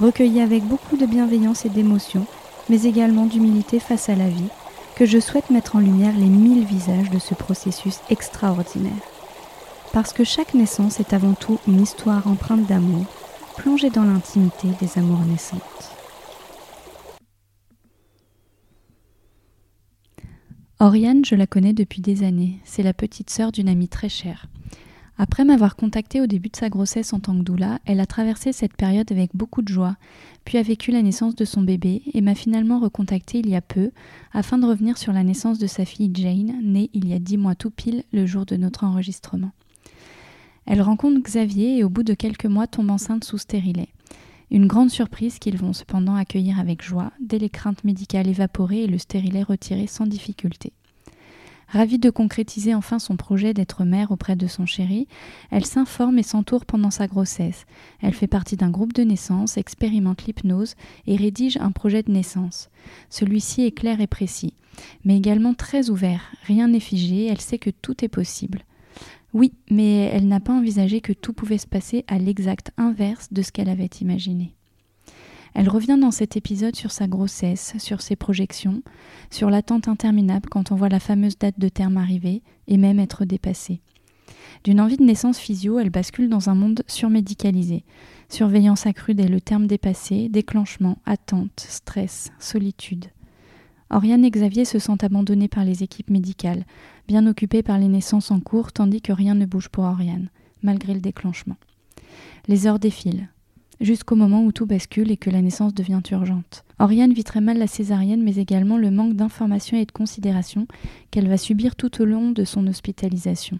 [0.00, 2.26] recueilli avec beaucoup de bienveillance et d'émotion,
[2.68, 4.48] mais également d'humilité face à la vie,
[4.96, 8.92] que je souhaite mettre en lumière les mille visages de ce processus extraordinaire.
[9.92, 13.04] Parce que chaque naissance est avant tout une histoire empreinte d'amour,
[13.56, 15.60] plongée dans l'intimité des amours naissantes.
[20.78, 22.58] Oriane, je la connais depuis des années.
[22.64, 24.46] C'est la petite sœur d'une amie très chère.
[25.22, 28.54] Après m'avoir contactée au début de sa grossesse en tant que doula, elle a traversé
[28.54, 29.96] cette période avec beaucoup de joie,
[30.46, 33.60] puis a vécu la naissance de son bébé et m'a finalement recontactée il y a
[33.60, 33.90] peu
[34.32, 37.36] afin de revenir sur la naissance de sa fille Jane, née il y a dix
[37.36, 39.50] mois tout pile le jour de notre enregistrement.
[40.64, 43.90] Elle rencontre Xavier et au bout de quelques mois tombe enceinte sous stérilet.
[44.50, 48.86] Une grande surprise qu'ils vont cependant accueillir avec joie dès les craintes médicales évaporées et
[48.86, 50.72] le stérilet retiré sans difficulté.
[51.72, 55.06] Ravie de concrétiser enfin son projet d'être mère auprès de son chéri,
[55.52, 57.64] elle s'informe et s'entoure pendant sa grossesse.
[58.00, 60.74] Elle fait partie d'un groupe de naissance, expérimente l'hypnose
[61.06, 62.70] et rédige un projet de naissance.
[63.08, 64.54] Celui-ci est clair et précis,
[65.04, 66.32] mais également très ouvert.
[66.42, 68.64] Rien n'est figé, elle sait que tout est possible.
[69.32, 73.42] Oui, mais elle n'a pas envisagé que tout pouvait se passer à l'exact inverse de
[73.42, 74.56] ce qu'elle avait imaginé.
[75.54, 78.82] Elle revient dans cet épisode sur sa grossesse, sur ses projections,
[79.30, 83.24] sur l'attente interminable quand on voit la fameuse date de terme arriver et même être
[83.24, 83.80] dépassée.
[84.64, 87.84] D'une envie de naissance physio, elle bascule dans un monde surmédicalisé.
[88.28, 93.06] Surveillance accrue dès le terme dépassé, déclenchement, attente, stress, solitude.
[93.90, 96.64] Oriane et Xavier se sentent abandonnés par les équipes médicales,
[97.08, 100.28] bien occupés par les naissances en cours, tandis que rien ne bouge pour Oriane,
[100.62, 101.56] malgré le déclenchement.
[102.46, 103.28] Les heures défilent
[103.80, 106.64] jusqu'au moment où tout bascule et que la naissance devient urgente.
[106.78, 110.66] Oriane vit très mal la césarienne, mais également le manque d'information et de considération
[111.10, 113.58] qu'elle va subir tout au long de son hospitalisation.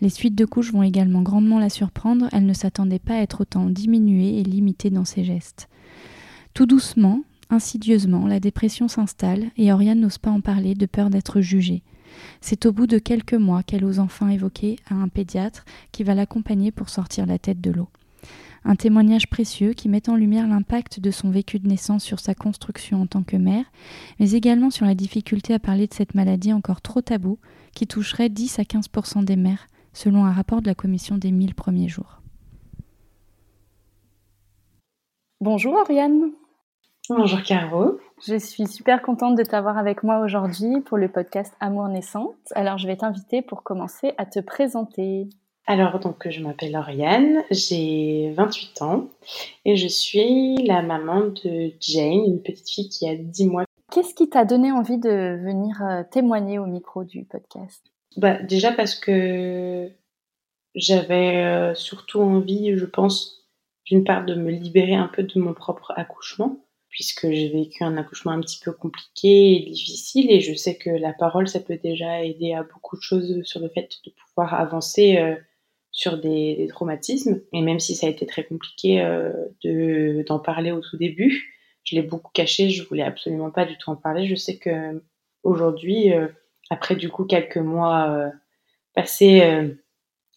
[0.00, 3.42] Les suites de couches vont également grandement la surprendre, elle ne s'attendait pas à être
[3.42, 5.68] autant diminuée et limitée dans ses gestes.
[6.54, 11.40] Tout doucement, insidieusement, la dépression s'installe et Oriane n'ose pas en parler de peur d'être
[11.40, 11.82] jugée.
[12.40, 16.14] C'est au bout de quelques mois qu'elle ose enfin évoquer à un pédiatre qui va
[16.14, 17.88] l'accompagner pour sortir la tête de l'eau
[18.64, 22.34] un témoignage précieux qui met en lumière l'impact de son vécu de naissance sur sa
[22.34, 23.64] construction en tant que mère,
[24.20, 27.38] mais également sur la difficulté à parler de cette maladie encore trop taboue
[27.74, 31.54] qui toucherait 10 à 15% des mères, selon un rapport de la commission des 1000
[31.54, 32.20] premiers jours.
[35.40, 36.30] Bonjour Oriane.
[37.08, 37.98] Bonjour Caro.
[38.24, 42.36] Je suis super contente de t'avoir avec moi aujourd'hui pour le podcast Amour naissante.
[42.54, 45.28] Alors je vais t'inviter pour commencer à te présenter.
[45.66, 49.08] Alors, donc, je m'appelle Oriane, j'ai 28 ans
[49.64, 53.64] et je suis la maman de Jane, une petite fille qui a 10 mois.
[53.92, 57.84] Qu'est-ce qui t'a donné envie de venir euh, témoigner au micro du podcast?
[58.16, 59.88] Bah, Déjà parce que
[60.74, 63.48] j'avais euh, surtout envie, je pense,
[63.84, 66.58] d'une part de me libérer un peu de mon propre accouchement,
[66.88, 70.90] puisque j'ai vécu un accouchement un petit peu compliqué et difficile, et je sais que
[70.90, 74.54] la parole, ça peut déjà aider à beaucoup de choses sur le fait de pouvoir
[74.54, 75.36] avancer.
[75.92, 77.40] Euh, sur des, traumatismes.
[77.52, 81.58] Et même si ça a été très compliqué euh, de, d'en parler au tout début,
[81.84, 84.26] je l'ai beaucoup caché, je voulais absolument pas du tout en parler.
[84.26, 85.02] Je sais que
[85.42, 86.28] aujourd'hui, euh,
[86.70, 88.30] après du coup quelques mois euh,
[88.94, 89.42] passés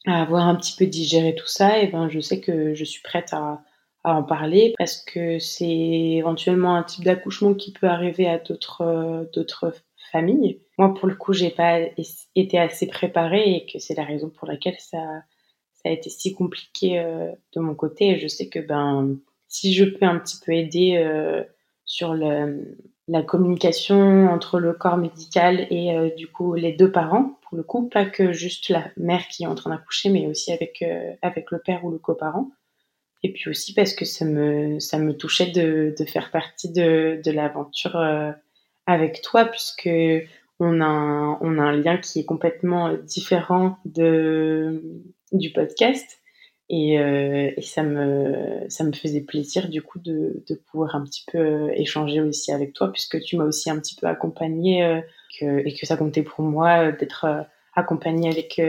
[0.06, 3.02] à avoir un petit peu digéré tout ça, et ben je sais que je suis
[3.02, 3.62] prête à,
[4.04, 9.30] à en parler parce que c'est éventuellement un type d'accouchement qui peut arriver à d'autres
[9.34, 9.74] d'autres
[10.12, 10.62] familles.
[10.78, 11.80] Moi, pour le coup, j'ai pas
[12.36, 15.00] été assez préparée et que c'est la raison pour laquelle ça
[15.86, 18.10] ça a été si compliqué euh, de mon côté.
[18.10, 19.18] Et je sais que ben,
[19.48, 21.44] si je peux un petit peu aider euh,
[21.86, 22.76] sur le,
[23.08, 27.62] la communication entre le corps médical et euh, du coup les deux parents, pour le
[27.62, 30.84] coup, pas que juste la mère qui est en train d'accoucher, mais aussi avec,
[31.22, 32.50] avec le père ou le coparent.
[33.22, 37.22] Et puis aussi parce que ça me, ça me touchait de, de faire partie de,
[37.24, 37.96] de l'aventure
[38.88, 39.90] avec toi puisque
[40.60, 44.82] on a un, on a un lien qui est complètement différent de
[45.32, 46.20] du podcast.
[46.68, 51.04] Et, euh, et, ça me ça me faisait plaisir du coup de, de pouvoir un
[51.04, 54.84] petit peu euh, échanger aussi avec toi puisque tu m'as aussi un petit peu accompagné
[54.84, 55.00] euh,
[55.40, 58.60] que, et que ça comptait pour moi d'être accompagnée avec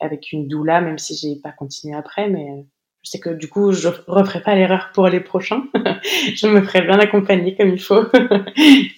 [0.00, 2.30] avec une doula même si j'ai pas continué après.
[2.30, 2.64] Mais
[3.02, 5.64] je sais que du coup je referai pas l'erreur pour les prochains.
[6.34, 8.04] Je me ferai bien accompagner comme il faut.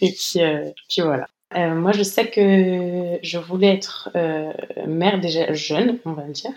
[0.01, 0.41] Et puis
[0.89, 4.11] puis voilà moi je sais que je voulais être
[4.87, 6.53] mère déjà jeune on va dire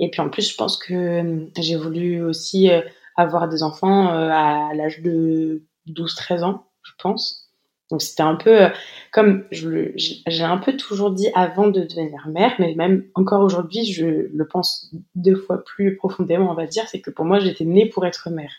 [0.00, 2.80] et puis en plus, je pense que euh, j'ai voulu aussi euh,
[3.16, 7.48] avoir des enfants euh, à l'âge de 12-13 ans, je pense.
[7.90, 8.68] Donc c'était un peu
[9.12, 14.06] comme j'ai un peu toujours dit avant de devenir mère, mais même encore aujourd'hui, je
[14.32, 17.86] le pense deux fois plus profondément, on va dire, c'est que pour moi, j'étais née
[17.86, 18.52] pour être mère.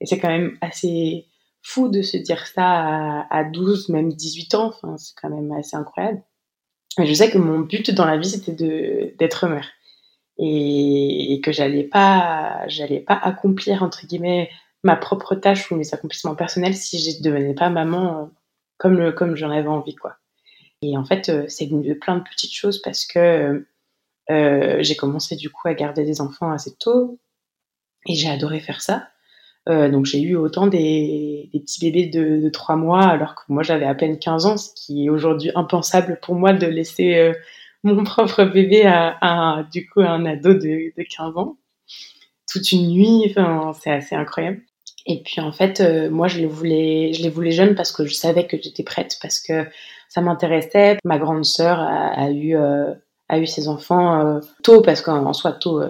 [0.00, 1.26] Et c'est quand même assez
[1.62, 4.66] fou de se dire ça à, à 12, même 18 ans.
[4.68, 6.22] Enfin, c'est quand même assez incroyable.
[6.98, 8.52] Mais je sais que mon but dans la vie, c'était
[9.18, 9.68] d'être mère
[10.38, 14.50] et, que j'allais pas, j'allais pas accomplir entre guillemets
[14.84, 18.26] ma propre tâche ou mes accomplissements personnels si je devenais pas maman euh,
[18.78, 20.16] comme comme j'en avais envie quoi.
[20.82, 23.66] Et en fait, euh, c'est venu de plein de petites choses parce que
[24.30, 27.18] euh, j'ai commencé du coup à garder des enfants assez tôt
[28.06, 29.08] et j'ai adoré faire ça.
[29.68, 33.62] Euh, donc j'ai eu autant des, petits bébés de, de 3 mois alors que moi
[33.62, 37.34] j'avais à peine 15 ans, ce qui est aujourd'hui impensable pour moi de laisser euh,
[37.84, 41.58] mon propre bébé a, du coup un ado de, de 15 ans.
[42.50, 44.62] Toute une nuit enfin c'est assez incroyable.
[45.06, 48.14] Et puis en fait euh, moi je les voulais je voulais jeunes parce que je
[48.14, 49.66] savais que j'étais prête parce que
[50.08, 50.96] ça m'intéressait.
[51.04, 55.82] Ma grande sœur a, eu a eu ses enfants tôt parce qu'en soi tôt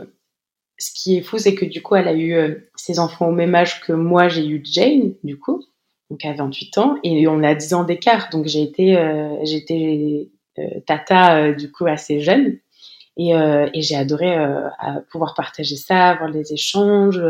[0.79, 3.55] ce qui est fou c'est que du coup elle a eu ses enfants au même
[3.55, 5.65] âge que moi j'ai eu Jane du coup
[6.11, 8.97] donc à 28 ans et on a 10 ans d'écart donc j'ai été
[9.45, 12.59] j'étais euh, tata euh, du coup assez jeune.
[13.17, 14.37] Et, euh, j'ai adoré
[15.11, 17.21] pouvoir partager ça, voir les échanges,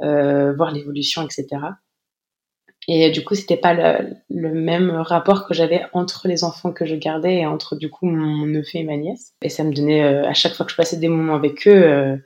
[0.00, 1.46] voir l'évolution, etc.
[2.90, 6.94] Et du coup, c'était pas le, même rapport que j'avais entre les enfants que je
[6.94, 9.34] gardais et entre du coup mon neveu et ma nièce.
[9.42, 12.18] Et ça me donnait, à chaque fois que je passais des moments avec eux,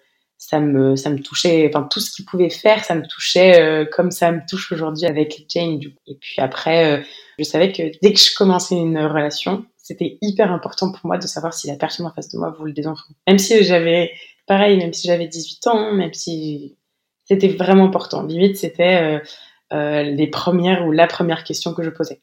[0.44, 1.69] ça me ça me touchait.
[1.69, 5.47] Enfin, tout ce qu'ils pouvaient faire, ça me touchait comme ça me touche aujourd'hui avec
[5.49, 5.79] Jane.
[5.79, 6.00] Du coup.
[6.06, 7.05] Et puis après,
[7.39, 11.27] je savais que dès que je commençais une relation, c'était hyper important pour moi de
[11.27, 13.12] savoir si la personne en face de moi voulait des enfants.
[13.27, 14.12] Même si j'avais,
[14.47, 16.77] pareil, même si j'avais 18 ans, même si
[17.25, 18.23] c'était vraiment important.
[18.23, 19.19] Limite, c'était euh,
[19.73, 22.21] euh, les premières ou la première question que je posais.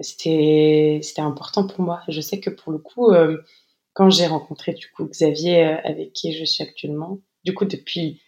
[0.00, 2.02] C'était, c'était important pour moi.
[2.08, 3.38] Je sais que pour le coup, euh,
[3.92, 8.20] quand j'ai rencontré du coup Xavier avec qui je suis actuellement, du coup depuis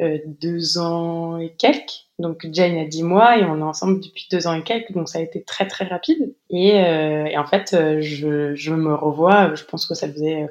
[0.00, 2.06] euh, deux ans et quelques.
[2.18, 5.10] Donc Jane a dix mois et on est ensemble depuis deux ans et quelques, donc
[5.10, 6.34] ça a été très très rapide.
[6.48, 10.46] Et, euh, et en fait, euh, je, je, me revois, je pense que ça faisait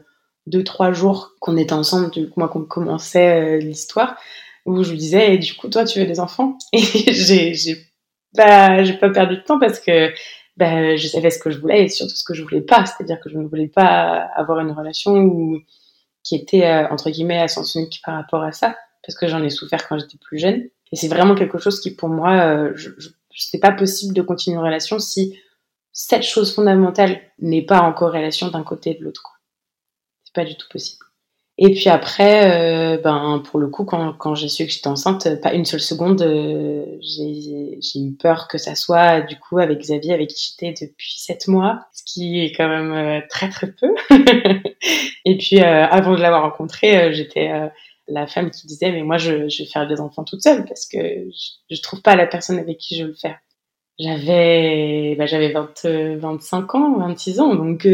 [0.45, 4.17] deux trois jours qu'on était ensemble, du coup moi qu'on commençait l'histoire,
[4.65, 6.79] où je lui disais, et du coup toi tu veux des enfants Et
[7.11, 7.77] j'ai
[8.35, 10.11] pas j'ai pas perdu de temps parce que
[10.59, 13.19] ben, je savais ce que je voulais et surtout ce que je voulais pas, c'est-à-dire
[13.19, 15.59] que je ne voulais pas avoir une relation où,
[16.23, 19.49] qui était entre guillemets à sens unique par rapport à ça parce que j'en ai
[19.49, 20.69] souffert quand j'étais plus jeune.
[20.91, 24.57] Et c'est vraiment quelque chose qui, pour moi, euh, je, je pas possible de continuer
[24.57, 25.39] une relation si
[25.91, 29.41] cette chose fondamentale n'est pas en corrélation d'un côté et de l'autre.
[30.23, 31.05] C'est pas du tout possible.
[31.61, 35.41] Et puis après, euh, ben pour le coup, quand, quand j'ai su que j'étais enceinte,
[35.41, 40.13] pas une seule seconde, euh, j'ai eu peur que ça soit du coup avec Xavier,
[40.13, 43.93] avec qui j'étais depuis sept mois, ce qui est quand même euh, très très peu.
[45.25, 47.51] et puis euh, avant de l'avoir rencontré, j'étais
[48.07, 50.87] la femme qui disait mais moi je, je, vais faire des enfants toute seule parce
[50.87, 53.37] que je, je trouve pas la personne avec qui je veux le faire.
[53.99, 57.85] J'avais bah, j'avais 25 ans, 26 ans donc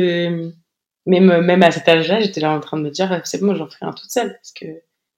[1.05, 3.67] même même à cet âge-là, j'étais là en train de me dire c'est bon, j'en
[3.67, 4.65] ferai un toute seule parce que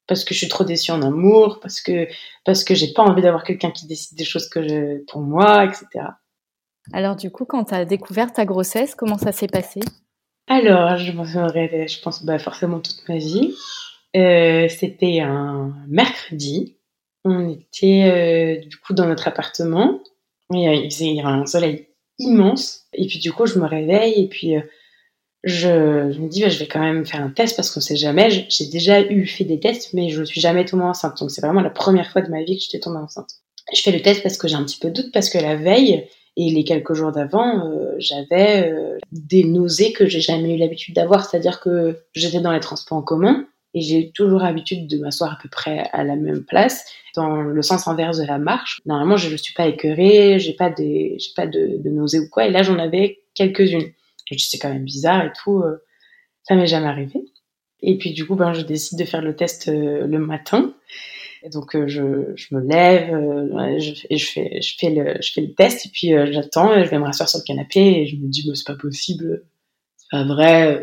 [0.08, 2.08] parce que je suis trop déçue en amour, parce que
[2.46, 5.66] parce que j'ai pas envie d'avoir quelqu'un qui décide des choses que je, pour moi,
[5.66, 6.06] etc.
[6.94, 9.82] Alors du coup, quand tu as découvert ta grossesse, comment ça s'est passé?
[10.48, 13.54] Alors, je m'en souviendrai, je pense bah, forcément toute ma vie.
[14.16, 16.78] Euh, c'était un mercredi.
[17.26, 20.02] On était euh, du coup dans notre appartement.
[20.54, 22.86] Et, euh, il faisait un soleil immense.
[22.94, 24.56] Et puis du coup, je me réveille et puis
[25.44, 28.30] je, me dis, bah, je vais quand même faire un test parce qu'on sait jamais.
[28.50, 31.20] J'ai déjà eu fait des tests, mais je ne suis jamais tombée enceinte.
[31.20, 33.30] Donc c'est vraiment la première fois de ma vie que j'étais tombée enceinte.
[33.74, 35.56] Je fais le test parce que j'ai un petit peu de doute parce que la
[35.56, 38.74] veille et les quelques jours d'avant, j'avais
[39.12, 41.28] des nausées que j'ai jamais eu l'habitude d'avoir.
[41.28, 45.38] C'est-à-dire que j'étais dans les transports en commun et j'ai toujours l'habitude de m'asseoir à
[45.42, 48.80] peu près à la même place, dans le sens inverse de la marche.
[48.86, 52.52] Normalement, je ne suis pas écœurée, j'ai pas des, pas de nausées ou quoi, et
[52.52, 53.92] là, j'en avais quelques-unes.
[54.30, 55.78] Je dis, c'est quand même bizarre et tout, euh,
[56.44, 57.20] ça m'est jamais arrivé.
[57.82, 60.74] Et puis, du coup, ben, je décide de faire le test euh, le matin.
[61.44, 63.12] Et donc, euh, je, je, me lève,
[63.80, 66.90] je, et je, fais, je, fais le, je fais le test, et puis j'attends, je
[66.90, 69.44] vais me rasseoir sur le canapé, et je me dis, c'est pas possible,
[69.98, 70.82] c'est pas vrai,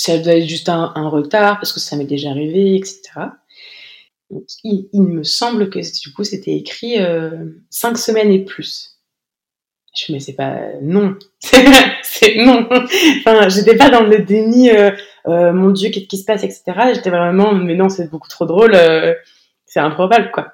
[0.00, 3.00] ça doit être juste un, retard parce que ça m'est déjà arrivé, etc.
[4.64, 8.98] il, me semble que du coup c'était écrit euh, cinq semaines et plus.
[9.94, 11.18] Je me mais c'est pas non,
[12.38, 12.68] non.
[12.70, 14.70] enfin, j'étais pas dans le déni.
[14.70, 14.90] Euh,
[15.26, 16.62] euh, mon Dieu, qu'est-ce qui se passe, etc.
[16.94, 18.76] J'étais vraiment, mais non, c'est beaucoup trop drôle.
[19.66, 20.52] c'est improbable, quoi.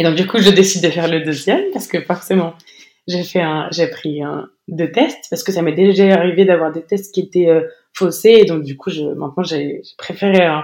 [0.00, 2.54] Et donc du coup, je décide de faire le deuxième parce que forcément,
[3.08, 6.70] j'ai fait un, j'ai pris un, deux tests parce que ça m'est déjà arrivé d'avoir
[6.70, 7.48] des tests qui étaient
[7.98, 8.30] faussé.
[8.40, 10.60] Et donc, du coup, maintenant, j'ai préféré euh,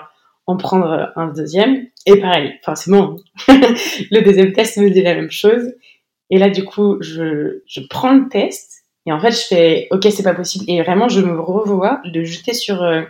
[0.47, 1.87] en prendre un deuxième.
[2.07, 3.16] Et pareil, forcément,
[3.49, 5.75] le deuxième test me dit la même chose.
[6.31, 8.84] Et là, du coup, je, je prends le test.
[9.06, 10.64] Et en fait, je fais, OK, c'est pas possible.
[10.68, 13.02] Et vraiment, je me revois de jeter sur, euh,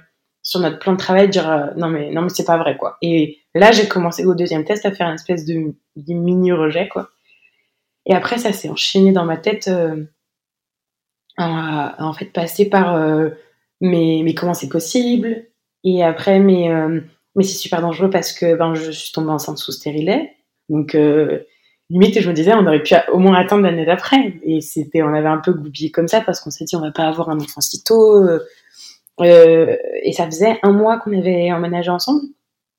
[0.42, 2.96] sur notre plan de travail, dire, euh, non, mais, non, mais c'est pas vrai, quoi.
[3.00, 5.74] Et là, j'ai commencé au deuxième test à faire une espèce de,
[6.08, 7.10] mini rejet, quoi.
[8.06, 9.70] Et après, ça s'est enchaîné dans ma tête,
[11.38, 12.96] en fait, passer par
[13.80, 15.46] mais, mais comment c'est possible?
[15.84, 17.00] Et après, mais, euh,
[17.36, 20.32] mais c'est super dangereux parce que ben, je suis tombée enceinte sous stérilet.
[20.68, 21.40] Donc, euh,
[21.90, 24.34] limite, je me disais, on aurait pu au moins attendre l'année d'après.
[24.42, 26.92] Et c'était, on avait un peu goupillé comme ça parce qu'on s'est dit, on va
[26.92, 28.24] pas avoir un enfant si tôt.
[29.20, 32.22] Euh, et ça faisait un mois qu'on avait emménagé ensemble.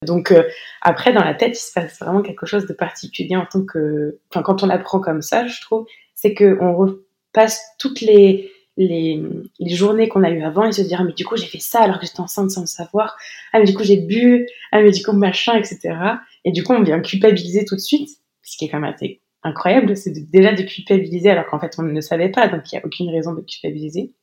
[0.05, 0.33] Donc
[0.81, 4.19] après, dans la tête, il se passe vraiment quelque chose de particulier en tant que,
[4.29, 9.21] quand on apprend comme ça, je trouve, c'est que on repasse toutes les les,
[9.59, 11.59] les journées qu'on a eues avant et se dire ah, mais du coup j'ai fait
[11.59, 13.15] ça alors que j'étais enceinte sans le savoir
[13.53, 15.95] ah mais du coup j'ai bu ah mais du coup machin etc
[16.43, 18.09] et du coup on vient culpabiliser tout de suite
[18.45, 21.83] ce qui est quand même assez incroyable c'est déjà de culpabiliser alors qu'en fait on
[21.83, 24.13] ne savait pas donc il n'y a aucune raison de culpabiliser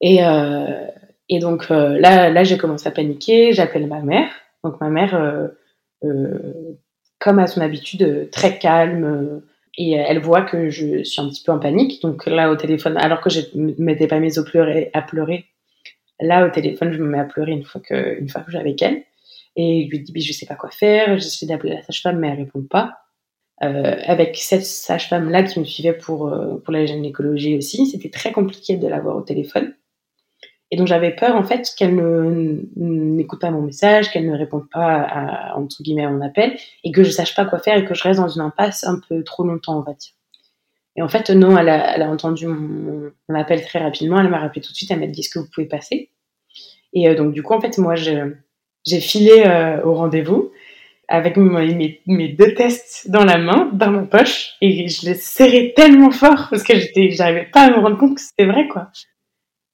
[0.00, 0.86] et, euh,
[1.40, 4.30] donc euh, là là j'ai commencé à paniquer j'appelle ma mère
[4.64, 5.48] donc ma mère euh,
[7.18, 9.42] comme à son habitude très calme
[9.78, 12.02] et elle voit que je suis un petit peu en panique.
[12.02, 15.46] Donc là, au téléphone, alors que je ne m'étais pas mise au pleurer, à pleurer,
[16.20, 18.70] là, au téléphone, je me mets à pleurer une fois que, une fois que j'avais
[18.70, 19.02] avec elle.
[19.56, 21.18] Et je lui dis, je sais pas quoi faire.
[21.18, 22.98] J'essaie d'appeler la sage-femme, mais elle répond pas.
[23.62, 28.32] Euh, avec cette sage-femme-là qui me suivait pour, euh, pour la gynécologie aussi, c'était très
[28.32, 29.74] compliqué de l'avoir au téléphone.
[30.72, 31.94] Et donc j'avais peur en fait qu'elle
[32.76, 36.90] n'écoute pas mon message, qu'elle ne réponde pas à, entre guillemets à mon appel, et
[36.90, 39.22] que je sache pas quoi faire et que je reste dans une impasse un peu
[39.22, 40.12] trop longtemps, on va dire.
[40.96, 44.72] Et en fait, non, elle a, entendu mon, appel très rapidement, elle m'a rappelé tout
[44.72, 46.10] de suite, elle m'a dit est-ce que vous pouvez passer?
[46.94, 47.94] Et euh, donc du coup, en fait, moi,
[48.86, 50.52] j'ai filé euh, au rendez-vous
[51.08, 55.74] avec mes, mes, deux tests dans la main, dans ma poche, et je les serrais
[55.76, 58.90] tellement fort parce que j'étais, j'arrivais pas à me rendre compte que c'était vrai, quoi.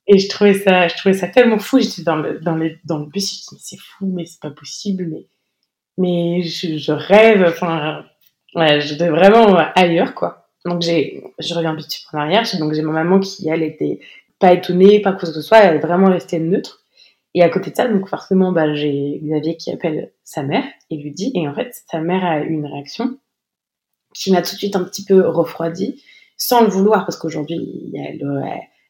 [0.09, 1.79] Et je trouvais ça, je trouvais ça tellement fou.
[1.79, 4.50] J'étais dans le, dans, le, dans le bus, je me c'est fou, mais c'est pas
[4.50, 5.27] possible, mais,
[5.99, 8.05] mais je, je rêve, enfin,
[8.55, 10.49] ouais, j'étais vraiment ailleurs, quoi.
[10.65, 13.62] Donc j'ai, je reviens un petit peu en arrière, donc j'ai ma maman qui, elle,
[13.62, 14.00] était
[14.38, 16.78] pas étonnée, pas quoi que ce soit, elle est vraiment restée neutre.
[17.38, 20.97] Et à côté de ça, donc forcément, bah, j'ai Xavier qui appelle sa mère et
[20.97, 23.16] lui dit, et en fait, sa mère a eu une réaction
[24.12, 26.02] qui m'a tout de suite un petit peu refroidi,
[26.37, 28.26] sans le vouloir, parce qu'aujourd'hui, elle,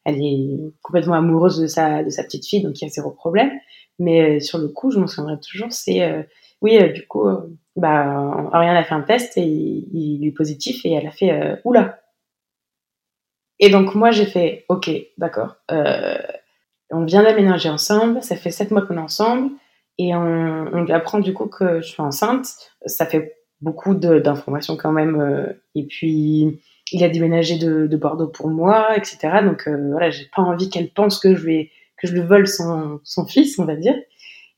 [0.07, 3.11] elle est complètement amoureuse de sa, de sa petite fille, donc il y a zéro
[3.11, 3.51] problème.
[3.99, 6.23] Mais euh, sur le coup, je m'en souviendrai toujours, c'est euh,
[6.63, 7.29] oui, euh, du coup,
[7.77, 12.01] bah, Ariane a fait un test et il, est positif et elle a fait oula.
[13.61, 15.57] Et donc moi j'ai fait ok, d'accord.
[16.91, 19.51] On vient d'aménager ensemble, ça fait sept mois qu'on est ensemble
[19.99, 22.47] et on, on lui apprend du coup que je suis enceinte.
[22.87, 25.55] Ça fait beaucoup d'informations quand même.
[25.75, 26.61] et puis
[26.93, 29.41] il a déménagé de, de, Bordeaux pour moi, etc.
[29.43, 32.47] Donc euh, voilà, j'ai pas envie qu'elle pense que je vais que je lui vole
[32.47, 33.97] son, son fils, on va dire.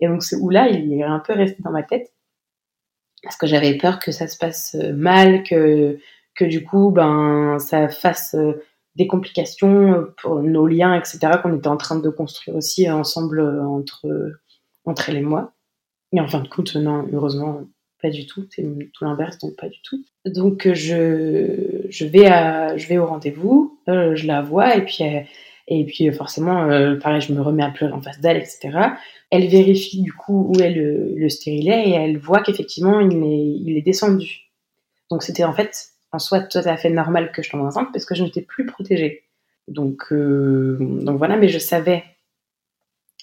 [0.01, 2.13] Et donc ce ou là, il est un peu resté dans ma tête
[3.23, 5.99] parce que j'avais peur que ça se passe euh, mal, que
[6.35, 8.63] que du coup, ben ça fasse euh,
[8.97, 11.19] des complications pour nos liens, etc.
[11.43, 14.07] Qu'on était en train de construire aussi ensemble entre
[14.85, 15.53] entre elle et moi.
[16.13, 17.63] Et en fin de compte, non, heureusement,
[18.03, 20.03] pas du tout, c'est tout l'inverse, donc pas du tout.
[20.27, 24.85] Donc euh, je, je, vais, à, je vais au rendez-vous, euh, je la vois, et
[24.85, 25.21] puis, euh,
[25.69, 26.67] et puis forcément,
[27.01, 28.71] pareil, je me remets à pleurer en face d'elle, etc.
[29.31, 33.61] Elle vérifie du coup où est le, le stérilet et elle voit qu'effectivement, il est,
[33.65, 34.51] il est descendu.
[35.11, 38.05] Donc c'était en fait en soi tout à fait normal que je tombe enceinte parce
[38.05, 39.25] que je n'étais plus protégée.
[39.69, 42.03] Donc, donc voilà, mais je savais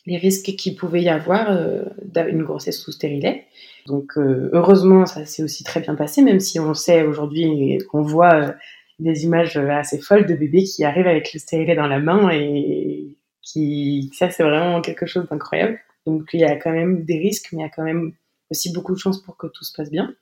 [0.07, 3.45] les risques qu'il pouvait y avoir euh, d'une grossesse sous stérilet.
[3.85, 8.01] Donc euh, heureusement, ça s'est aussi très bien passé, même si on sait aujourd'hui qu'on
[8.01, 8.51] voit euh,
[8.99, 13.17] des images assez folles de bébés qui arrivent avec le stérilet dans la main et
[13.43, 15.77] qui ça c'est vraiment quelque chose d'incroyable.
[16.05, 18.13] Donc il y a quand même des risques, mais il y a quand même
[18.49, 20.15] aussi beaucoup de chances pour que tout se passe bien.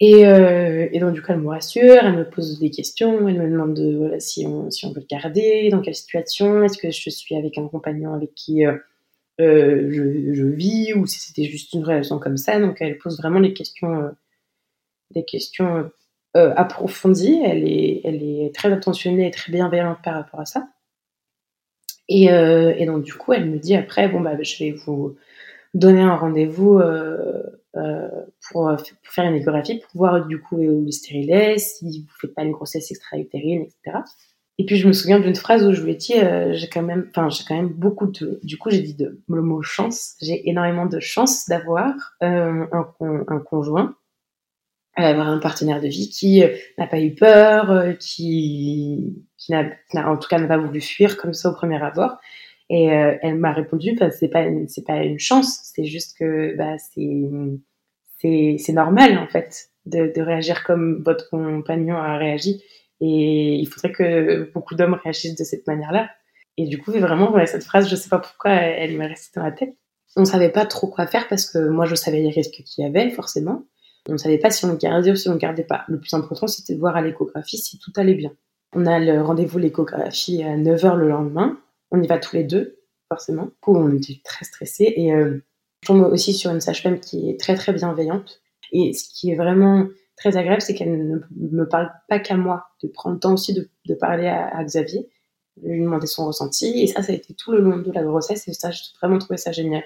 [0.00, 3.40] Et, euh, et, donc, du coup, elle me rassure, elle me pose des questions, elle
[3.40, 6.78] me demande de, voilà, si, on, si on veut le garder, dans quelle situation, est-ce
[6.78, 8.76] que je suis avec un compagnon avec qui euh,
[9.40, 12.58] euh je, je, vis, ou si c'était juste une relation comme ça.
[12.60, 14.10] Donc, elle pose vraiment les questions, euh,
[15.12, 15.90] des questions
[16.36, 17.40] euh, approfondies.
[17.44, 20.68] Elle est, elle est très attentionnée et très bienveillante par rapport à ça.
[22.08, 25.16] Et, et donc, du coup, elle me dit après, bon, bah, je vais vous
[25.74, 27.42] donner un rendez-vous euh, euh,
[27.74, 32.34] pour, pour, faire une échographie, pour voir du coup où le stérilet, si vous faites
[32.34, 33.98] pas une grossesse extra-utérine, etc.
[34.58, 36.82] Et puis je me souviens d'une phrase où je lui ai dit, euh, j'ai quand
[36.82, 40.14] même, enfin j'ai quand même beaucoup de, du coup j'ai dit de, le mot chance,
[40.22, 43.96] j'ai énormément de chance d'avoir euh, un, conjoint,
[44.94, 46.44] avoir un partenaire de vie qui
[46.78, 49.72] n'a pas eu peur, qui, qui n'a,
[50.08, 52.16] en tout cas n'a pas voulu fuir comme ça au premier abord,
[52.70, 56.76] et euh, elle m'a répondu, c'est pas c'est pas une chance, c'est juste que bah
[56.78, 57.30] c'est
[58.18, 62.62] c'est c'est normal en fait de, de réagir comme votre compagnon a réagi.
[63.00, 66.08] Et il faudrait que beaucoup d'hommes réagissent de cette manière-là.
[66.56, 69.44] Et du coup, vraiment, ouais, cette phrase, je sais pas pourquoi elle m'est restée dans
[69.44, 69.74] la tête.
[70.16, 72.86] On savait pas trop quoi faire parce que moi, je savais les risques qu'il y
[72.86, 73.64] avait, forcément.
[74.08, 75.84] On savait pas si on le gardait ou si on le gardait pas.
[75.88, 78.32] Le plus important, c'était de voir à l'échographie si tout allait bien.
[78.74, 81.58] On a le rendez-vous l'échographie à 9h le lendemain
[81.94, 83.44] on y va tous les deux, forcément.
[83.44, 84.92] Du coup, on était très stressés.
[84.96, 85.38] Et euh,
[85.82, 88.42] je tombe aussi sur une sage-femme qui est très, très bienveillante.
[88.72, 89.86] Et ce qui est vraiment
[90.16, 93.54] très agréable, c'est qu'elle ne me parle pas qu'à moi, de prendre le temps aussi
[93.54, 95.08] de, parler à, Xavier,
[95.56, 96.82] de lui demander son ressenti.
[96.82, 98.48] Et ça, ça a été tout le long de la grossesse.
[98.48, 99.84] Et ça, j'ai vraiment trouvé ça génial.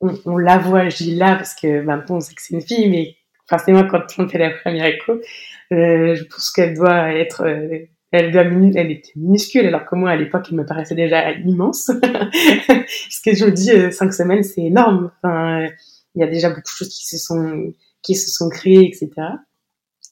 [0.00, 2.88] On, la voit, je dis là, parce que maintenant, on sait que c'est une fille,
[2.88, 5.12] mais forcément, quand on fait la première écho,
[5.72, 7.42] euh, je pense qu'elle doit être...
[7.42, 8.36] Euh, elle,
[8.74, 11.90] elle était minuscule, alors que moi, à l'époque, elle me paraissait déjà immense.
[12.02, 15.12] Parce que je me dis, euh, cinq semaines, c'est énorme.
[15.22, 15.68] Enfin,
[16.14, 19.10] il y a déjà beaucoup de choses qui se sont, qui se sont créées, etc.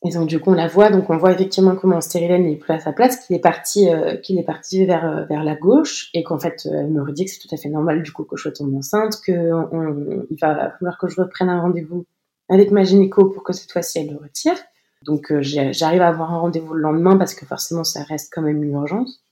[0.05, 0.91] Et donc, du coup, on la voit.
[0.91, 4.17] Donc, on voit effectivement comment Stérilène n'est plus à sa place, qu'il est parti, euh,
[4.17, 7.33] qu'il est parti vers, euh, vers la gauche, et qu'en fait, elle me redit que
[7.33, 9.35] c'est tout à fait normal, du coup, que je tombe enceinte, qu'il
[10.41, 12.07] va falloir que je reprenne un rendez-vous
[12.49, 14.57] avec ma gynéco pour que cette fois-ci, elle le retire.
[15.05, 18.43] Donc euh, j'arrive à avoir un rendez-vous le lendemain parce que forcément ça reste quand
[18.43, 19.23] même une urgence.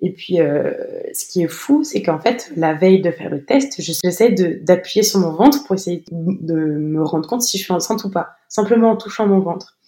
[0.00, 0.72] Et puis euh,
[1.14, 5.02] ce qui est fou, c'est qu'en fait la veille de faire le test, j'essaie d'appuyer
[5.02, 8.36] sur mon ventre pour essayer de me rendre compte si je suis enceinte ou pas,
[8.48, 9.78] simplement en touchant mon ventre.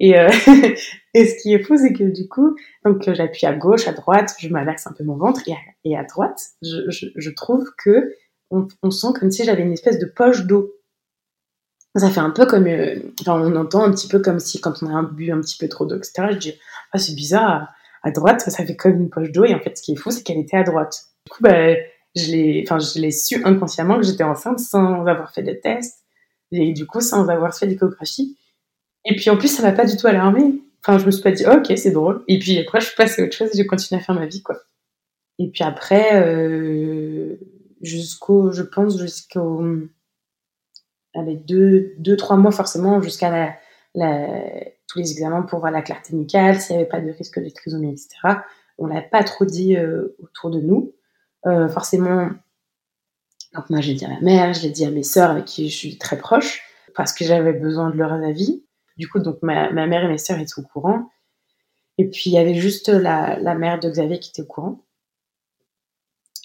[0.00, 0.28] Et, euh,
[1.14, 4.34] et ce qui est fou, c'est que du coup, donc j'appuie à gauche, à droite,
[4.38, 5.40] je malaxe un peu mon ventre,
[5.84, 8.14] et à, droite, je, trouve que
[8.50, 10.74] on sent comme si j'avais une espèce de poche d'eau
[12.00, 14.82] ça fait un peu comme, euh, enfin, on entend un petit peu comme si quand
[14.82, 16.28] on a bu un petit peu trop d'eau, etc.
[16.32, 16.54] Je dis,
[16.92, 17.68] ah, c'est bizarre,
[18.02, 19.44] à, droite, ça fait comme une poche d'eau.
[19.44, 21.04] Et en fait, ce qui est fou, c'est qu'elle était à droite.
[21.26, 21.74] Du coup, bah,
[22.16, 26.00] je l'ai, enfin, je l'ai su inconsciemment que j'étais enceinte sans avoir fait de test.
[26.52, 28.36] Et du coup, sans avoir fait d'échographie.
[29.04, 30.60] Et puis, en plus, ça m'a pas du tout alarmée.
[30.86, 32.22] Enfin, je me suis pas dit, ok, c'est drôle.
[32.28, 34.26] Et puis après, je suis passée à autre chose et j'ai continué à faire ma
[34.26, 34.56] vie, quoi.
[35.38, 37.36] Et puis après, euh,
[37.80, 39.64] jusqu'au, je pense, jusqu'au,
[41.14, 43.56] avec deux, deux, trois mois forcément jusqu'à la,
[44.88, 47.48] tous les examens pour voir la clarté nickel, s'il n'y avait pas de risque de
[47.48, 48.08] trisomie, etc.
[48.78, 50.94] On l'a pas trop dit euh, autour de nous.
[51.46, 52.30] Euh, forcément,
[53.54, 55.68] donc moi j'ai dit à ma mère, je l'ai dit à mes sœurs avec qui
[55.68, 56.62] je suis très proche,
[56.94, 58.64] parce que j'avais besoin de leur avis.
[58.96, 61.10] Du coup, donc ma, ma mère et mes sœurs étaient au courant.
[61.98, 64.84] Et puis il y avait juste la, la mère de Xavier qui était au courant.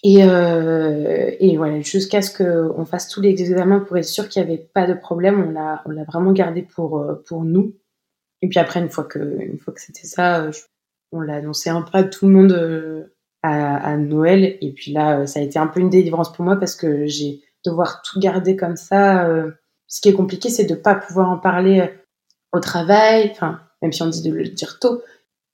[0.04, 4.42] Et, euh, et voilà, jusqu'à ce qu'on fasse tous les examens pour être sûr qu'il
[4.42, 7.76] n'y avait pas de problème, on l'a, on l'a vraiment gardé pour, euh, pour nous.
[8.42, 10.52] Et puis après, une fois que, une fois que c'était ça, euh,
[11.12, 14.58] on l'a annoncé un peu à tout le monde euh, à, à, Noël.
[14.62, 17.42] Et puis là, ça a été un peu une délivrance pour moi parce que j'ai
[17.66, 19.30] devoir tout garder comme ça.
[19.88, 21.90] Ce qui est compliqué, c'est de pas pouvoir en parler
[22.54, 25.02] au travail, enfin, même si on dit de le dire tôt.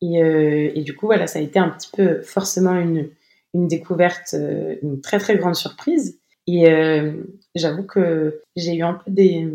[0.01, 3.09] Et, et du coup, voilà, ça a été un petit peu forcément une,
[3.55, 6.19] une découverte, euh, une très très grande surprise.
[6.45, 7.13] Et euh,
[7.55, 9.49] j'avoue que j'ai eu un peu des,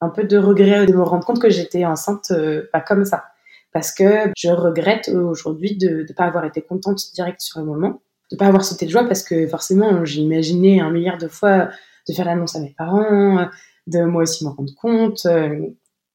[0.00, 3.24] un peu de regret de me rendre compte que j'étais enceinte euh, pas comme ça.
[3.72, 8.00] Parce que je regrette aujourd'hui de ne pas avoir été contente direct sur le moment,
[8.32, 11.68] de pas avoir sauté de joie parce que forcément j'ai imaginé un milliard de fois
[12.08, 13.48] de faire l'annonce à mes parents,
[13.86, 15.26] de moi aussi me rendre compte.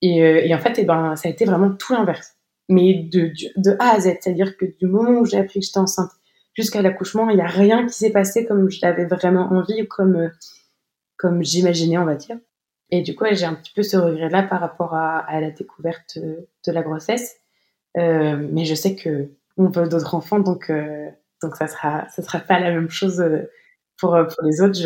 [0.02, 2.36] Et, et en fait, et eh ben, ça a été vraiment tout l'inverse.
[2.70, 5.66] Mais de, de, de A à Z, c'est-à-dire que du moment où j'ai appris que
[5.66, 6.12] j'étais enceinte
[6.54, 9.86] jusqu'à l'accouchement, il n'y a rien qui s'est passé comme je l'avais vraiment envie ou
[9.88, 10.32] comme,
[11.18, 12.38] comme j'imaginais, on va dire.
[12.92, 16.72] Et du coup, j'ai un petit peu ce regret-là par rapport à, la découverte de
[16.72, 17.38] la grossesse.
[17.96, 20.72] mais je sais que on veut d'autres enfants, donc,
[21.44, 23.24] donc ça sera, ça sera pas la même chose
[24.00, 24.80] pour, pour les autres.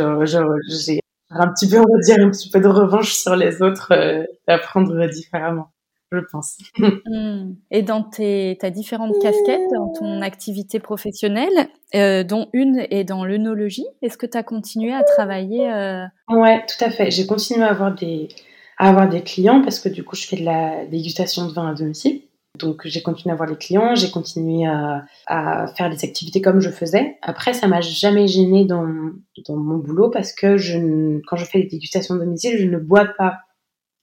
[0.68, 1.00] J'ai
[1.36, 4.24] un petit peu, on va dire, un petit peu de revanche sur les autres, euh,
[4.48, 5.73] d'apprendre différemment,
[6.14, 6.58] je pense.
[7.72, 13.26] Et dans tes, ta différentes casquettes, dans ton activité professionnelle, euh, dont une est dans
[13.26, 16.06] l'œnologie, est-ce que tu as continué à travailler euh...
[16.30, 17.12] Ouais, tout à fait.
[17.12, 18.30] J'ai continué à avoir des
[18.80, 21.70] à avoir des clients parce que du coup, je fais de la dégustation de vin
[21.70, 22.22] à domicile.
[22.60, 26.60] Donc j'ai continué à voir les clients, j'ai continué à, à, faire des activités comme
[26.60, 27.18] je faisais.
[27.24, 28.86] Après, ça m'a jamais gêné dans,
[29.48, 32.78] dans mon boulot parce que je, quand je fais des dégustations de domicile, je ne
[32.78, 33.40] bois pas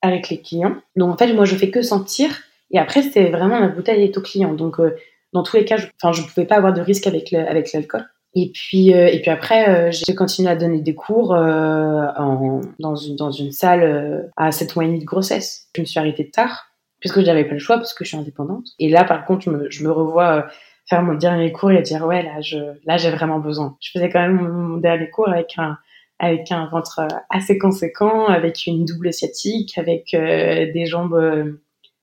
[0.02, 0.76] avec les clients.
[0.96, 2.30] Donc en fait, moi, je fais que sentir.
[2.70, 4.54] Et après, c'est vraiment la bouteille est au client.
[4.54, 4.96] Donc euh,
[5.32, 8.06] dans tous les cas, je, je pouvais pas avoir de risque avec l'alcool.
[8.34, 12.94] Et puis, euh, et puis après, euh, j'ai continué à donner des cours en, dans,
[12.94, 15.68] une, salle à 7 mois et demi de grossesse.
[15.74, 18.66] Je me suis arrêtée tard puisque j'avais pas le choix parce que je suis indépendante.
[18.78, 20.42] Et là, par contre, je me, je revois euh,
[20.88, 23.76] faire mon dernier cours et dire ouais je là j'ai vraiment besoin.
[23.80, 25.78] Je faisais quand même mon, dernier cours avec un
[26.20, 31.58] avec un ventre euh, assez conséquent, avec une double sciatique, avec euh, des jambes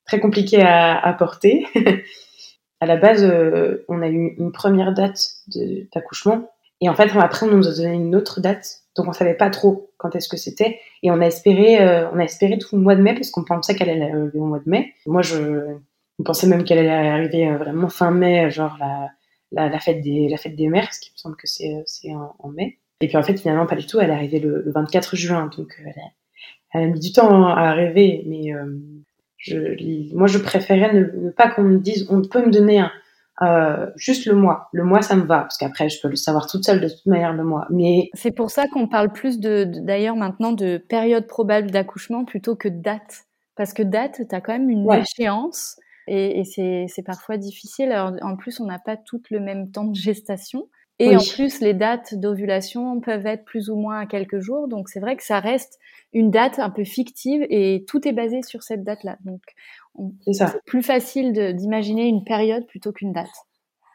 [0.05, 1.65] très compliquées à, porter.
[2.81, 3.23] à la base,
[3.87, 5.19] on a eu une première date
[5.93, 6.49] d'accouchement
[6.81, 9.49] et en fait après on nous a donné une autre date donc on savait pas
[9.49, 12.81] trop quand est-ce que c'était et on a espéré euh, on a espéré tout le
[12.81, 14.93] mois de mai parce qu'on pensait qu'elle allait arriver au mois de mai.
[15.05, 15.77] Moi je
[16.19, 18.77] on pensait même qu'elle allait arriver euh, vraiment fin mai genre
[19.51, 22.79] la, fête des la mères ce qui me semble que euh, c'est en, mai.
[23.01, 25.73] Et puis en fait finalement pas du tout, elle est arrivée le, 24 juin donc
[25.79, 26.07] elle a,
[26.73, 28.53] elle a, mis du temps à arriver mais
[29.37, 32.91] je, moi je préférais ne, ne pas qu'on me dise on peut me donner un
[33.41, 34.69] euh, juste le mois.
[34.73, 37.05] Le mois, ça me va, parce qu'après, je peux le savoir toute seule de toute
[37.05, 37.67] manière le mois.
[37.69, 42.55] Mais c'est pour ça qu'on parle plus de, d'ailleurs maintenant de période probable d'accouchement plutôt
[42.55, 47.03] que date, parce que date, tu as quand même une échéance et, et c'est, c'est
[47.03, 47.91] parfois difficile.
[47.91, 50.67] Alors, en plus, on n'a pas toutes le même temps de gestation.
[50.99, 54.67] Et en plus, les dates d'ovulation peuvent être plus ou moins à quelques jours.
[54.67, 55.77] Donc, c'est vrai que ça reste
[56.11, 59.17] une date un peu fictive et tout est basé sur cette date-là.
[59.23, 59.41] Donc,
[60.31, 63.27] c'est plus facile d'imaginer une période plutôt qu'une date.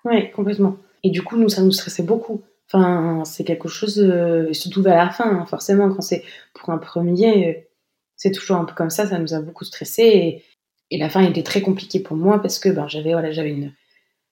[0.05, 0.77] Oui, complètement.
[1.03, 2.43] Et du coup, nous, ça nous stressait beaucoup.
[2.73, 6.23] Enfin, c'est quelque chose, euh, surtout vers la fin, hein, forcément, quand c'est
[6.55, 7.69] pour un premier,
[8.17, 10.03] c'est toujours un peu comme ça, ça nous a beaucoup stressé.
[10.03, 10.45] Et,
[10.91, 13.73] et, la fin était très compliquée pour moi parce que ben, j'avais voilà, j'avais une,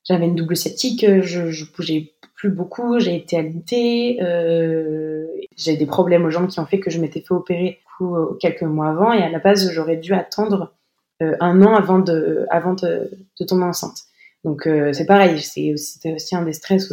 [0.04, 5.86] j'avais une double sciatique, je, je bougeais plus beaucoup, j'ai été alitée, euh, j'ai des
[5.86, 9.12] problèmes aux jambes qui ont fait que je m'étais fait opérer coup, quelques mois avant
[9.12, 10.74] et à la base j'aurais dû attendre
[11.22, 13.10] euh, un an avant de, avant de,
[13.46, 14.04] tomber enceinte.
[14.44, 16.92] Donc euh, c'est pareil, c'était aussi un des stress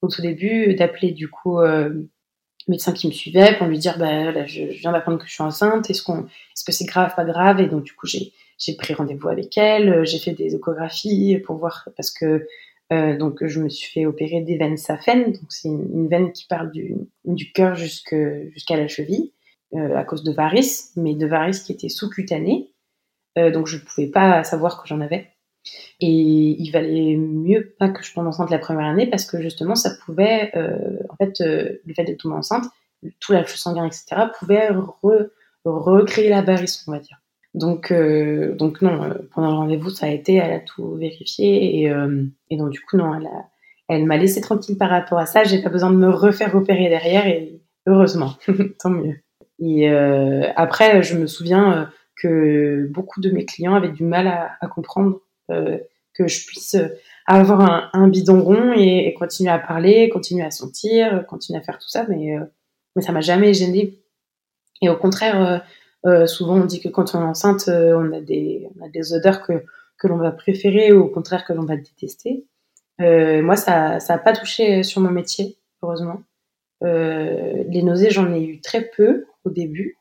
[0.00, 2.08] au, tout début d'appeler du coup euh,
[2.66, 5.90] médecin qui me suivait pour lui dire bah je, viens d'apprendre que je suis enceinte,
[5.90, 7.60] est-ce est-ce que c'est grave pas grave?
[7.60, 11.56] Et donc du coup j'ai j'ai pris rendez-vous avec elle, j'ai fait des échographies pour
[11.56, 12.46] voir parce que
[12.92, 16.46] euh, donc je me suis fait opérer des veines saphènes, donc c'est une, veine qui
[16.46, 16.94] part du,
[17.54, 19.32] cœur jusqu'à la cheville
[19.74, 22.72] euh, à cause de varices, mais de varices qui étaient sous-cutanées.
[23.38, 25.28] Euh, donc je ne pouvais pas savoir que j'en avais.
[26.00, 29.76] Et il valait mieux pas que je tombe enceinte la première année parce que justement
[29.76, 32.64] ça pouvait, euh, en fait, euh, le fait de tomber enceinte,
[33.20, 34.70] tout l'afflux sanguin, etc., pouvait
[35.64, 37.21] recréer la varice, on va dire.
[37.54, 41.92] Donc, donc non, pendant le rendez-vous, ça a été, elle a tout vérifié et,
[42.50, 43.28] et donc du coup, non, elle,
[43.88, 45.44] elle m'a laissé tranquille par rapport à ça.
[45.44, 48.34] J'ai pas besoin de me refaire opérer derrière et heureusement,
[48.82, 49.16] tant mieux.
[49.58, 49.86] Et
[50.56, 51.90] après, je me souviens
[52.22, 55.78] que beaucoup de mes clients avaient du mal à, comprendre euh,
[56.14, 56.76] que je puisse
[57.26, 61.88] avoir un, bidon rond et, continuer à parler, continuer à sentir, continuer à faire tout
[61.88, 62.44] ça, mais, euh,
[62.94, 63.98] mais ça m'a jamais gêné.
[64.82, 65.62] Et au contraire,
[66.06, 69.12] euh, souvent on dit que quand on est enceinte, on, a des, on a des
[69.12, 69.64] odeurs que,
[69.98, 72.44] que l'on va préférer ou au contraire que l'on va détester.
[72.98, 76.22] moi, ça n'a pas touché sur mon métier, heureusement.
[76.80, 79.98] les nausées, j'en ai eu très peu au début.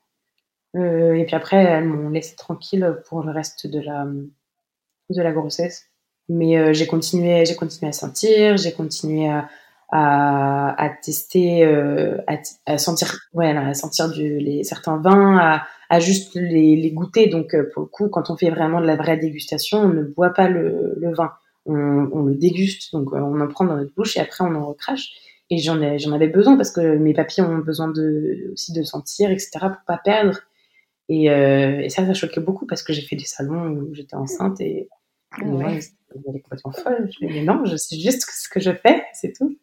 [0.76, 5.32] Euh, et puis après, elles m'ont laissé tranquille pour le reste de la, de la
[5.32, 5.88] grossesse.
[6.30, 9.50] Mais euh, j'ai continué, j'ai continué à sentir, j'ai continué à,
[9.92, 15.64] à, à tester, euh, à, à, sentir, ouais, à sentir du, les, certains vins, à,
[15.90, 17.28] à juste les, les, goûter.
[17.28, 20.04] Donc euh, pour le coup, quand on fait vraiment de la vraie dégustation, on ne
[20.04, 21.32] boit pas le, le vin,
[21.66, 22.94] on, on, le déguste.
[22.94, 25.12] Donc on en prend dans notre bouche et après on en recrache.
[25.50, 29.32] Et j'en j'en avais besoin parce que mes papilles ont besoin de, aussi de sentir,
[29.32, 29.52] etc.
[29.60, 30.40] pour pas perdre
[31.10, 34.16] et, euh, et, ça, ça choquait beaucoup parce que j'ai fait des salons où j'étais
[34.16, 34.88] enceinte et,
[35.38, 37.10] elle est complètement folle.
[37.12, 39.58] Je dis, mais non, je sais juste ce que je fais, c'est tout.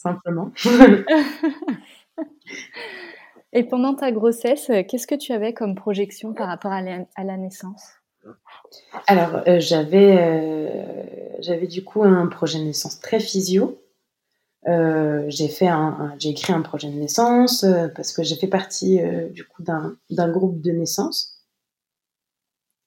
[0.00, 0.50] Simplement.
[3.52, 7.82] Et pendant ta grossesse, qu'est-ce que tu avais comme projection par rapport à la, naissance?
[9.08, 13.82] Alors, euh, j'avais, euh, j'avais du coup un projet de naissance très physio.
[14.68, 19.00] Euh, j'ai fait un, j'ai écrit un projet de naissance parce que j'ai fait partie
[19.32, 21.44] du coup d'un, d'un groupe de naissance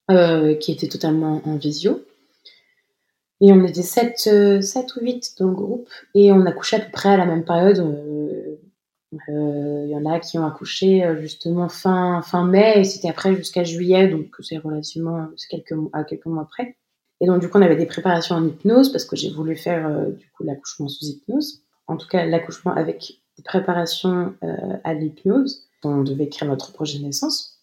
[0.10, 2.04] qui était totalement en visio.
[3.44, 6.80] Et on était 7, 7 ou 8 dans le groupe et on a couché à
[6.80, 7.78] peu près à la même période
[9.14, 13.10] il euh, y en a qui ont accouché euh, justement fin, fin mai et c'était
[13.10, 15.28] après jusqu'à juillet, donc c'est relativement
[15.94, 16.78] à quelques mois près.
[17.22, 19.88] Et donc du coup on avait des préparations en hypnose parce que j'ai voulu faire
[19.88, 21.64] euh, du coup l'accouchement sous hypnose.
[21.88, 24.36] En tout cas l'accouchement avec des préparations
[24.84, 25.68] à l'hypnose.
[25.84, 27.60] On devait écrire notre projet de naissance.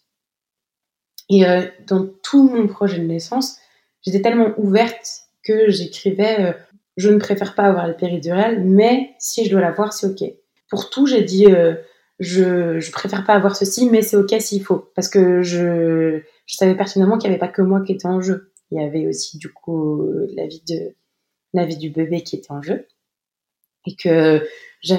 [1.29, 1.43] Et
[1.87, 3.57] dans tout mon projet de naissance,
[4.01, 6.55] j'étais tellement ouverte que j'écrivais
[6.97, 10.33] je ne préfère pas avoir la péridurale, mais si je dois l'avoir, c'est ok
[10.71, 11.75] pour tout, j'ai dit euh,
[12.19, 14.89] je, je préfère pas avoir ceci, mais c'est ok s'il faut.
[14.95, 18.21] Parce que je, je savais pertinemment qu'il n'y avait pas que moi qui était en
[18.21, 18.53] jeu.
[18.71, 20.95] Il y avait aussi du coup la vie, de,
[21.53, 22.87] la vie du bébé qui était en jeu.
[23.85, 24.41] Et que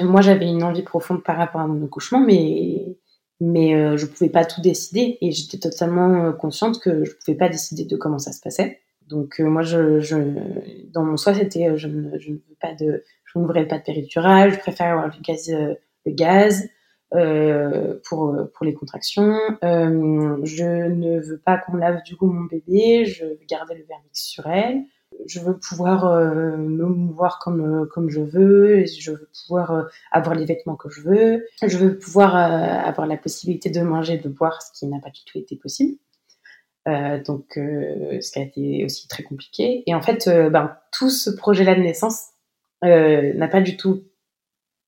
[0.03, 2.99] moi j'avais une envie profonde par rapport à mon accouchement, mais,
[3.39, 5.17] mais euh, je pouvais pas tout décider.
[5.21, 8.82] Et j'étais totalement euh, consciente que je pouvais pas décider de comment ça se passait.
[9.07, 10.15] Donc moi, je, je,
[10.91, 13.83] dans mon choix, c'était je, ne, je ne veux pas de, je n'ouvrais pas de
[13.83, 16.67] péridurale, je préfère avoir le gaz, euh, le gaz
[17.13, 19.37] euh, pour, pour les contractions.
[19.63, 23.85] Euh, je ne veux pas qu'on lave du coup mon bébé, je veux garder le
[23.85, 24.83] vernix sur elle.
[25.27, 30.35] Je veux pouvoir euh, me mouvoir comme, comme je veux, je veux pouvoir euh, avoir
[30.35, 34.59] les vêtements que je veux, je veux pouvoir avoir la possibilité de manger, de boire,
[34.63, 35.99] ce qui n'a pas du tout été possible.
[36.85, 39.83] Donc, ce qui a été aussi très compliqué.
[39.87, 42.27] Et en fait, ben, tout ce projet-là de naissance
[42.83, 44.03] euh, n'a pas du tout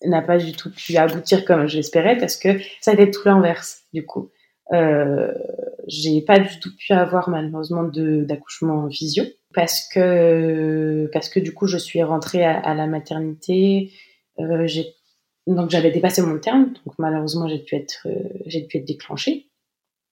[0.03, 3.21] n'a pas du tout pu aboutir comme je l'espérais parce que ça a été tout
[3.25, 4.29] l'inverse du coup.
[4.73, 5.33] Euh,
[5.87, 11.67] j'ai pas du tout pu avoir malheureusement d'accouchement physio parce que parce que du coup
[11.67, 13.91] je suis rentrée à, la maternité.
[14.39, 14.67] Euh,
[15.47, 19.49] donc j'avais dépassé mon terme donc malheureusement j'ai pu être euh, j'ai pu être déclenchée.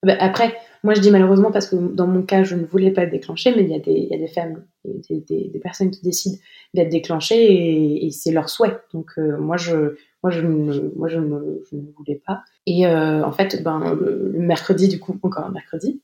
[0.02, 3.02] Bah, après moi je dis malheureusement parce que dans mon cas je ne voulais pas
[3.02, 6.36] être déclenchée mais il y a des femmes des, personnes qui décident
[6.74, 8.76] d'être déclenchées et, c'est leur souhait.
[8.92, 11.60] Donc euh, moi je moi je ne moi je ne,
[11.96, 12.42] voulais pas.
[12.66, 16.02] Et euh, en fait ben le, mercredi du coup encore un mercredi.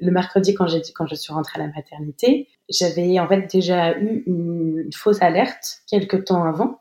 [0.00, 4.24] Le mercredi quand quand je suis rentrée à la maternité, j'avais en fait déjà eu
[4.26, 6.80] une, fausse alerte quelques temps avant,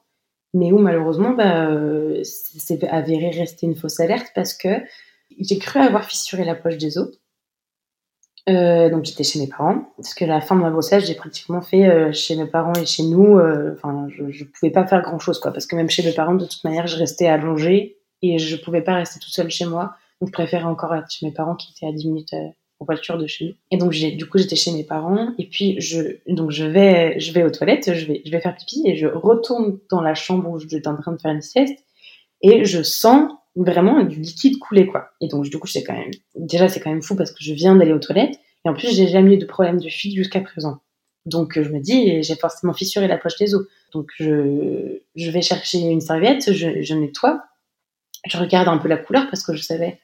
[0.54, 1.70] mais où malheureusement bah,
[2.24, 4.70] c'est avéré rester une fausse alerte parce que
[5.40, 7.10] j'ai cru avoir fissuré la poche des os
[8.50, 9.92] euh, donc j'étais chez mes parents.
[9.98, 12.86] Parce que la fin de ma grossesse j'ai pratiquement fait euh, chez mes parents et
[12.86, 15.52] chez nous euh, enfin je, je pouvais pas faire grand chose quoi.
[15.52, 18.82] Parce que même chez mes parents de toute manière je restais allongée et je pouvais
[18.82, 19.96] pas rester toute seule chez moi.
[20.22, 22.34] Donc je préférais encore être chez mes parents qui étaient à 10 minutes
[22.80, 23.54] en voiture de chez nous.
[23.72, 27.20] Et donc j'ai du coup j'étais chez mes parents et puis je donc je vais
[27.20, 30.16] je vais aux toilettes je vais je vais faire pipi et je retourne dans la
[30.16, 31.84] chambre où j'étais en train de faire une sieste
[32.42, 33.32] et je sens
[33.66, 35.10] vraiment du liquide couler quoi.
[35.22, 37.54] Et donc du coup c'est quand même déjà c'est quand même fou parce que je
[37.54, 40.42] viens d'aller aux toilettes et en plus j'ai jamais eu de problème de fuite jusqu'à
[40.42, 40.80] présent.
[41.26, 43.66] Donc je me dis j'ai forcément fissuré la poche des os.
[43.94, 47.44] Donc je, je vais chercher une serviette, je, je nettoie,
[48.26, 50.00] je regarde un peu la couleur parce que je savais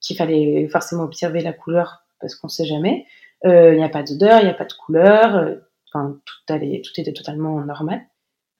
[0.00, 3.06] qu'il fallait forcément observer la couleur parce qu'on sait jamais.
[3.44, 5.54] Euh, il n'y a pas d'odeur, il n'y a pas de couleur, euh,
[5.92, 8.02] enfin tout allait, tout était totalement normal.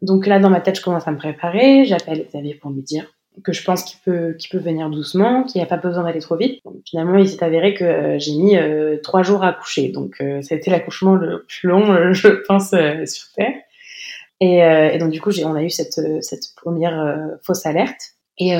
[0.02, 3.12] Donc là dans ma tête je commence à me préparer, j'appelle Xavier pour me dire
[3.44, 6.36] que je pense qu'il peut, peut venir doucement, qu'il n'y a pas besoin d'aller trop
[6.36, 6.62] vite.
[6.84, 9.88] finalement, il s'est avéré que euh, j'ai mis euh, trois jours à accoucher.
[9.88, 13.54] Donc, euh, ça a été l'accouchement le plus long, je pense, sur Terre.
[14.40, 18.00] Et, et, donc, du coup, on a eu cette, cette première fausse alerte.
[18.38, 18.54] Et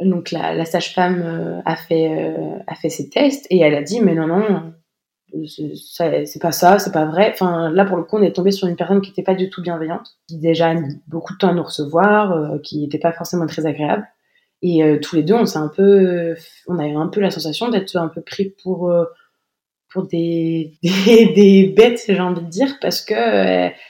[0.00, 2.32] donc, la, la sage-femme a, fait,
[2.68, 4.72] a fait ses tests et elle a dit, mais non, non,
[5.46, 7.30] c'est pas ça, c'est pas vrai.
[7.32, 9.50] Enfin, là, pour le coup, on est tombé sur une personne qui n'était pas du
[9.50, 12.98] tout bienveillante, qui déjà a mis beaucoup de temps à nous recevoir, euh, qui n'était
[12.98, 14.06] pas forcément très agréable.
[14.62, 16.34] Et euh, tous les deux, on s'est un peu,
[16.68, 19.04] on a eu un peu la sensation d'être un peu pris pour euh,
[19.92, 23.14] pour des, des, des bêtes, j'ai envie de dire, parce que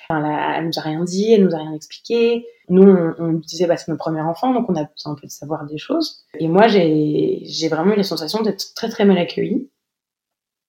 [0.08, 2.46] enfin, elle nous a rien dit, elle nous a rien expliqué.
[2.68, 5.26] Nous, on, on disait bah c'est notre premier enfant, donc on a besoin un peu
[5.26, 6.24] de savoir des choses.
[6.38, 9.68] Et moi, j'ai j'ai vraiment eu la sensation d'être très très mal accueillie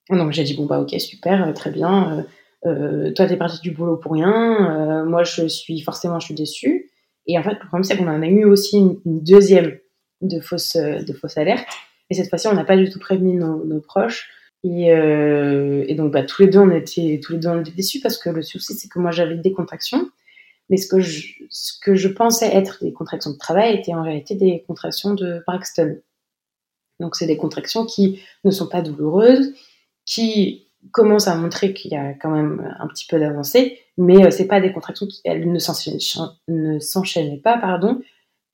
[0.10, 2.18] donc j'ai dit bon bah ok super euh, très bien.
[2.18, 2.24] Euh,
[2.66, 5.04] euh, toi t'es parti du boulot pour rien.
[5.06, 6.90] moi je suis forcément je suis déçue.
[7.28, 9.78] Et en fait le problème c'est qu'on en a eu aussi une, deuxième
[10.22, 11.68] de fausse de fausse alerte.
[12.10, 14.30] Et cette fois-ci on n'a pas du tout prévenu nos, nos proches.
[14.66, 18.00] Et, et donc, bah, tous les deux, on était tous les deux on était déçus
[18.00, 20.10] parce que le souci, c'est que moi, j'avais des contractions,
[20.70, 24.04] mais ce que je, ce que je pensais être des contractions de travail était en
[24.04, 25.98] réalité des contractions de Braxton.
[27.02, 29.54] Donc, c'est des contractions qui ne sont pas douloureuses,
[30.06, 34.32] qui commencent à montrer qu'il y a quand même un petit peu d'avancée, mais euh,
[34.32, 38.02] c'est pas des contractions qui elles ne s'enchaînaient pas, pardon,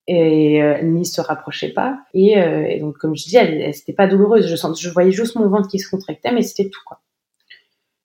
[0.10, 2.00] et euh, ni se rapprochaient pas.
[2.16, 4.48] Et, euh, donc, comme je dis, elle, c'était pas douloureuse.
[4.48, 7.00] Je, sens, je voyais juste mon ventre qui se contractait, mais c'était tout quoi.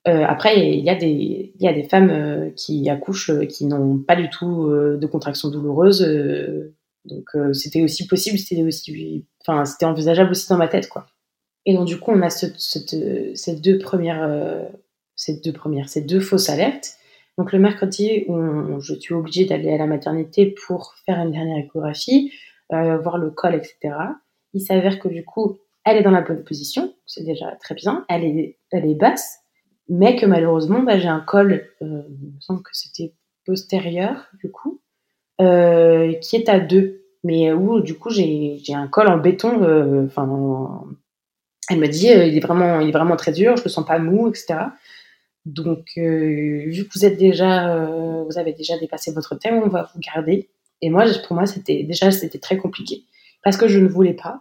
[0.07, 4.17] Euh, après, il y a des, y a des femmes qui accouchent qui n'ont pas
[4.17, 6.07] du tout de contractions douloureuses.
[7.07, 11.07] donc, c'était aussi possible, c'était aussi, enfin, c'était envisageable aussi dans ma tête, quoi.
[11.67, 12.97] Et donc, du coup, on a ce, cette,
[13.37, 14.69] ces deux premières,
[15.17, 16.99] ces deux premières, ces deux fausses alertes.
[17.39, 21.59] Donc le mercredi, où je suis obligée d'aller à la maternité pour faire une dernière
[21.59, 22.33] échographie,
[22.73, 23.95] euh, voir le col, etc.
[24.53, 28.05] Il s'avère que du coup, elle est dans la bonne position, c'est déjà très bien.
[28.09, 29.41] Elle est, elle est basse,
[29.89, 33.13] mais que malheureusement, bah, j'ai un col, euh, il me semble que c'était
[33.45, 34.81] postérieur du coup,
[35.41, 39.63] euh, qui est à deux, mais où du coup j'ai un col en béton.
[39.63, 40.85] Euh, enfin,
[41.71, 43.87] elle me dit, euh, il est vraiment, il est vraiment très dur, je le sens
[43.87, 44.55] pas mou, etc.
[45.47, 49.69] Donc, euh, vu que vous êtes déjà, euh, vous avez déjà dépassé votre thème, on
[49.69, 50.49] va vous garder.
[50.81, 53.05] Et moi, pour moi, c'était déjà c'était très compliqué
[53.43, 54.41] parce que je ne voulais pas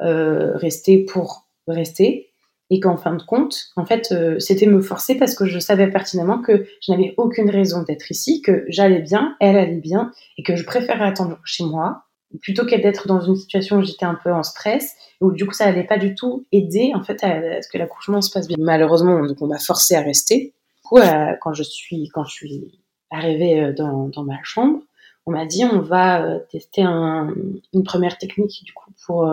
[0.00, 2.28] rester pour rester
[2.70, 6.40] et qu'en fin de compte, en fait, c'était me forcer parce que je savais pertinemment
[6.40, 10.54] que je n'avais aucune raison d'être ici, que j'allais bien, elle allait bien et que
[10.54, 12.04] je préférais attendre chez moi
[12.40, 15.54] plutôt qu'être d'être dans une situation où j'étais un peu en stress, où du coup
[15.54, 18.56] ça n'allait pas du tout aider en fait à, ce que l'accouchement se passe bien.
[18.60, 20.54] Malheureusement, donc on m'a forcé à rester.
[20.76, 24.80] Du coup, euh, quand je suis quand je suis arrivée euh, dans, dans ma chambre,
[25.26, 27.34] on m'a dit on va euh, tester un,
[27.72, 29.30] une première technique du coup pour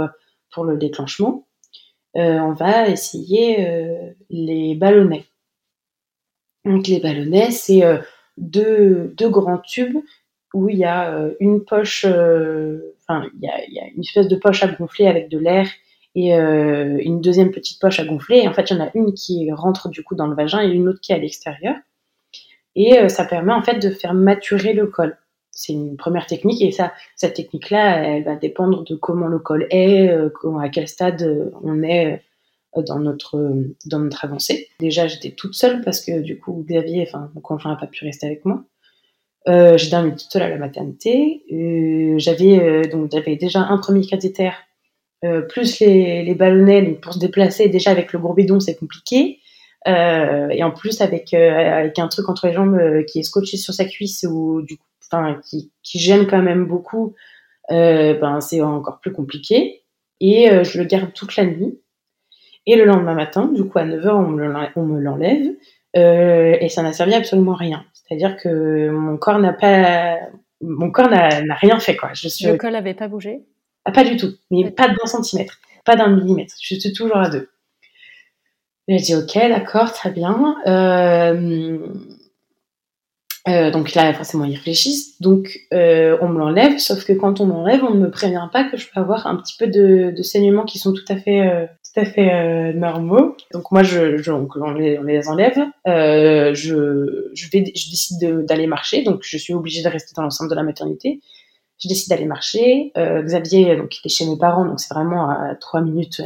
[0.53, 1.45] pour le déclenchement.
[2.13, 5.25] on va essayer les ballonnets.
[6.63, 7.84] Donc les ballonnets, c'est
[8.38, 9.97] deux, deux grands tubes
[10.55, 14.37] où il y a euh, une poche, euh, enfin, il y a, une espèce de
[14.37, 15.67] poche à gonfler avec de l'air
[16.15, 18.47] et euh, une deuxième petite poche à gonfler.
[18.47, 20.69] En fait, il y en a une qui rentre du coup dans le vagin et
[20.69, 21.75] une autre qui est à l'extérieur.
[22.77, 25.17] Et ça permet en fait de faire maturer le col.
[25.51, 29.67] C'est une première technique et ça, cette technique-là, elle va dépendre de comment le col
[29.69, 32.21] est, à quel stade on est
[32.75, 33.53] dans notre
[33.85, 34.67] dans notre avancée.
[34.79, 38.03] Déjà, j'étais toute seule parce que du coup, Xavier, enfin mon conjoint n'a pas pu
[38.03, 38.65] rester avec moi.
[39.47, 41.43] Euh, j'ai dormi toute seule à la maternité.
[41.51, 44.51] Euh, j'avais euh, donc j'avais déjà un premier cathéter,
[45.23, 47.69] euh, plus les, les ballonnets donc pour se déplacer.
[47.69, 49.39] Déjà avec le gros bidon, c'est compliqué.
[49.88, 53.73] Euh, et en plus avec avec un truc entre les jambes qui est scotché sur
[53.73, 57.13] sa cuisse ou du coup, enfin qui, qui gêne quand même beaucoup.
[57.69, 59.84] ben c'est encore plus compliqué.
[60.21, 61.79] Et je le garde toute la nuit.
[62.67, 64.10] Et le lendemain matin, du coup à 9h,
[64.75, 65.53] on me l'enlève.
[65.93, 67.86] Et ça n'a servi absolument à rien.
[68.07, 70.17] C'est-à-dire que mon corps n'a pas,
[70.61, 72.11] mon corps n'a rien fait quoi.
[72.13, 72.45] Je suis...
[72.45, 73.41] Le col n'avait pas bougé?
[73.85, 76.55] Ah, Pas du tout, mais pas d'un centimètre, pas d'un millimètre.
[76.61, 77.49] Je suis toujours à deux.
[78.87, 80.55] J'ai dit ok, d'accord, très bien.
[80.67, 81.79] Euh,
[83.47, 85.19] euh, donc là, forcément, ils réfléchissent.
[85.21, 88.63] Donc, euh, on me l'enlève, sauf que quand on m'enlève, on ne me prévient pas
[88.63, 91.67] que je peux avoir un petit peu de, de saignements qui sont tout à fait,
[91.95, 93.38] tout à fait euh, normaux.
[93.53, 95.58] Donc moi, je, je on, les, on, les, enlève.
[95.88, 100.23] Euh, je, je, vais, je décide d'aller marcher, donc je suis obligée de rester dans
[100.23, 101.21] l'enceinte de la maternité.
[101.81, 102.91] Je décide d'aller marcher.
[102.95, 106.21] Xavier, donc il est chez mes parents, donc c'est vraiment à trois minutes,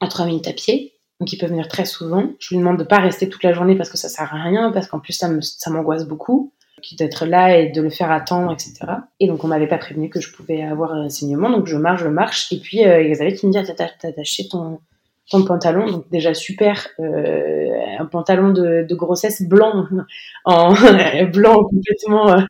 [0.00, 0.94] à trois minutes à pied.
[1.20, 2.30] Donc il peut venir très souvent.
[2.38, 4.72] Je lui demande de pas rester toute la journée parce que ça sert à rien,
[4.72, 6.52] parce qu'en plus ça m'angoisse beaucoup
[6.98, 8.74] d'être là et de le faire attendre, etc.
[9.20, 12.02] Et donc on m'avait pas prévenu que je pouvais avoir un enseignement, donc je marche,
[12.02, 14.80] je marche, et puis euh, Xavier qui me dit t'as attaché ton
[15.28, 19.86] ton pantalon, donc déjà super, euh, un pantalon de, de, grossesse blanc,
[20.44, 20.72] en
[21.32, 22.42] blanc complètement, euh,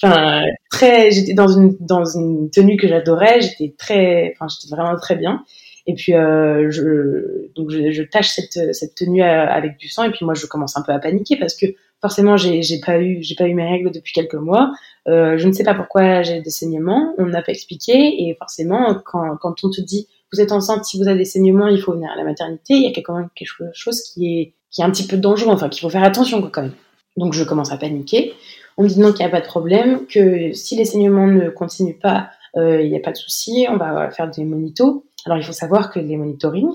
[0.00, 4.96] enfin très, j'étais dans une dans une tenue que j'adorais, j'étais très, enfin j'étais vraiment
[4.96, 5.42] très bien.
[5.86, 10.04] Et puis euh, je, donc je, tâche cette, cette tenue euh, avec du sang.
[10.04, 11.66] Et puis moi je commence un peu à paniquer parce que
[12.00, 14.72] forcément j'ai pas eu j'ai pas eu mes règles depuis quelques mois.
[15.08, 19.00] Euh, je ne sais pas pourquoi j'ai des saignements, on n'a pas expliqué et forcément
[19.04, 21.92] quand quand on te dit vous êtes enceinte, si vous avez des saignements, il faut
[21.92, 24.84] venir à la maternité, il y a quand même quelque chose qui est qui est
[24.84, 26.74] un petit peu dangereux, enfin qu'il faut faire attention quand même.
[27.16, 28.34] Donc je commence à paniquer.
[28.76, 31.48] On me dit non qu'il n'y a pas de problème, que si les saignements ne
[31.48, 35.04] continuent pas, euh, il n'y a pas de souci, on va faire des monitos.
[35.24, 36.72] Alors, il faut savoir que les monitorings,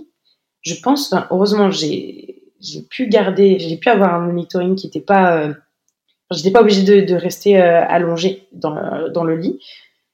[0.62, 5.02] je pense, enfin, heureusement, j'ai, j'ai pu garder, j'ai pu avoir un monitoring qui n'était
[5.02, 5.54] pas, euh,
[6.32, 9.60] j'étais pas obligée de, rester euh, allongée dans, dans le lit.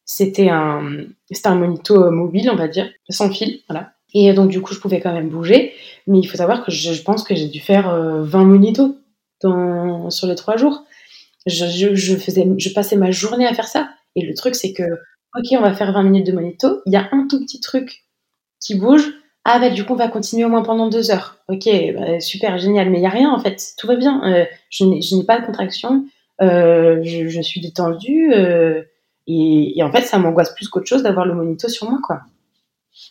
[0.06, 3.92] C'était un, c'était un monito mobile, on va dire, sans fil, voilà.
[4.14, 5.74] Et donc, du coup, je pouvais quand même bouger.
[6.08, 8.98] Mais il faut savoir que je, pense que j'ai dû faire 20 monitos
[9.42, 10.86] dans, sur les trois jours.
[11.46, 13.90] Je, faisais, je passais ma journée à faire ça.
[14.16, 14.84] Et le truc, c'est que,
[15.38, 16.82] ok, on va faire 20 minutes de monito.
[16.86, 18.06] Il y a un tout petit truc
[18.60, 19.14] qui bouge.
[19.50, 21.38] Ah, bah, du coup, on va continuer au moins pendant deux heures.
[21.48, 22.90] Ok, bah, super, génial.
[22.90, 23.76] Mais il n'y a rien, en fait.
[23.78, 24.22] Tout va bien.
[24.26, 26.06] Euh, je n'ai pas de contraction.
[26.42, 28.34] Euh, je, suis détendue.
[28.34, 28.84] Euh,
[29.26, 32.24] et, en fait, ça m'angoisse plus qu'autre chose d'avoir le monito sur moi, quoi.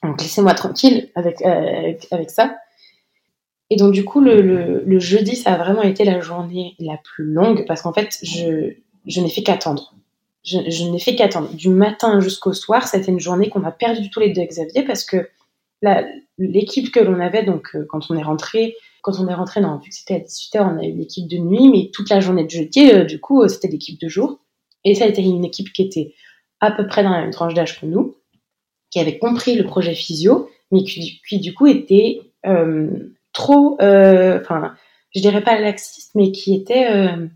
[0.03, 2.57] Donc laissez-moi tranquille avec, avec, ça.
[3.71, 7.65] Et donc du coup, le, jeudi, ça a vraiment été la journée la plus longue
[7.67, 8.75] parce qu'en fait, je,
[9.07, 9.95] je n'ai fait qu'attendre.
[10.45, 11.49] Je, n'ai fait qu'attendre.
[11.55, 15.05] Du matin jusqu'au soir, c'était une journée qu'on a perdu tous les deux Xavier parce
[15.05, 15.29] que
[16.39, 19.79] l'équipe que l'on avait, donc euh, quand on est rentré, quand on est rentré, non,
[19.79, 22.45] vu que c'était à 18h, on a eu l'équipe de nuit, mais toute la journée
[22.45, 24.41] de jeudi, euh, du coup, c'était l'équipe de jour.
[24.85, 26.15] Et ça a été une équipe qui était
[26.61, 28.17] à peu près dans la même tranche d'âge que nous
[28.91, 34.75] qui avait compris le projet physio, mais qui, du coup était euh, trop, euh, enfin,
[35.15, 37.27] je dirais pas laxiste, mais qui était euh,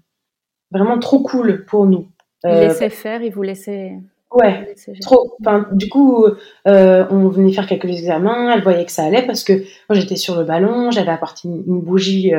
[0.70, 2.08] vraiment trop cool pour nous.
[2.44, 3.92] Il laissait faire, il vous laissait.
[4.30, 5.36] Ouais, trop.
[5.40, 6.24] Enfin, du coup,
[6.66, 9.52] on venait faire quelques examens, elle voyait que ça allait parce que
[9.88, 12.32] moi j'étais sur le ballon, j'avais apporté une, bougie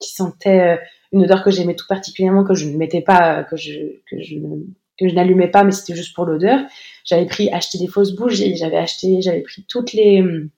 [0.00, 0.80] qui sentait
[1.12, 3.72] une odeur que j'aimais tout particulièrement, que je ne mettais pas, que je,
[4.10, 4.36] que je,
[4.98, 6.60] que je n'allumais pas, mais c'était juste pour l'odeur.
[7.04, 10.50] J'avais pris, acheté des fausses bougies, j'avais acheté, j'avais pris toutes les, hum,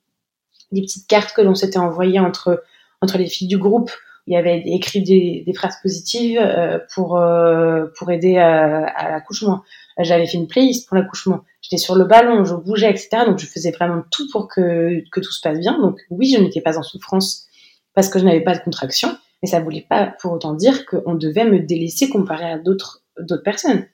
[0.72, 2.62] les petites cartes que l'on s'était envoyées entre,
[3.01, 3.91] entre les filles du groupe.
[4.26, 9.11] il y avait écrit des, des phrases positives euh, pour, euh, pour aider à, à
[9.11, 9.62] l'accouchement.
[10.03, 11.41] J'avais fait une playlist pour l'accouchement.
[11.63, 13.25] J'étais sur le ballon, je bougeais, etc.
[13.27, 15.79] Donc je faisais vraiment tout pour que, tout se passe bien.
[15.81, 17.47] Donc oui, je n'étais pas en souffrance
[17.95, 21.15] parce que je n'avais pas de contraction, mais ça voulait pas pour autant dire qu'on
[21.15, 23.03] devait me délaisser comparé à d'autres
[23.45, 23.87] personnes.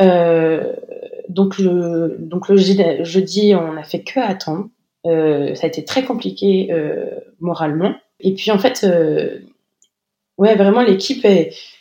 [0.00, 0.74] Euh,
[1.28, 4.68] donc le, donc jeudi, on n'a fait que attendre.
[5.06, 7.94] Euh, ça a été très compliqué euh, moralement.
[8.20, 8.86] Et puis en fait,
[10.38, 11.24] ouais, vraiment l'équipe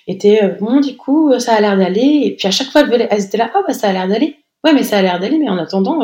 [0.07, 0.79] était euh, bon.
[0.79, 2.21] Du coup, ça a l'air d'aller.
[2.25, 4.35] Et puis à chaque fois, elles étaient là, oh bah ça a l'air d'aller.
[4.63, 5.37] Ouais, mais ça a l'air d'aller.
[5.37, 6.01] Mais en attendant,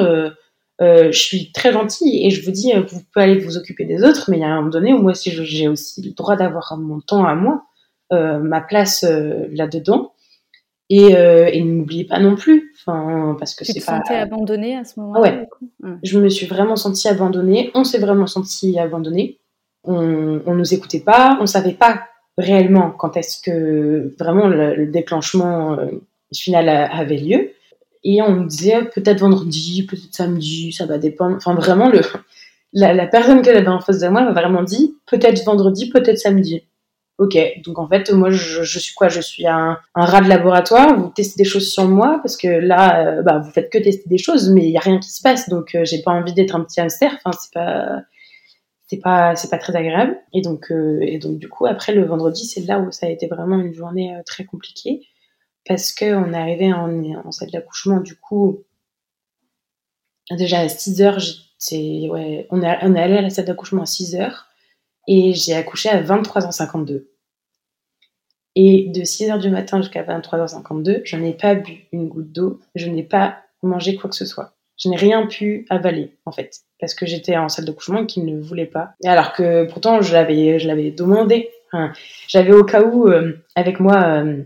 [0.79, 4.29] je suis très gentille et je vous dis, vous pouvez aller vous occuper des autres.
[4.29, 6.77] Mais il y a un moment donné où moi aussi, j'ai aussi le droit d'avoir
[6.77, 7.63] mon temps à moi,
[8.11, 10.13] ma place là-dedans.
[10.89, 13.99] Et, euh, et n'oubliez pas non plus, enfin, parce que c'est pas.
[14.05, 15.47] Tu te abandonnée à ce moment-là Ouais.
[16.03, 17.71] Je me suis vraiment sentie abandonnée.
[17.73, 19.39] On s'est vraiment senti abandonné.
[19.83, 21.37] On, on nous écoutait pas.
[21.41, 22.03] On savait pas
[22.37, 25.85] réellement quand est-ce que vraiment le, déclenchement euh,
[26.33, 27.51] final avait lieu.
[28.03, 31.37] Et on nous disait peut-être vendredi, peut-être samedi, ça va dépendre.
[31.37, 32.01] Enfin, vraiment, le,
[32.73, 36.17] la, la personne que j'avais en face de moi m'a vraiment dit peut-être vendredi, peut-être
[36.17, 36.63] samedi.
[37.19, 39.07] Ok, donc en fait, moi, je, je suis quoi?
[39.07, 40.99] Je suis un, un, rat de laboratoire.
[40.99, 44.09] Vous testez des choses sur moi parce que là, euh, bah, vous faites que tester
[44.09, 45.47] des choses, mais il y a rien qui se passe.
[45.47, 47.11] Donc, euh, j'ai pas envie d'être un petit hamster.
[47.23, 48.01] Enfin, c'est pas,
[48.93, 50.19] c'est pas, c'est pas très agréable.
[50.33, 53.09] Et donc, euh, et donc, du coup, après le vendredi, c'est là où ça a
[53.09, 55.07] été vraiment une journée très compliquée
[55.65, 58.01] parce que on est arrivé en, salle d'accouchement.
[58.01, 58.63] Du coup,
[60.31, 61.19] déjà à 6 heures,
[61.57, 64.47] c'est ouais, on est, on est allé à la salle d'accouchement à 6 heures
[65.07, 67.07] et j'ai accouché à 23h52.
[68.55, 72.87] Et de 6h du matin jusqu'à 23h52, je n'ai pas bu une goutte d'eau, je
[72.87, 74.55] n'ai pas mangé quoi que ce soit.
[74.77, 78.21] Je n'ai rien pu avaler, en fait, parce que j'étais en salle de couchement qui
[78.21, 78.93] ne voulait pas.
[79.03, 81.49] Et alors que pourtant, je l'avais, je l'avais demandé.
[82.27, 84.43] j'avais au cas où euh, avec moi euh,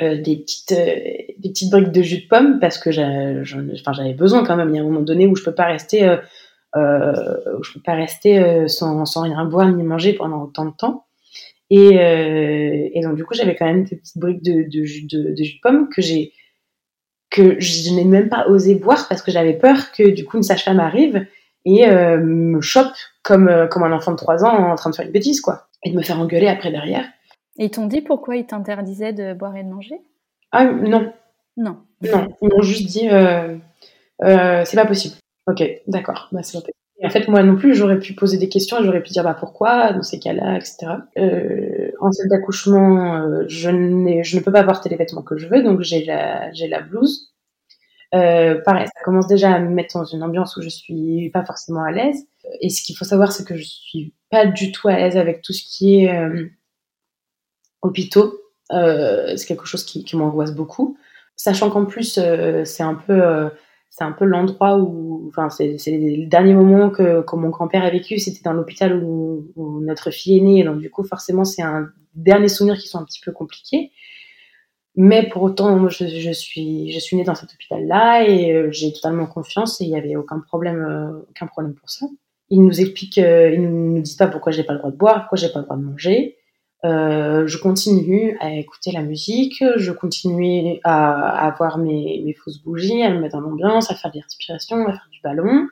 [0.00, 4.56] euh, des petites, des petites briques de jus de pomme parce que j'avais besoin quand
[4.56, 4.70] même.
[4.70, 6.16] Il y a un moment donné où je peux pas rester
[6.74, 11.06] je peux pas rester sans, rien boire ni manger pendant autant de temps.
[11.70, 11.96] Et,
[12.94, 16.02] et donc du coup, j'avais quand même des petites briques de jus de pomme que
[16.02, 16.32] j'ai
[17.30, 20.42] que je n'ai même pas osé boire parce que j'avais peur que du coup une
[20.42, 21.26] sage-femme arrive
[21.64, 24.94] et euh, me chope comme, euh, comme un enfant de 3 ans en train de
[24.94, 25.66] faire une bêtise, quoi.
[25.82, 27.04] Et de me faire engueuler après derrière.
[27.58, 30.00] Et ils t'ont dit pourquoi ils t'interdisaient de boire et de manger?
[30.52, 31.12] Ah non.
[31.56, 31.78] Non.
[32.02, 33.56] Non, ils m'ont juste dit euh,
[34.20, 35.16] c'est pas possible.
[35.48, 36.28] Ok, d'accord.
[36.32, 36.58] Bah, c'est
[37.04, 39.92] en fait, moi non plus, j'aurais pu poser des questions j'aurais pu dire bah, pourquoi
[39.92, 40.86] dans ces cas-là, etc.
[41.18, 45.62] Euh, en salle d'accouchement, euh, je, ne peux pas porter les vêtements que je veux,
[45.62, 47.34] donc j'ai la, blouse.
[48.14, 51.44] Euh, pareil, ça commence déjà à me mettre dans une ambiance où je suis pas
[51.44, 52.26] forcément à l'aise.
[52.60, 55.42] Et ce qu'il faut savoir, c'est que je suis pas du tout à l'aise avec
[55.42, 56.28] tout ce qui est
[57.82, 58.40] hôpitaux.
[58.70, 60.96] C'est quelque chose qui, m'angoisse beaucoup.
[61.34, 62.18] Sachant qu'en plus,
[62.64, 63.50] c'est un peu
[63.90, 67.90] c'est un peu l'endroit où, enfin, c'est le dernier moment que, que mon grand-père a
[67.90, 69.46] vécu, c'était dans l'hôpital où,
[69.80, 73.04] notre fille est née, donc du coup, forcément, c'est un dernier souvenir qui sont un
[73.04, 73.92] petit peu compliqués.
[74.96, 78.92] Mais pour autant, je, je suis, je suis née dans cet hôpital-là et euh, j'ai
[78.92, 82.06] totalement confiance et il n'y avait aucun problème, euh, aucun problème pour ça.
[82.48, 85.20] Ils nous expliquent, euh, ils nous disent pas pourquoi j'ai pas le droit de boire,
[85.20, 86.36] pourquoi j'ai pas le droit de manger.
[86.86, 92.62] Euh, je continue à écouter la musique, je continue à, à avoir mes, mes, fausses
[92.62, 95.66] bougies, à me mettre dans l'ambiance, à faire des respirations, à faire du ballon.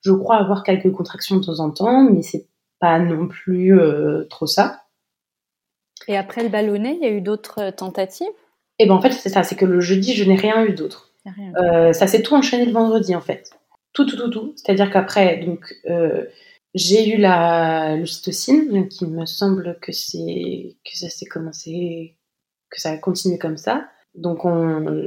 [0.00, 2.46] Je crois avoir quelques contractions de temps en temps, mais c'est
[2.80, 4.82] pas non plus euh, trop ça.
[6.06, 8.26] Et après le ballonnet, il y a eu d'autres tentatives?
[8.80, 10.72] Et eh ben en fait c'est ça, c'est que le jeudi je n'ai rien eu
[10.72, 11.12] d'autre.
[11.60, 13.50] Euh, ça s'est tout enchaîné le vendredi en fait,
[13.92, 14.52] tout tout tout tout.
[14.56, 16.24] C'est-à-dire qu'après donc euh,
[16.78, 22.16] j'ai eu la l'ocytocine, il me semble que c'est que ça s'est commencé,
[22.70, 23.88] que ça a continué comme ça.
[24.14, 24.40] Donc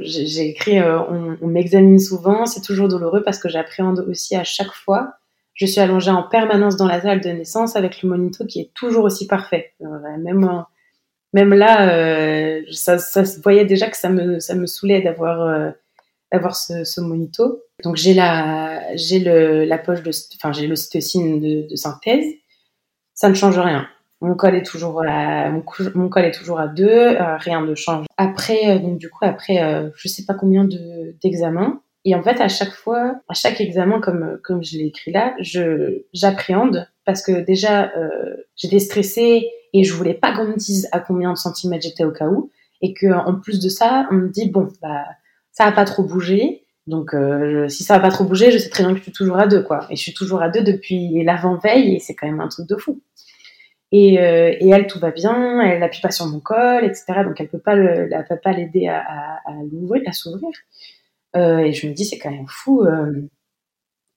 [0.02, 4.44] j'ai écrit, euh, on, on m'examine souvent, c'est toujours douloureux parce que j'appréhende aussi à
[4.44, 5.14] chaque fois.
[5.54, 8.72] Je suis allongée en permanence dans la salle de naissance avec le monito qui est
[8.74, 9.72] toujours aussi parfait.
[9.82, 10.64] Euh, même
[11.34, 15.72] même là, euh, ça, ça se voyait déjà que ça me ça me saoulait d'avoir
[16.32, 17.62] d'avoir ce, monito.
[17.84, 22.24] Donc j'ai la j'ai le la poche de enfin j'ai l'ocytocine de, de synthèse.
[23.14, 23.86] Ça ne change rien.
[24.20, 28.06] Mon col est toujours à mon col est toujours à deux, euh, rien ne change.
[28.16, 32.22] Après euh, donc du coup après euh, je sais pas combien de d'examens et en
[32.22, 36.88] fait à chaque fois à chaque examen comme comme je l'ai écrit là, je j'appréhende
[37.04, 41.32] parce que déjà euh, j'étais stressée et je voulais pas qu'on me dise à combien
[41.32, 44.48] de centimètres j'étais au cas où et que en plus de ça on me dit
[44.48, 45.04] bon bah
[45.52, 46.66] ça a pas trop bougé.
[46.86, 49.12] Donc, euh, si ça a pas trop bougé, je sais très bien que je suis
[49.12, 49.86] toujours à deux, quoi.
[49.90, 52.76] Et je suis toujours à deux depuis l'avant-veille, et c'est quand même un truc de
[52.76, 53.00] fou.
[53.92, 57.04] Et, euh, elle, tout va bien, elle appuie pas sur mon col, etc.
[57.24, 59.38] Donc, elle elle peut pas l'aider à,
[59.70, 60.50] l'ouvrir, à s'ouvrir.
[61.36, 62.84] Euh, et je me dis, c'est quand même fou.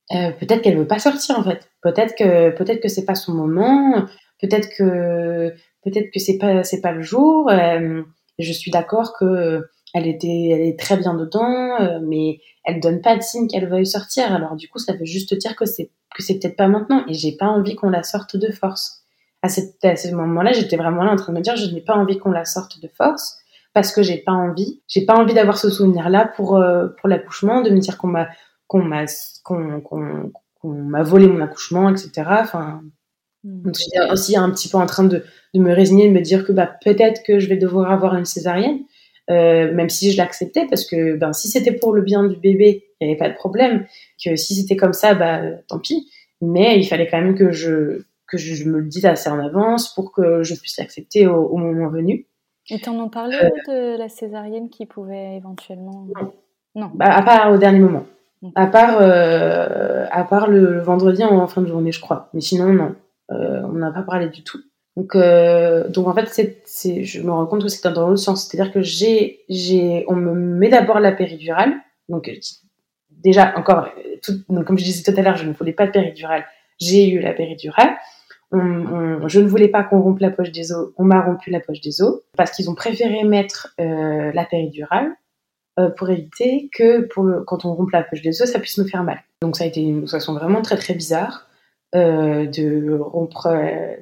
[0.10, 1.70] Peut-être qu'elle veut pas sortir, en fait.
[1.82, 4.06] Peut-être que, peut-être que c'est pas son moment.
[4.42, 7.52] Peut-être que, peut-être que c'est pas, c'est pas le jour.
[8.40, 9.64] Je suis d'accord que
[9.96, 13.70] elle était, elle est très bien dedans, euh, mais elle donne pas de signe qu'elle
[13.70, 14.34] veuille sortir.
[14.34, 17.14] Alors du coup, ça veut juste dire que c'est que c'est peut-être pas maintenant, et
[17.14, 19.06] j'ai pas envie qu'on la sorte de force.
[19.42, 21.82] À, cette, à ce moment-là, j'étais vraiment là en train de me dire, je n'ai
[21.82, 23.38] pas envie qu'on la sorte de force
[23.74, 27.62] parce que j'ai pas envie, j'ai pas envie d'avoir ce souvenir-là pour euh, pour l'accouchement,
[27.62, 28.28] de me dire qu'on m'a
[28.68, 29.06] qu'on m'a
[29.44, 32.12] qu'on qu'on m'a volé mon accouchement, etc.
[32.42, 32.82] Enfin,
[33.46, 35.24] donc j'étais aussi un petit peu en train de,
[35.54, 38.26] de me résigner, de me dire que bah peut-être que je vais devoir avoir une
[38.26, 38.80] césarienne.
[39.32, 42.86] Euh, même si je l'acceptais parce que ben si c'était pour le bien du bébé,
[43.00, 43.86] il n'y avait pas de problème.
[44.24, 46.10] Que si c'était comme ça, bah tant pis.
[46.42, 49.94] Mais il fallait quand même que je que je me le dise assez en avance
[49.94, 52.26] pour que je puisse l'accepter au, au, moment venu.
[52.70, 56.34] Et t'en ont parlé euh, de la césarienne qui pouvait éventuellement Non.
[56.74, 56.92] non.
[56.96, 58.06] Bah, à part au dernier moment.
[58.54, 62.30] À part euh, à part le vendredi en fin de journée, je crois.
[62.34, 62.96] Mais sinon non,
[63.30, 64.60] on n'a pas parlé du tout.
[64.96, 66.30] Donc, euh, donc en fait,
[67.04, 68.48] je me rends compte que c'est dans l'autre sens.
[68.48, 71.74] C'est-à-dire que j'ai, j'ai, on me met d'abord la péridurale.
[72.08, 72.32] Donc,
[73.10, 73.90] déjà, encore,
[74.24, 76.46] tout, donc, comme je disais tout à l'heure, je ne voulais pas de péridurale.
[76.80, 77.96] J'ai eu la péridurale.
[78.52, 80.94] Je ne voulais pas qu'on rompe la poche des os.
[80.98, 85.12] On m'a rompu la poche des os parce qu'ils ont préféré mettre euh, la péridurale
[85.78, 88.78] euh, pour éviter que pour le, quand on rompe la poche des os, ça puisse
[88.78, 89.22] me faire mal.
[89.42, 91.50] Donc ça a été une façon vraiment très très bizarre
[91.94, 93.48] euh, de rompre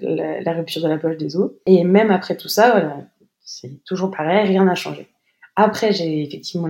[0.01, 1.51] la, rupture de la poche des os.
[1.65, 2.97] Et même après tout ça,
[3.41, 5.07] c'est toujours pareil, rien n'a changé.
[5.55, 6.69] Après, j'ai effectivement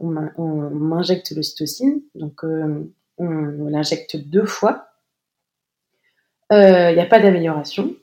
[0.00, 4.88] on m'injecte l'ocytocine, donc euh, on, l'injecte deux fois.
[6.50, 7.94] Il euh, n'y a pas d'amélioration.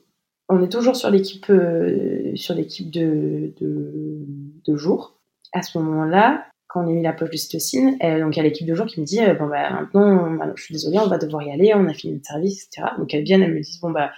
[0.48, 4.24] On est toujours sur l'équipe sur de, de,
[4.64, 5.18] de jour.
[5.52, 8.40] À ce moment-là, quand on a mis la poche de cytocine, euh, donc il y
[8.40, 10.98] a l'équipe de jour qui me dit euh, bon bah maintenant bah, je suis désolée
[10.98, 13.52] on va devoir y aller on a fini notre service etc donc elles viennent elles
[13.52, 14.10] me disent bon bah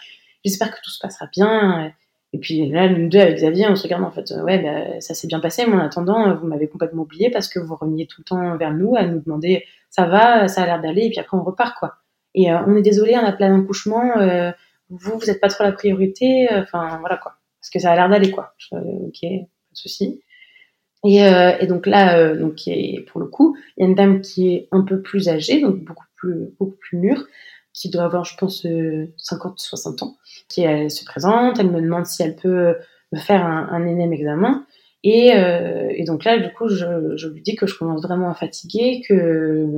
[0.44, 1.92] j'espère que tout se passera bien
[2.32, 5.14] et puis là nous deux avec Xavier on se regarde en fait ouais bah, ça
[5.14, 8.20] s'est bien passé mais en attendant vous m'avez complètement oublié parce que vous reveniez tout
[8.20, 11.18] le temps vers nous à nous demander ça va ça a l'air d'aller et puis
[11.18, 11.96] après on repart quoi.
[12.36, 14.52] Et euh, on est désolé on a plein d'accouchements euh,
[14.90, 17.34] vous vous êtes pas trop la priorité enfin voilà quoi.
[17.60, 18.54] Parce que ça a l'air d'aller quoi.
[18.58, 20.20] Je, ok pas de souci
[21.04, 22.60] et, euh, et, donc là, euh, donc
[23.06, 25.76] pour le coup, il y a une dame qui est un peu plus âgée, donc
[25.84, 27.26] beaucoup plus beaucoup plus mûre,
[27.72, 30.16] qui doit avoir, je pense, 50-60 euh, ans,
[30.48, 32.76] qui elle se présente, elle me demande si elle peut
[33.12, 34.64] me faire un, un énième examen.
[35.06, 38.30] Et, euh, et, donc là, du coup, je, je, lui dis que je commence vraiment
[38.30, 39.68] à fatiguer, que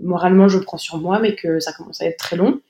[0.00, 2.60] moralement je prends sur moi, mais que ça commence à être très long.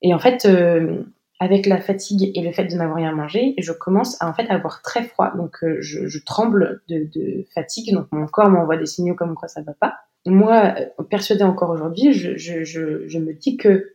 [0.00, 1.02] Et en fait, euh,
[1.44, 4.48] avec la fatigue et le fait de n'avoir rien mangé, je commence à en fait
[4.48, 5.30] avoir très froid.
[5.36, 9.60] Donc euh, je, tremble de, fatigue, donc mon corps m'envoie des signaux comme quoi ça
[9.60, 9.96] va pas.
[10.24, 13.92] Moi, euh, persuadée encore aujourd'hui, je, me dis que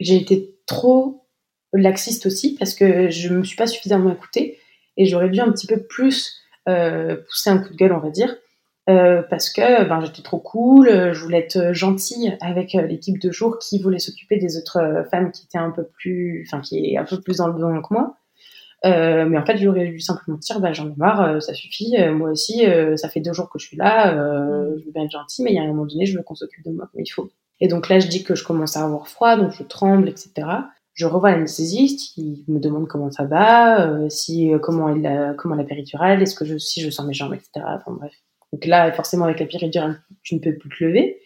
[0.00, 1.24] j'ai été trop
[1.72, 4.58] laxiste aussi parce que je me suis pas suffisamment écoutée
[4.96, 8.34] et j'aurais dû un petit peu plus poussé un coup de gueule, on va dire.
[8.86, 13.82] Parce que ben, j'étais trop cool, je voulais être gentille avec l'équipe de jour qui
[13.82, 17.20] voulait s'occuper des autres femmes qui étaient un peu plus, enfin qui est un peu
[17.20, 18.16] plus dans le besoin que moi.
[18.84, 21.96] Euh, mais en fait, j'aurais dû simplement dire, bah, j'en ai marre, euh, ça suffit.
[21.98, 22.64] Euh, moi aussi,
[22.96, 24.12] ça fait deux jours que je suis là.
[24.12, 26.34] Je veux bien être gentille, mais il y a un moment donné, je veux qu'on
[26.34, 27.30] s'occupe de moi comme il faut.
[27.60, 30.46] Et donc là, je dis que je commence à avoir froid, donc je tremble, etc.
[30.92, 35.64] Je revois l'anesthésiste, il me demande comment ça va, si comment est la, comment la
[35.64, 37.50] péridurale, est-ce que je, si je sens mes jambes, etc.
[37.66, 38.12] Enfin bref.
[38.56, 41.20] Donc là, forcément, avec la péridurale, tu ne peux plus te lever.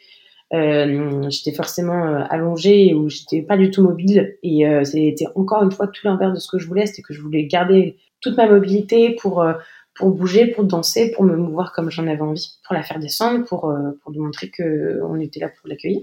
[0.52, 4.36] Euh, j'étais forcément euh, allongée ou j'étais pas du tout mobile.
[4.42, 6.86] Et euh, c'était encore une fois tout l'inverse de ce que je voulais.
[6.86, 9.46] C'était que je voulais garder toute ma mobilité pour
[9.94, 13.44] pour bouger pour danser pour me mouvoir comme j'en avais envie pour la faire descendre
[13.44, 13.72] pour
[14.02, 16.02] pour lui montrer que on était là pour l'accueillir.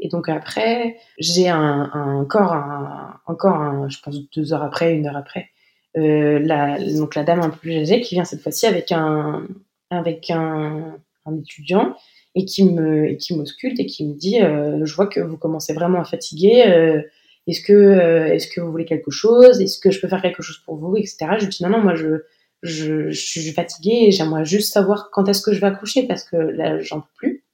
[0.00, 2.52] Et donc après j'ai un, un, encore
[3.54, 5.50] un, je pense deux heures après une heure après
[5.94, 9.46] donc la dame un peu plus âgée qui vient cette fois-ci avec un
[9.90, 11.96] avec un, un étudiant
[12.34, 15.36] et qui me et qui m'ausculte et qui me dit euh, je vois que vous
[15.36, 17.02] commencez vraiment à fatiguer euh,
[17.46, 20.42] est-ce que euh, est-ce que vous voulez quelque chose est-ce que je peux faire quelque
[20.42, 22.22] chose pour vous etc je dis non non moi je
[22.62, 26.24] je, je suis fatiguée et j'aimerais juste savoir quand est-ce que je vais accoucher parce
[26.24, 27.44] que là j'en peux plus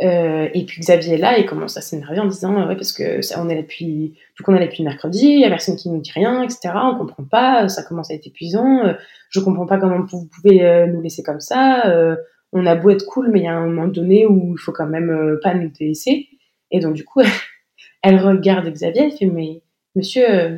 [0.00, 3.20] euh, et puis Xavier est là et commence à s'énerver en disant ouais parce que
[3.20, 5.76] ça, on est là depuis tout qu'on est là depuis mercredi il y a personne
[5.76, 8.94] qui nous dit rien etc on comprend pas ça commence à être épuisant
[9.28, 12.16] je comprends pas comment vous pouvez nous laisser comme ça
[12.52, 14.72] on a beau être cool, mais il y a un moment donné où il faut
[14.72, 16.28] quand même euh, pas nous délaisser.
[16.70, 17.20] Et donc, du coup,
[18.02, 19.62] elle regarde Xavier, elle fait, mais
[19.96, 20.56] monsieur, euh,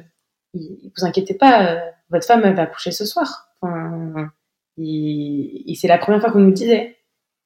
[0.55, 1.81] vous inquiétez pas, euh,
[2.11, 3.49] votre femme va coucher ce soir.
[3.61, 4.33] Enfin,
[4.77, 6.97] c'est la première fois qu'on nous disait.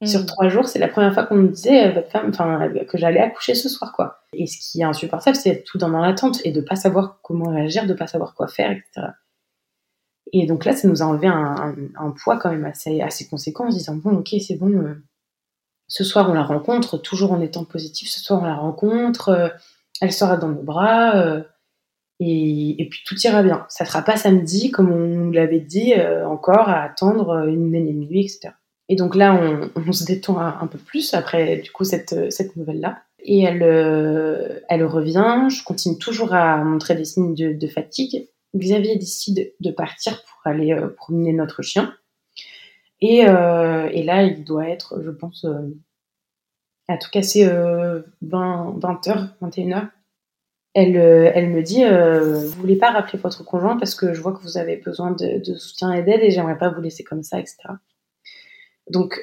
[0.01, 0.07] Mm.
[0.07, 3.21] Sur trois jours, c'est la première fois qu'on nous disait votre femme, enfin, que j'allais
[3.21, 4.21] accoucher ce soir, quoi.
[4.33, 7.87] Et ce qui est insupportable, c'est tout dans l'attente et de pas savoir comment réagir,
[7.87, 9.09] de pas savoir quoi faire, etc.
[10.33, 13.71] Et donc là, ça nous a enlevé un, poids quand même assez, assez conséquent en
[13.71, 14.95] se disant, bon, ok, c'est bon, euh,
[15.89, 19.49] ce soir on la rencontre, toujours en étant positif, ce soir on la rencontre, euh,
[20.01, 21.43] elle sera dans nos bras, euh,
[22.21, 23.65] et, puis tout ira bien.
[23.69, 25.95] Ça sera pas samedi, comme on nous l'avait dit,
[26.27, 28.51] encore à attendre une énième nuit, etc.
[28.89, 33.03] Et donc là, on, se détend un, peu plus après du coup cette, cette nouvelle-là.
[33.21, 33.63] Et elle,
[34.69, 38.29] elle revient, je continue toujours à montrer des signes de fatigue.
[38.57, 41.95] Xavier décide de partir pour aller euh, promener notre chien.
[43.01, 45.77] Et, euh, et, là, il doit être, je pense, euh,
[46.89, 49.89] à tout casser 20, 20h, 21h.
[50.75, 54.41] Elle, elle me dit Vous voulez pas rappeler votre conjoint parce que je vois que
[54.43, 57.57] vous avez besoin de, soutien et d'aide et j'aimerais pas vous laisser comme ça, etc.
[58.91, 59.21] Donc,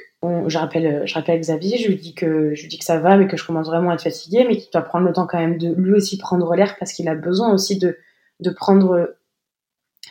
[0.47, 3.17] je, rappelle, je rappelle Xavier, je lui, dis que, je lui dis que ça va,
[3.17, 5.39] mais que je commence vraiment à être fatiguée, mais qu'il doit prendre le temps quand
[5.39, 7.97] même de lui aussi prendre l'air parce qu'il a besoin aussi de,
[8.39, 9.15] de prendre.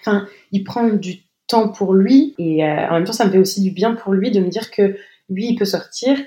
[0.00, 3.38] Enfin, il prend du temps pour lui et euh, en même temps, ça me fait
[3.38, 4.96] aussi du bien pour lui de me dire que
[5.28, 6.18] lui, il peut sortir,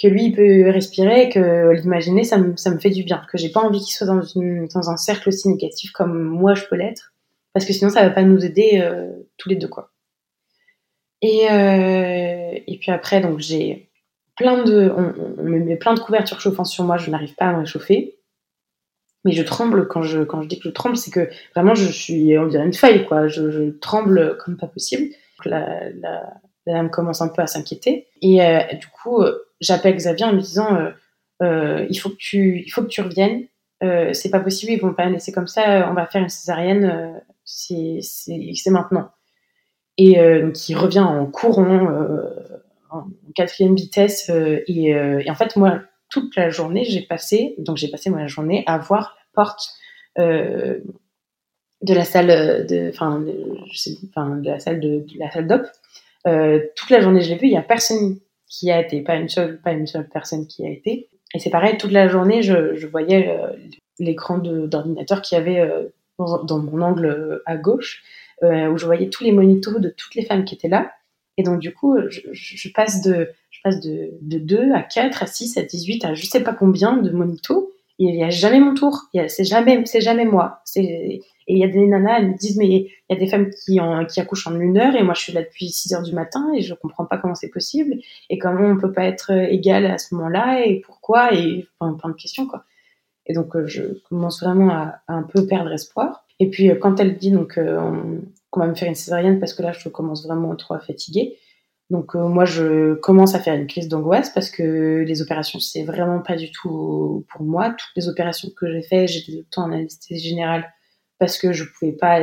[0.00, 3.22] que lui, il peut respirer, que l'imaginer, ça me, ça me fait du bien.
[3.30, 6.54] Que j'ai pas envie qu'il soit dans, une, dans un cercle aussi négatif comme moi
[6.54, 7.14] je peux l'être,
[7.52, 9.91] parce que sinon, ça va pas nous aider euh, tous les deux, quoi.
[11.22, 13.88] Et, euh, et puis après, donc j'ai
[14.36, 17.52] plein de, on, me met plein de couvertures chauffantes sur moi, je n'arrive pas à
[17.52, 18.18] me réchauffer
[19.24, 21.86] mais je tremble quand je quand je dis que je tremble, c'est que vraiment je
[21.86, 23.28] suis on dirait une feuille quoi.
[23.28, 25.14] Je, tremble comme pas possible.
[25.44, 26.22] la, la,
[26.66, 29.22] la, dame commence un peu à s'inquiéter et euh, du coup
[29.60, 30.76] j'appelle Xavier en lui disant
[31.40, 33.44] euh, il faut que tu il faut que tu reviennes.
[34.12, 35.88] C'est pas possible, ils vont pas laisser comme ça.
[35.88, 37.20] On va faire une césarienne.
[37.44, 38.00] c'est
[38.70, 39.10] maintenant.
[39.98, 41.86] Et donc il revient en courant
[42.90, 45.80] en quatrième vitesse et, et en fait moi
[46.12, 49.70] toute la journée, j'ai passé, donc j'ai passé ma journée à voir la porte
[50.18, 50.78] euh,
[51.80, 55.62] de la salle de, enfin, de, la salle de, la salle d'op.
[56.26, 57.46] Euh, toute la journée, je l'ai vu.
[57.46, 60.66] Il y a personne qui a été, pas une seule, pas une seule personne qui
[60.66, 61.08] a été.
[61.34, 63.50] Et c'est pareil, toute la journée, je, voyais euh,
[63.98, 65.88] l'écran d'ordinateur qui avait euh,
[66.18, 70.24] dans, mon angle à gauche, euh, où je voyais tous les monitos de toutes les
[70.24, 70.92] femmes qui étaient là.
[71.38, 73.28] Et donc, du coup, je, je passe de,
[73.62, 76.96] passe de, de 2 à 4, à 6, à 18, à je sais pas combien
[76.96, 77.72] de monito.
[77.98, 79.02] Et il n'y a jamais mon tour.
[79.28, 80.62] C'est jamais, moi.
[80.76, 83.50] Et il y a des nanas, elles me disent, mais il y a des femmes
[83.50, 86.02] qui, en, qui accouchent en une heure et moi je suis là depuis 6 heures
[86.02, 87.96] du matin et je comprends pas comment c'est possible
[88.30, 92.10] et comment on peut pas être égal à ce moment-là et pourquoi et plein, plein
[92.10, 92.64] de questions, quoi.
[93.26, 96.24] Et donc, euh, je commence vraiment à, un peu perdre espoir.
[96.42, 98.18] Et puis, euh, quand elle dit donc euh,
[98.50, 101.38] qu'on va me faire une césarienne parce que là, je commence vraiment trop à fatiguer,
[101.88, 105.84] donc euh, moi, je commence à faire une crise d'angoisse parce que les opérations, c'est
[105.84, 107.70] vraiment pas du tout pour moi.
[107.70, 110.68] Toutes les opérations que j'ai faites, j'étais tout le temps en anesthésie générale
[111.20, 112.18] parce que je pouvais pas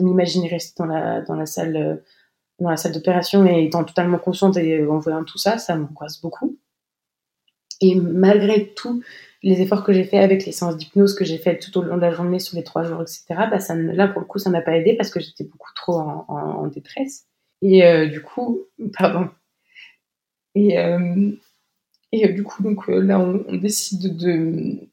[0.00, 2.02] m'imaginer rester dans la, dans la salle
[2.58, 6.20] dans la salle d'opération et étant totalement consciente et en voyant tout ça, ça m'angoisse
[6.20, 6.58] beaucoup.
[7.80, 9.00] Et malgré tout
[9.42, 11.96] les efforts que j'ai fait avec les séances d'hypnose que j'ai fait tout au long
[11.96, 14.50] de la journée sur les trois jours, etc., bah ça, là, pour le coup, ça
[14.50, 17.26] n'a pas aidé parce que j'étais beaucoup trop en, détresse.
[17.62, 18.62] Et euh, du coup,
[18.98, 19.28] pardon.
[20.54, 21.30] Et, euh,
[22.10, 24.88] et euh, du coup, donc là, on, décide de,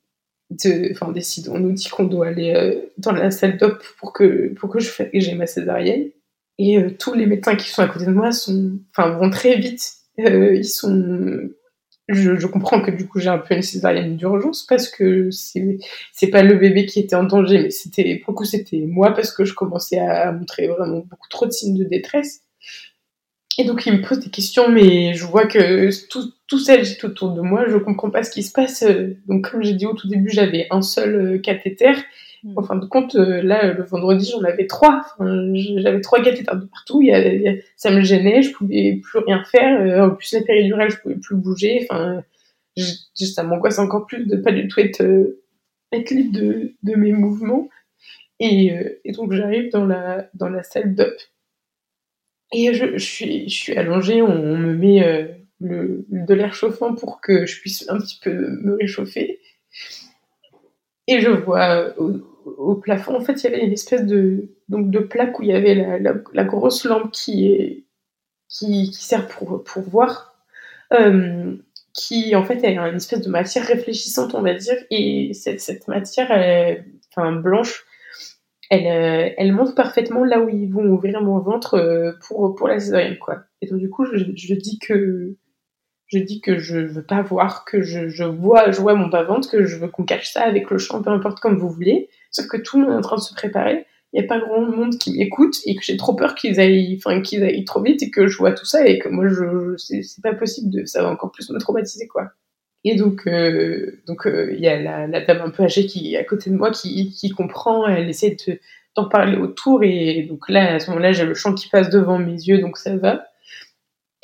[0.91, 4.53] enfin, on décide, on nous dit qu'on doit aller dans la salle d'op pour que,
[4.53, 6.09] pour que je j'ai ma césarienne.
[6.57, 9.95] Et tous les médecins qui sont à côté de moi sont, vont très vite.
[10.17, 11.49] ils sont
[12.07, 16.43] je, comprends que du coup j'ai un peu une césarienne d'urgence parce que c'est pas
[16.43, 19.43] le bébé qui était en danger mais c'était pour le coup c'était moi parce que
[19.43, 22.41] je commençais à montrer vraiment beaucoup trop de signes de détresse
[23.57, 27.31] et donc il me pose des questions mais je vois que tout tout tout autour
[27.31, 28.83] de moi je comprends pas ce qui se passe
[29.25, 31.93] donc comme j'ai dit au tout début j'avais un seul euh, cathéter.
[32.55, 35.03] En fin de compte, euh, là, le vendredi, j'en avais trois.
[35.19, 37.01] J'avais trois cathéters de partout.
[37.01, 39.81] Il ça me gênait, je pouvais plus rien faire.
[39.81, 41.87] Euh, en plus, la péridurale, je pouvais plus bouger.
[41.89, 42.23] Enfin,
[43.15, 45.41] ça m'angoisse encore plus de pas du tout être, euh,
[45.91, 47.67] être libre de, de mes mouvements.
[48.39, 48.73] Et,
[49.05, 51.15] et donc, j'arrive dans la, dans la salle d'up.
[52.53, 57.21] Et je, je, suis, je suis allongée, on, me met le, de l'air chauffant pour
[57.21, 59.39] que je puisse un petit peu me réchauffer.
[61.07, 62.34] Et je vois au
[62.81, 65.53] plafond, en fait, il y avait une espèce de, donc, de plaque où il y
[65.53, 65.99] avait
[66.33, 67.85] la, grosse lampe qui,
[68.49, 70.35] qui, sert pour, pour voir,
[70.93, 71.55] euh,
[71.93, 76.29] qui en fait est une espèce de matière réfléchissante, on va dire, et cette, matière,
[77.11, 77.85] enfin blanche,
[78.69, 82.67] elle, euh, elle montre parfaitement là où ils vont ouvrir mon ventre euh, pour, pour
[82.67, 83.43] la césarienne, quoi.
[83.61, 85.35] Et donc, du coup, je dis que
[86.07, 89.49] je dis que je veux pas voir, que je, je vois, je vois mon bas-ventre,
[89.49, 92.09] que je veux qu'on cache ça avec le champ, peu importe comme vous voulez.
[92.31, 93.85] Sauf que tout le monde est en train de se préparer.
[94.13, 96.95] Il n'y a pas grand monde qui m'écoute et que j'ai trop peur qu'ils aillent,
[96.97, 99.75] enfin, qu'ils aillent trop vite et que je vois tout ça et que moi, je,
[99.77, 102.31] c'est pas possible de, ça va encore plus me traumatiser, quoi.
[102.85, 106.13] Et donc, euh, donc, euh, il y a la, la, dame un peu âgée qui
[106.13, 108.59] est à côté de moi qui, qui comprend, elle essaie de,
[108.95, 112.19] d'en parler autour et donc là, à ce moment-là, j'ai le champ qui passe devant
[112.19, 113.25] mes yeux, donc ça va.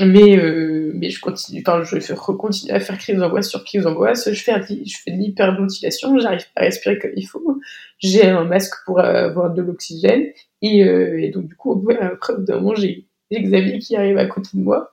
[0.06, 4.32] Mais, euh, mais je continue, je continue à faire crise d'angoisse sur crise d'angoisse.
[4.32, 4.54] Je fais,
[4.86, 7.60] je fais de l'hyperventilation, j'arrive pas à respirer comme il faut.
[8.00, 10.28] J'ai un masque pour avoir de l'oxygène.
[10.62, 14.50] Et, euh, donc, du coup, après, au d'un moment, j'ai Xavier qui arrive à côté
[14.54, 14.92] de moi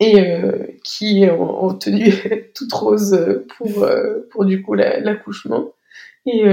[0.00, 2.12] et euh, qui est en, tenue
[2.54, 3.86] toute rose pour,
[4.30, 5.72] pour du coup, l'accouchement.
[6.26, 6.44] et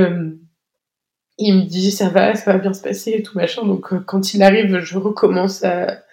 [1.41, 3.65] il me dit, ça va, ça va bien se passer et tout machin.
[3.65, 6.03] Donc, quand il arrive, je recommence à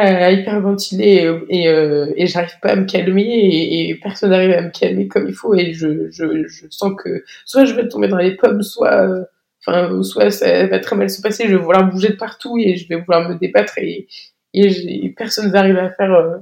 [0.00, 4.62] à hyperventiler et, euh, et j'arrive pas à me calmer et, et personne n'arrive à
[4.62, 8.08] me calmer comme il faut et je, je, je, sens que soit je vais tomber
[8.08, 9.24] dans les pommes, soit euh,
[9.64, 12.76] enfin soit ça va très mal se passer, je vais vouloir bouger de partout et
[12.76, 14.08] je vais vouloir me débattre et,
[14.52, 16.38] et personne n'arrive à faire euh,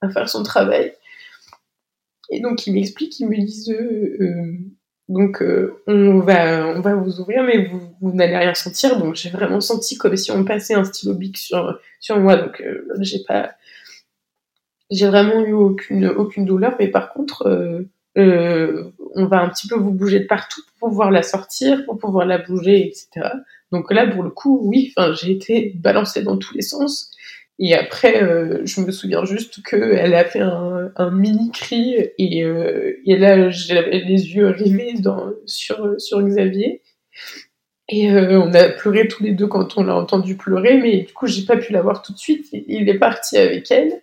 [0.00, 0.92] à faire son travail.
[2.30, 4.58] Et donc ils m'expliquent, ils me disent euh,
[5.08, 7.66] donc euh, on va on va vous ouvrir, mais
[8.00, 8.98] vous, n'allez rien sentir.
[8.98, 12.36] Donc j'ai vraiment senti comme si on passait un stylo bic sur sur moi.
[12.36, 13.52] Donc euh, j'ai pas
[14.90, 17.46] j'ai vraiment eu aucune aucune douleur, mais par contre
[18.18, 21.98] euh, on va un petit peu vous bouger de partout pour pouvoir la sortir, pour
[21.98, 23.28] pouvoir la bouger, etc.
[23.72, 27.10] Donc là pour le coup oui, j'ai été balancée dans tous les sens.
[27.58, 32.42] Et après, euh, je me souviens juste qu'elle a fait un, un, mini cri et,
[32.44, 36.82] euh, et là, j'avais les yeux rivés dans, sur, sur Xavier.
[37.88, 41.12] Et euh, on a pleuré tous les deux quand on l'a entendu pleurer, mais du
[41.12, 42.48] coup, j'ai pas pu la voir tout de suite.
[42.52, 44.02] Il est parti avec elle.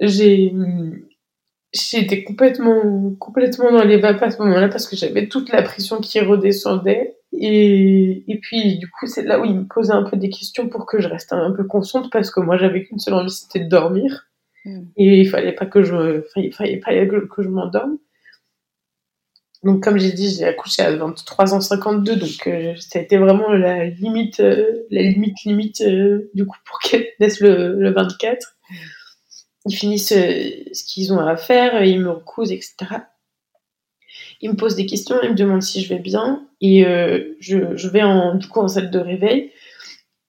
[0.00, 0.52] J'ai
[1.72, 6.00] j'étais complètement complètement dans les vapes à ce moment-là parce que j'avais toute la pression
[6.00, 10.16] qui redescendait et, et puis du coup c'est là où il me posait un peu
[10.16, 13.14] des questions pour que je reste un, peu consciente parce que moi j'avais qu'une seule
[13.14, 14.28] envie c'était de dormir
[14.64, 14.84] hmm.
[14.96, 17.98] et il fallait pas que je il fallait pas que, je m'endorme
[19.62, 23.18] donc comme j'ai dit j'ai accouché à 23 ans 52 donc euh, ça a été
[23.18, 27.90] vraiment la limite euh, la limite limite euh, du coup pour qu'elle naisse le, le
[27.90, 28.56] 24
[29.66, 32.74] ils finissent ce qu'ils ont à faire, ils me recousent, etc.
[34.40, 37.76] Ils me posent des questions, ils me demandent si je vais bien, et euh, je,
[37.76, 39.52] je, vais en, du coup en salle de réveil.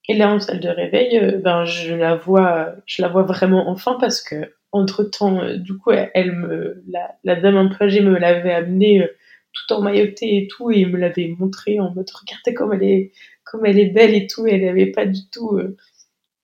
[0.08, 3.70] Et là, en salle de réveil, euh, ben, je la vois, je la vois vraiment
[3.70, 8.54] enfin parce que entre temps, du coup, elle, me, la, la, dame âgée me l'avait
[8.54, 9.08] amenée
[9.52, 13.12] tout en mailloté et tout, et me l'avait montré en mode regardez comme elle est,
[13.44, 14.46] comme elle est belle et tout.
[14.48, 15.60] Et elle n'avait pas du tout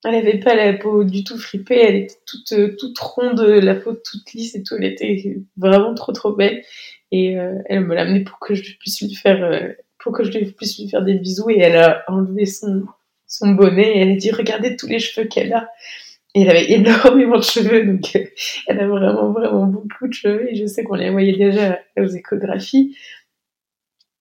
[0.05, 3.75] elle avait pas la peau du tout fripée, elle était toute, euh, toute ronde, la
[3.75, 4.75] peau toute lisse et tout.
[4.75, 6.63] Elle était vraiment trop trop belle.
[7.11, 10.23] Et euh, elle me l'a amenée pour que je puisse lui faire, euh, pour que
[10.23, 11.49] je puisse lui faire des bisous.
[11.49, 12.85] Et elle a enlevé son,
[13.27, 15.69] son bonnet et elle a dit regardez tous les cheveux qu'elle a.
[16.35, 18.17] Et elle avait énormément de cheveux, donc
[18.67, 20.51] elle a vraiment, vraiment beaucoup de cheveux.
[20.51, 22.97] Et je sais qu'on les voyait déjà aux échographies.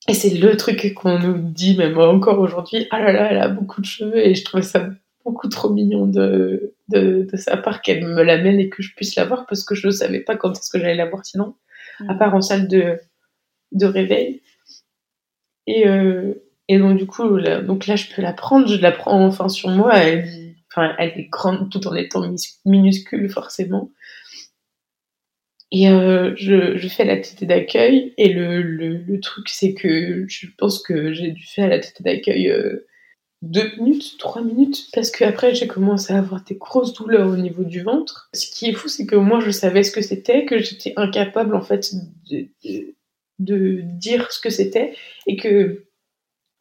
[0.09, 3.49] Et c'est le truc qu'on nous dit, même encore aujourd'hui, ah là là, elle a
[3.49, 4.19] beaucoup de cheveux.
[4.19, 4.91] Et je trouvais ça
[5.25, 9.25] beaucoup trop mignon de, de, sa part qu'elle me l'amène et que je puisse la
[9.25, 11.55] voir parce que je ne savais pas quand est-ce que j'allais la voir sinon,
[12.09, 12.99] à part en salle de,
[13.73, 14.43] de réveil.
[15.67, 16.35] Et, euh,
[16.69, 19.49] et donc, du coup, là, donc là, je peux la prendre, je la prends enfin
[19.49, 19.97] sur moi.
[19.97, 22.23] Elle, enfin, elle est grande tout en étant
[22.65, 23.91] minuscule, forcément.
[25.71, 28.15] Et euh, je, je, fais la tête d'accueil.
[28.17, 32.03] Et le, le, le truc, c'est que je pense que j'ai dû faire la tête
[32.03, 32.87] d'accueil euh,
[33.45, 37.63] deux minutes, trois minutes, parce qu'après j'ai commencé à avoir des grosses douleurs au niveau
[37.63, 38.31] du ventre.
[38.33, 41.55] Ce qui est fou, c'est que moi je savais ce que c'était, que j'étais incapable
[41.55, 41.95] en fait
[42.31, 42.49] de,
[43.39, 44.95] de, dire ce que c'était,
[45.27, 45.85] et que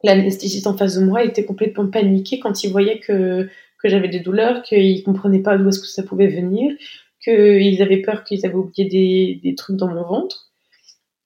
[0.02, 3.48] l'anesthésiste en face de moi était complètement paniqué quand il voyait que,
[3.82, 6.74] que j'avais des douleurs, qu'il comprenait pas d'où est-ce que ça pouvait venir,
[7.22, 10.52] qu'ils avaient peur qu'ils avaient oublié des, des trucs dans mon ventre.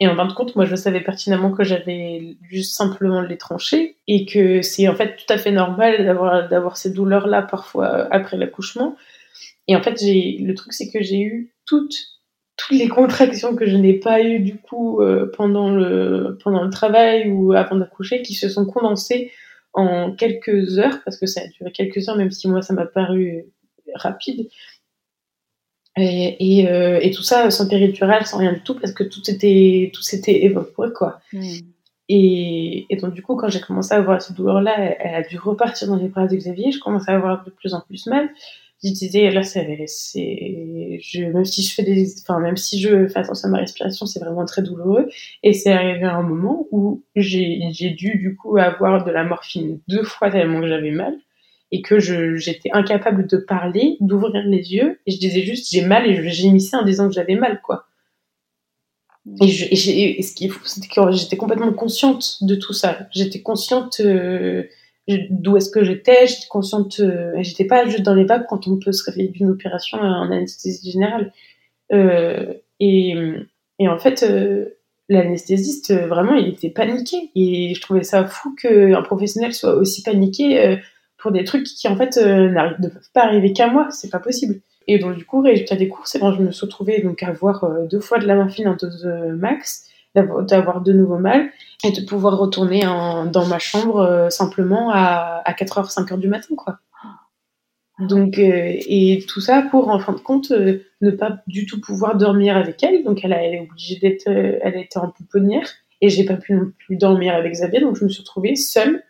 [0.00, 3.96] Et en fin de compte, moi, je savais pertinemment que j'avais juste simplement les trancher
[4.06, 8.36] et que c'est en fait tout à fait normal d'avoir d'avoir ces douleurs-là parfois après
[8.36, 8.96] l'accouchement.
[9.66, 11.96] Et en fait, j'ai le truc, c'est que j'ai eu toutes
[12.56, 16.70] toutes les contractions que je n'ai pas eues du coup euh, pendant le pendant le
[16.70, 19.32] travail ou avant d'accoucher, qui se sont condensées
[19.72, 22.86] en quelques heures parce que ça a duré quelques heures, même si moi ça m'a
[22.86, 23.46] paru
[23.94, 24.48] rapide.
[26.00, 29.90] Et, euh, et, tout ça sans péridurale, sans rien du tout, parce que tout était,
[29.92, 31.20] tout s'était évaporé, quoi.
[31.32, 31.58] Mm.
[32.08, 35.38] Et, et, donc, du coup, quand j'ai commencé à avoir cette douleur-là, elle, a dû
[35.38, 36.72] repartir dans les bras de Xavier.
[36.72, 38.30] Je commençais à avoir de plus en plus mal.
[38.82, 43.08] Je disais, là, c'est, c'est, je, même si je fais des, enfin, même si je
[43.08, 45.08] fais attention à ma respiration, c'est vraiment très douloureux.
[45.42, 49.24] Et c'est arrivé à un moment où j'ai, j'ai dû, du coup, avoir de la
[49.24, 51.14] morphine deux fois tellement que j'avais mal
[51.70, 56.06] et que j'étais incapable de parler, d'ouvrir les yeux, et je disais juste j'ai mal
[56.06, 57.86] et je gémissais en disant que j'avais mal, quoi.
[59.42, 63.08] Et, je, et, ce qui est fou, c'est que j'étais complètement consciente de tout ça.
[63.12, 64.64] J'étais consciente euh,
[65.30, 68.78] d'où est-ce que j'étais, j'étais consciente, euh, j'étais pas juste dans les vagues quand on
[68.78, 71.32] peut se réveiller d'une opération en anesthésie générale.
[71.92, 73.14] Euh, et,
[73.78, 74.66] et, en fait, euh,
[75.08, 77.30] l'anesthésiste, vraiment, il était paniqué.
[77.34, 80.78] Et je trouvais ça fou qu'un professionnel soit aussi paniqué
[81.18, 82.48] pour des trucs qui en fait euh,
[82.78, 84.60] ne peuvent pas arriver qu'à moi, c'est pas possible.
[84.86, 87.28] Et donc du coup, résultat des courses, et ben, je me suis retrouvée donc à
[87.28, 91.50] avoir euh, deux fois de la morphine en dose euh, max, d'avoir de nouveau mal,
[91.84, 96.78] et de pouvoir retourner dans ma chambre simplement à, à 4h, 5h du matin, quoi.
[98.00, 102.56] Donc, et tout ça pour, en fin de compte, ne pas du tout pouvoir dormir
[102.56, 103.04] avec elle.
[103.04, 105.68] Donc, elle est obligée d'être, elle était en pouponnière
[106.00, 107.80] et j'ai pas pu non plus dormir avec Xavier.
[107.80, 109.04] Donc, je me suis retrouvée seule,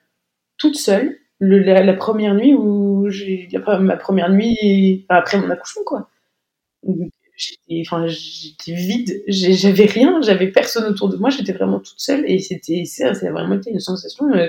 [0.59, 3.49] toute seule, la, première nuit où j'ai
[3.80, 6.09] ma première nuit après mon accouchement quoi.
[7.36, 9.22] J'étais enfin j'étais vide.
[9.28, 10.20] J'avais rien.
[10.22, 11.30] J'avais personne autour de moi.
[11.30, 12.28] J'étais vraiment toute seule.
[12.28, 14.49] Et c'était ça a vraiment été une sensation euh,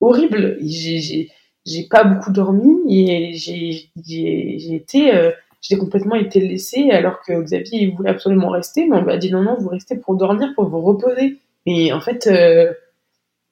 [0.00, 0.58] horrible.
[0.60, 1.30] J'ai
[1.64, 2.80] j'ai pas beaucoup dormi.
[2.90, 5.30] Et j'ai j'ai été euh,
[5.62, 8.86] j'ai complètement été laissée alors que Xavier il voulait absolument rester.
[8.88, 11.38] Mais on m'a dit non non vous restez pour dormir pour vous reposer.
[11.64, 12.72] Et en fait euh,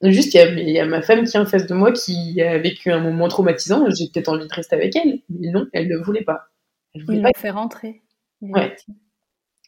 [0.01, 2.91] Juste, il y, a ma femme qui est en face de moi qui a vécu
[2.91, 3.89] un moment traumatisant.
[3.89, 6.47] J'ai peut-être envie de rester avec elle, mais non, elle ne voulait pas.
[6.93, 7.31] Elle voulait pas.
[7.35, 8.01] fait rentrer.
[8.41, 8.75] Ouais.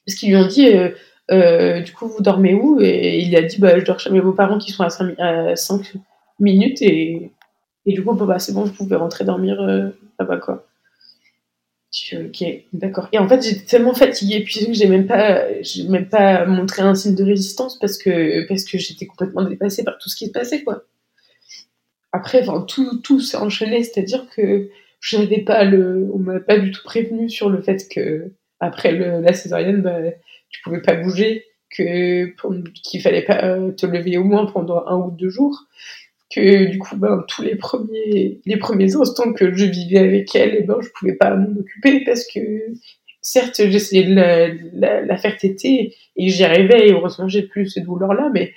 [0.06, 0.90] Parce qu'ils lui ont dit, euh,
[1.32, 2.80] euh, du coup, vous dormez où?
[2.82, 5.94] Et il a dit, bah, je dors chez mes beaux-parents qui sont à 5,
[6.40, 6.82] minutes.
[6.82, 7.32] Et,
[7.86, 10.66] et, du coup, bah, c'est bon, vous pouvez rentrer dormir euh, là-bas, quoi
[12.14, 13.08] ok, d'accord.
[13.12, 16.82] Et en fait, j'étais tellement fatiguée, puis que j'ai même pas, j'ai même pas montré
[16.82, 20.28] un signe de résistance parce que, parce que j'étais complètement dépassée par tout ce qui
[20.28, 20.84] se passait, quoi.
[22.12, 24.70] Après, enfin, tout, tout s'est enchaîné, c'est-à-dire que
[25.00, 28.92] je n'avais pas le, on m'a pas du tout prévenu sur le fait que, après
[28.94, 30.00] la césarienne, bah,
[30.50, 32.34] tu pouvais pas bouger, que,
[32.84, 35.68] qu'il fallait pas te lever au moins pendant un ou deux jours
[36.30, 40.56] que du coup ben, tous les premiers les premiers instants que je vivais avec elle
[40.56, 42.40] et eh ben je pouvais pas m'en occuper parce que
[43.22, 47.82] certes j'essayais de la, la, faire téter et j'y arrivais et heureusement j'ai plus ces
[47.82, 48.54] douleurs là mais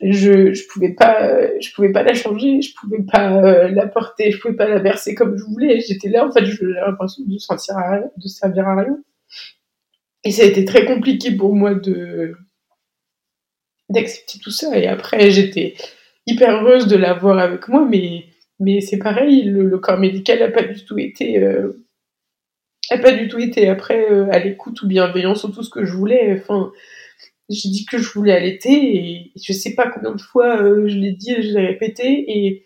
[0.00, 4.32] je je pouvais pas je pouvais pas la changer je pouvais pas euh, la porter
[4.32, 5.80] je pouvais pas la verser comme je voulais.
[5.80, 7.76] J'étais là en fait j'avais l'impression de sentir
[8.16, 8.98] de servir à rien.
[10.24, 12.36] Et ça a été très compliqué pour moi de
[13.88, 14.76] d'accepter tout ça.
[14.76, 15.74] Et après j'étais
[16.26, 18.24] hyper heureuse de l'avoir avec moi, mais,
[18.60, 21.84] mais c'est pareil, le, corps médical n'a pas du tout été, euh,
[22.90, 25.84] a pas du tout été après euh, à l'écoute ou bienveillant sur tout ce que
[25.84, 26.40] je voulais.
[26.40, 26.72] Enfin,
[27.48, 30.96] j'ai dit que je voulais allaiter et je sais pas combien de fois euh, je
[30.96, 32.64] l'ai dit, je l'ai répété et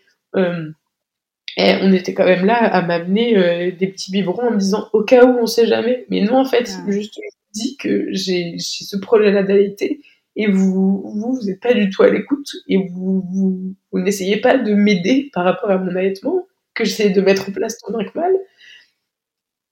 [1.57, 4.87] Et on était quand même là à m'amener euh, des petits biberons en me disant
[4.93, 6.05] au cas où on sait jamais.
[6.09, 10.01] Mais non, en fait, juste je dis que j'ai ce projet-là d'allaiter
[10.39, 14.73] et vous, vous, vous n'êtes pas du tout à l'écoute et vous, n'essayez pas de
[14.73, 18.17] m'aider par rapport à mon allaitement que j'essaie de mettre en place tant bien que
[18.17, 18.31] mal.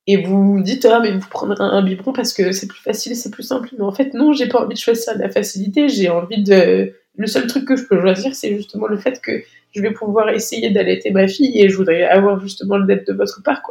[0.07, 3.31] Et vous dites, ah, mais vous prendrez un, biberon parce que c'est plus facile, c'est
[3.31, 3.69] plus simple.
[3.77, 5.87] Mais en fait, non, j'ai pas envie de choisir la facilité.
[5.87, 6.93] J'ai envie de.
[7.15, 9.41] Le seul truc que je peux choisir, c'est justement le fait que
[9.73, 13.13] je vais pouvoir essayer d'allaiter ma fille et je voudrais avoir justement le dette de
[13.13, 13.63] votre part.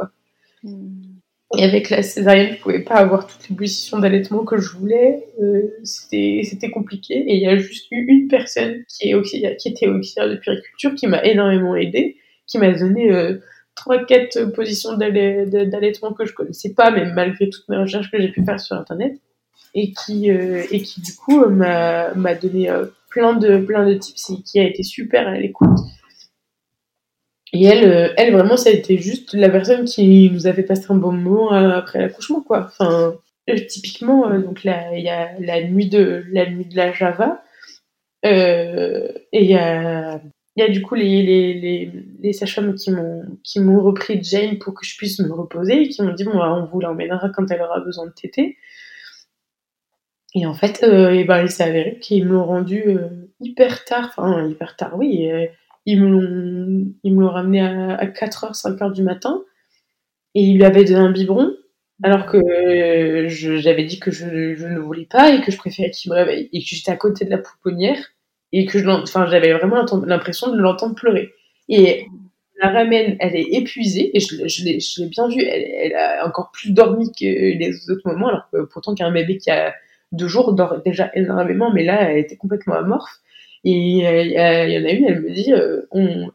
[0.62, 1.15] Hmm.
[1.54, 5.28] Et avec la césarienne, je pouvais pas avoir toutes les positions d'allaitement que je voulais.
[5.40, 7.14] Euh, c'était compliqué.
[7.14, 10.36] Et il y a juste eu une personne qui, est auxiliaire, qui était auxiliaire de
[10.36, 12.16] puriculture qui m'a énormément aidée,
[12.48, 13.38] qui m'a donné euh,
[13.76, 18.28] trois, quatre positions d'allaitement que je connaissais pas, mais malgré toutes mes recherches que j'ai
[18.28, 19.14] pu faire sur Internet.
[19.78, 22.70] Et qui, euh, et qui du coup, m'a donné
[23.10, 25.78] plein, de, plein de tips et qui a été super à l'écoute.
[27.52, 30.62] Et elle, euh, elle vraiment, ça a été juste la personne qui nous a fait
[30.62, 32.66] passer un bon moment euh, après l'accouchement, quoi.
[32.66, 33.14] Enfin,
[33.48, 37.42] euh, typiquement, donc il y a la nuit de la nuit de la Java,
[38.24, 40.20] et il y a,
[40.68, 44.84] du coup les, les, les, les sages-femmes qui m'ont qui m'ont repris Jane pour que
[44.84, 47.62] je puisse me reposer et qui m'ont dit bon, bah, on vous l'emmènera quand elle
[47.62, 48.56] aura besoin de téter.
[50.34, 52.98] Et en fait, et ben, il s'est avéré qu'ils m'ont rendu
[53.40, 55.30] hyper tard, enfin hyper tard, oui
[55.86, 59.42] ils me l'ont, ramené à, 4h, 5h du matin.
[60.34, 61.54] Et il lui avait donné un biberon,
[62.02, 62.38] alors que
[63.28, 66.50] j'avais dit que je, ne voulais pas et que je préférais qu'il me réveille.
[66.52, 67.98] Et que j'étais à côté de la pouponnière
[68.52, 71.30] et que j'avais vraiment l'impression de l'entendre pleurer.
[71.68, 72.06] Et
[72.60, 76.70] la ramène, elle est épuisée, et je, je l'ai bien vu, elle, a encore plus
[76.70, 79.74] dormi que les autres moments, alors que pourtant qu'un bébé qui a
[80.12, 83.20] deux jours dort déjà énormément, mais là, elle était complètement amorphe.
[83.68, 85.82] Et euh, il y, en a une, elle me dit, euh,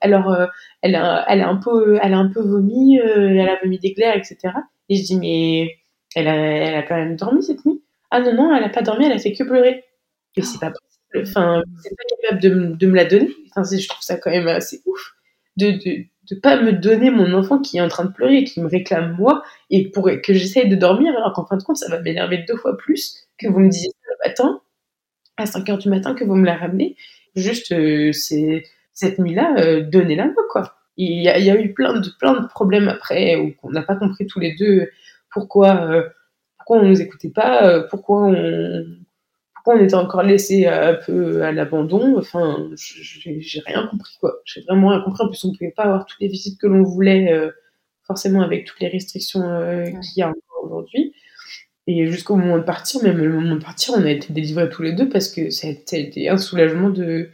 [0.01, 0.47] alors euh,
[0.81, 4.17] elle a, elle a un peu, elle a un peu vomi, elle a vomi d'éclairs,
[4.17, 4.53] etc.
[4.89, 5.77] Et je dis mais
[6.13, 7.81] elle a, elle a quand même dormi cette nuit?
[8.11, 9.85] Ah non non, elle a pas dormi, elle a fait que pleurer.
[10.35, 11.25] Et c'est pas possible.
[11.25, 13.29] Enfin, c'est pas capable de, de, me la donner.
[13.49, 15.13] Enfin, je trouve ça quand même assez ouf
[15.55, 18.43] de, de de pas me donner mon enfant qui est en train de pleurer et
[18.43, 21.77] qui me réclame moi et pour que j'essaye de dormir alors qu'en fin de compte
[21.77, 24.61] ça va m'énerver deux fois plus que vous me disiez le matin
[25.37, 26.95] à 5 heures du matin que vous me la ramenez
[27.35, 28.63] Juste, euh, c'est
[28.93, 30.75] cette nuit-là, euh, donnez-la moi, quoi.
[30.97, 33.71] Il y, a, il y, a, eu plein de, plein de problèmes après où on
[33.71, 34.89] n'a pas compris tous les deux
[35.31, 36.09] pourquoi, euh,
[36.57, 38.85] pourquoi on nous écoutait pas, pourquoi on,
[39.55, 42.17] pourquoi on était encore laissé un peu à l'abandon.
[42.19, 44.41] Enfin, j'ai rien compris, quoi.
[44.43, 45.23] J'ai vraiment rien compris.
[45.23, 47.33] En plus, on pouvait pas avoir toutes les visites que l'on voulait,
[48.03, 49.41] forcément avec toutes les restrictions
[50.01, 51.10] qu'il y a encore aujourd'hui.
[51.87, 54.83] Et jusqu'au moment de partir, même le moment de partir, on a été délivrés tous
[54.83, 57.29] les deux parce que ça a été un soulagement de,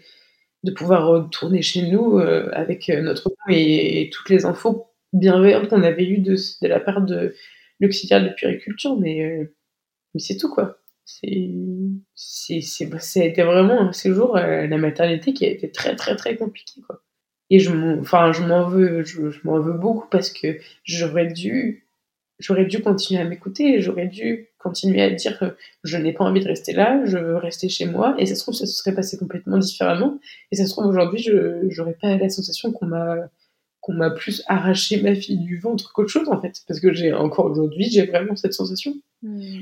[0.63, 5.83] de pouvoir retourner chez nous euh, avec euh, notre et, toutes les infos bienveillantes qu'on
[5.83, 7.35] avait eues de, de, la part de
[7.79, 8.97] l'auxiliaire de puriculture.
[8.97, 9.53] Mais, euh,
[10.13, 10.77] mais c'est tout, quoi.
[11.05, 11.49] C'est,
[12.15, 15.95] c'est, c'est, ça a été vraiment un séjour à la maternité qui a été très,
[15.95, 17.01] très, très compliqué, quoi.
[17.49, 21.86] Et je m'en, enfin, je m'en veux, je m'en veux beaucoup parce que j'aurais dû
[22.39, 26.41] j'aurais dû continuer à m'écouter, j'aurais dû continuer à dire que je n'ai pas envie
[26.41, 28.93] de rester là, je veux rester chez moi, et ça se trouve, ça se serait
[28.93, 30.19] passé complètement différemment,
[30.51, 33.29] et ça se trouve, aujourd'hui, je n'aurais pas la sensation qu'on m'a
[33.87, 37.13] qu'on m'a plus arraché ma fille du ventre qu'autre chose, en fait, parce que j'ai
[37.13, 38.93] encore aujourd'hui, j'ai vraiment cette sensation.
[39.21, 39.61] Hmm.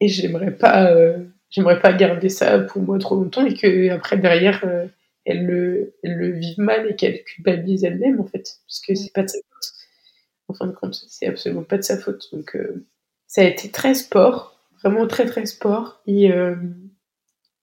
[0.00, 4.18] Et j'aimerais pas, euh, j'aimerais pas garder ça pour moi trop longtemps, et que après
[4.18, 4.86] derrière, euh,
[5.24, 9.12] elle, le, elle le vive mal et qu'elle culpabilise elle-même, en fait, parce que c'est
[9.14, 9.38] pas de sa
[10.48, 12.28] en fin de compte, c'est absolument pas de sa faute.
[12.32, 12.86] Donc, euh,
[13.26, 16.02] ça a été très sport, vraiment très très sport.
[16.06, 16.56] Et, euh,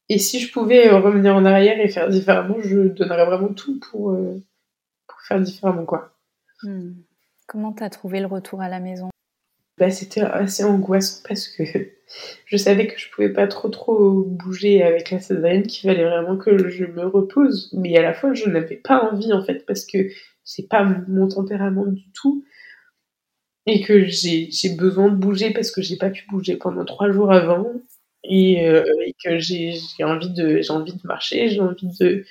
[0.09, 4.11] et si je pouvais revenir en arrière et faire différemment, je donnerais vraiment tout pour,
[4.11, 4.41] euh,
[5.07, 6.13] pour faire différemment, quoi.
[6.63, 6.93] Hmm.
[7.47, 9.09] Comment t'as trouvé le retour à la maison?
[9.77, 11.63] Bah, C'était assez angoissant parce que
[12.45, 16.38] je savais que je pouvais pas trop trop bouger avec la césarienne, qu'il fallait vraiment
[16.38, 17.69] que je me repose.
[17.73, 20.09] Mais à la fois, je n'avais pas envie en fait parce que
[20.43, 22.43] c'est pas mon tempérament du tout
[23.66, 27.32] et que j'ai besoin de bouger parce que j'ai pas pu bouger pendant trois jours
[27.32, 27.72] avant.
[28.24, 28.84] Et, euh,
[29.24, 32.24] que j'ai envie de j'ai envie de marcher j'ai envie de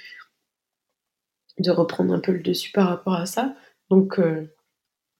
[1.58, 3.54] de reprendre un peu le dessus par rapport à ça.
[3.90, 4.48] Donc euh,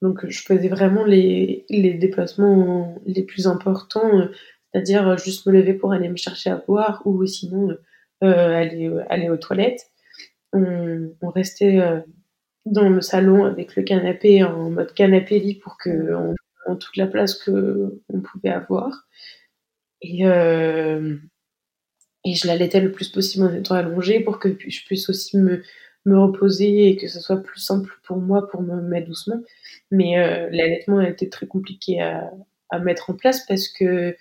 [0.01, 4.29] donc je faisais vraiment les, les déplacements les plus importants
[4.73, 7.69] c'est-à-dire juste me lever pour aller me chercher à boire ou sinon
[8.23, 9.91] euh, aller aller aux toilettes.
[10.53, 11.79] On restait
[12.65, 16.35] dans le salon avec le canapé en mode canapé lit pour que
[16.67, 19.07] on, toute la place que on pouvait avoir.
[20.01, 21.17] Et, euh,
[22.25, 25.63] et je l'allaitais le plus possible en étant allongée pour que je puisse aussi me,
[26.05, 29.41] me reposer et que ce soit plus simple pour moi pour me mettre doucement.
[29.91, 32.31] Mais euh, l'allaitement a été très compliqué à,
[32.69, 34.15] à, mettre en place parce que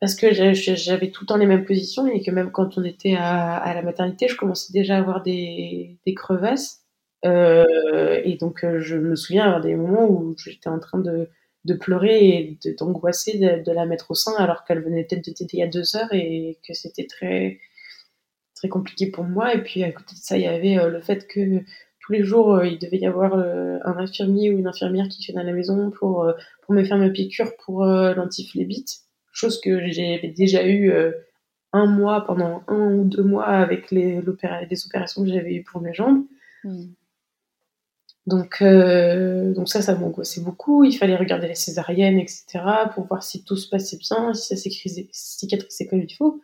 [0.00, 3.14] parce que j'avais tout le temps les mêmes positions et que même quand on était
[3.14, 6.81] à, à la maternité, je commençais déjà à avoir des, des crevasses.
[7.24, 11.28] Euh, et donc euh, je me souviens avoir des moments où j'étais en train de,
[11.64, 15.58] de pleurer et d'angoisser de, la mettre au sein alors qu'elle venait peut-être de téter
[15.58, 17.60] il y a deux heures et que c'était très
[18.56, 19.54] très compliqué pour moi.
[19.54, 21.60] Et puis à côté de ça, il y avait euh, le fait que
[22.00, 25.44] tous les jours, il devait y avoir un infirmier ou une infirmière qui venait à
[25.44, 26.28] la maison pour,
[26.62, 30.92] pour me faire ma piqûre pour l'antiflébite, chose que j'avais déjà eu
[31.72, 35.80] un mois, pendant un ou deux mois avec les, les opérations que j'avais eues pour
[35.80, 36.24] mes jambes.
[36.64, 36.86] Hmm.
[38.26, 40.84] Donc, donc ça, ça m'angoissait beaucoup.
[40.84, 42.60] Il fallait regarder les césariennes, etc.,
[42.94, 44.70] pour voir si tout se passait bien, si ça
[45.10, 46.40] cicatrisait comme il faut.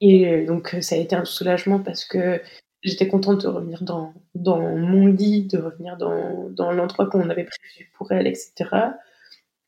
[0.00, 2.40] Et donc, ça a été un soulagement parce que
[2.82, 7.44] j'étais contente de revenir dans, dans mon lit, de revenir dans, dans l'endroit qu'on avait
[7.44, 8.52] prévu pour elle, etc.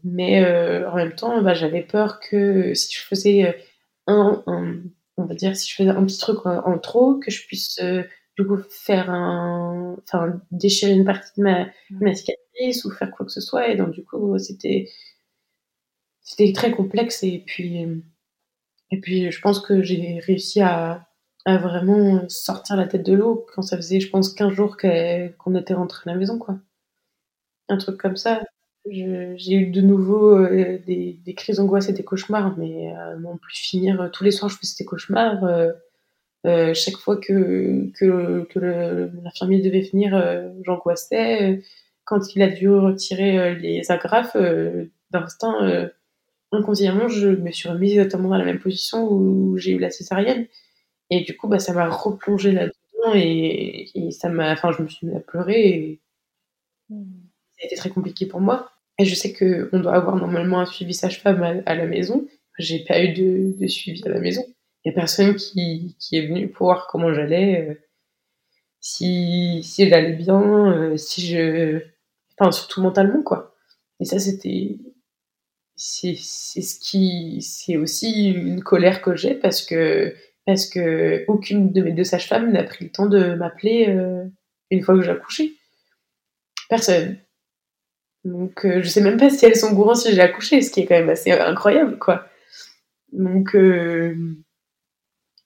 [0.03, 3.57] Mais euh, en même temps, bah, j'avais peur que si je faisais
[4.07, 4.43] un,
[5.17, 8.03] on va dire, si je faisais un petit truc en, trop, que je puisse euh,
[8.37, 13.26] du coup faire un, enfin, déchirer une partie de ma, ma cicatrice ou faire quoi
[13.26, 13.68] que ce soit.
[13.68, 14.91] Et donc, du coup, c'était,
[16.20, 17.22] c'était très complexe.
[17.22, 17.87] Et puis,
[18.91, 21.09] et puis, je pense que j'ai réussi à,
[21.45, 25.55] à, vraiment sortir la tête de l'eau quand ça faisait, je pense, 15 jours qu'on
[25.57, 26.59] était rentré à la maison, quoi.
[27.68, 28.43] Un truc comme ça.
[28.87, 33.39] J'ai eu de nouveau euh, des, des, crises d'angoisse et des cauchemars, mais euh, non
[33.39, 34.01] plus finir.
[34.01, 35.43] Euh, tous les soirs, je faisais des cauchemars.
[35.45, 35.72] Euh,
[36.45, 41.63] chaque fois que, que, que l'infirmier devait venir, j'angoissais.
[42.05, 44.37] Quand il a dû retirer les agrafes,
[45.11, 45.91] d'instinct,
[46.53, 50.47] inconsciemment, je me suis remise exactement dans la même position où j'ai eu la césarienne.
[51.11, 55.07] Et du coup, bah, ça m'a replongé là-dedans et, ça m'a, enfin, je me suis
[55.07, 56.01] mis à pleurer et
[56.89, 57.05] hmm.
[57.53, 58.71] ça a été très compliqué pour moi.
[58.99, 62.27] Et je sais qu'on doit avoir normalement un suivi sage-femme à, la maison.
[62.59, 64.45] J'ai pas eu de, suivi à la maison.
[64.85, 67.74] Il y a personne qui, est venu pour voir comment j'allais, euh,
[68.80, 71.80] si, si j'allais bien, euh, si je,
[72.39, 73.55] enfin, surtout mentalement, quoi.
[74.01, 74.78] Et ça, c'était,
[75.76, 80.14] c'est ce qui c'est aussi une colère que j'ai parce que
[80.47, 84.24] parce que aucune de mes deux sages-femmes n'a pris le temps de m'appeler euh,
[84.70, 85.55] une fois que j'ai accouché.
[86.68, 87.18] Personne.
[88.24, 90.80] Donc je sais même pas si elles sont au courant si j'ai accouché, ce qui
[90.80, 92.26] est quand même assez incroyable quoi.
[93.12, 94.14] Donc euh,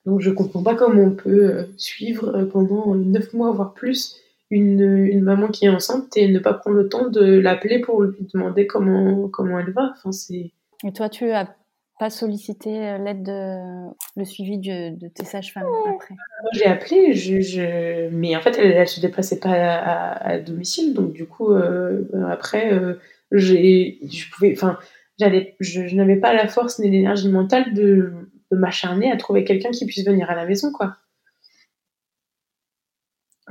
[0.09, 4.17] donc je comprends pas comment on peut suivre pendant neuf mois voire plus
[4.51, 8.03] une, une, maman qui est enceinte et ne pas prendre le temps de l'appeler pour
[8.03, 9.93] lui demander comment, comment elle va.
[9.93, 10.53] Enfin, c'est...
[10.85, 11.55] Et toi, tu as
[11.99, 16.15] pas sollicité euh, l'aide de le suivi de, de tes sages-femmes après?
[16.53, 21.13] J'ai appelé, je, je, mais en fait, elle, ne se déplaçait pas à, domicile, donc
[21.13, 22.95] du coup, euh, après, euh,
[23.33, 24.79] j'ai, je pouvais, enfin,
[25.21, 28.13] je, je n'avais pas la force ni l'énergie mentale de,
[28.51, 30.97] de m'acharner à trouver quelqu'un qui puisse venir à la maison, quoi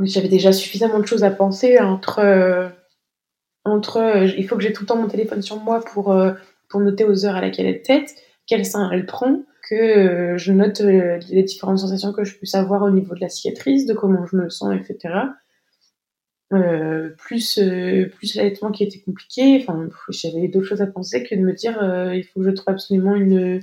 [0.04, 2.70] j'avais déjà suffisamment de choses à penser entre euh,
[3.66, 6.34] entre euh, il faut que j'ai tout le temps mon téléphone sur moi pour euh,
[6.70, 10.80] pour noter aux heures à laquelle elle tête, quel sein elle prend, que je note
[10.80, 14.36] les différentes sensations que je puisse avoir au niveau de la cicatrice, de comment je
[14.36, 15.14] me sens, etc.
[17.18, 17.60] plus
[18.18, 19.60] plus l'allaitement qui était compliqué.
[19.62, 21.78] Enfin, j'avais d'autres choses à penser que de me dire
[22.14, 23.62] il faut que je trouve absolument une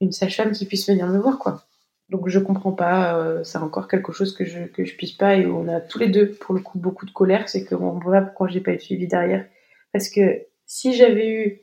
[0.00, 1.64] une sage-femme qui puisse venir me voir, quoi.
[2.10, 5.36] Donc je comprends pas, euh, c'est encore quelque chose que je, que je puisse pas
[5.36, 8.20] et on a tous les deux pour le coup beaucoup de colère, c'est qu'on voit
[8.20, 9.46] pourquoi j'ai pas été suivi derrière.
[9.92, 11.60] Parce que si j'avais eu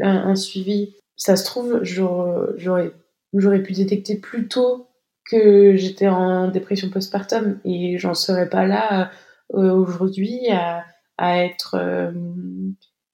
[0.00, 2.92] un, suivi, ça se trouve, j'aurais,
[3.32, 4.88] j'aurais pu détecter plus tôt
[5.28, 9.10] que j'étais en dépression postpartum et j'en serais pas là
[9.54, 10.84] euh, aujourd'hui à,
[11.18, 12.12] être euh,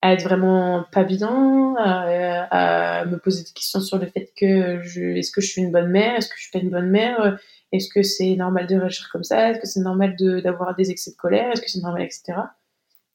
[0.05, 5.01] à être vraiment pas bien, à, me poser des questions sur le fait que je,
[5.01, 7.39] est-ce que je suis une bonne mère, est-ce que je suis pas une bonne mère,
[7.73, 10.91] est-ce que c'est normal de réagir comme ça, est-ce que c'est normal de, d'avoir des
[10.91, 12.35] excès de colère, est-ce que c'est normal, etc.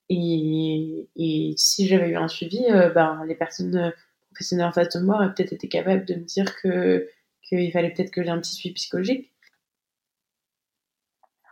[0.10, 3.94] Et, si j'avais eu un suivi, euh, ben, les personnes
[4.32, 7.07] professionnelles en face de moi auraient peut-être été capables de me dire que
[7.44, 9.32] qu'il fallait peut-être que j'ai un petit suivi psychologique.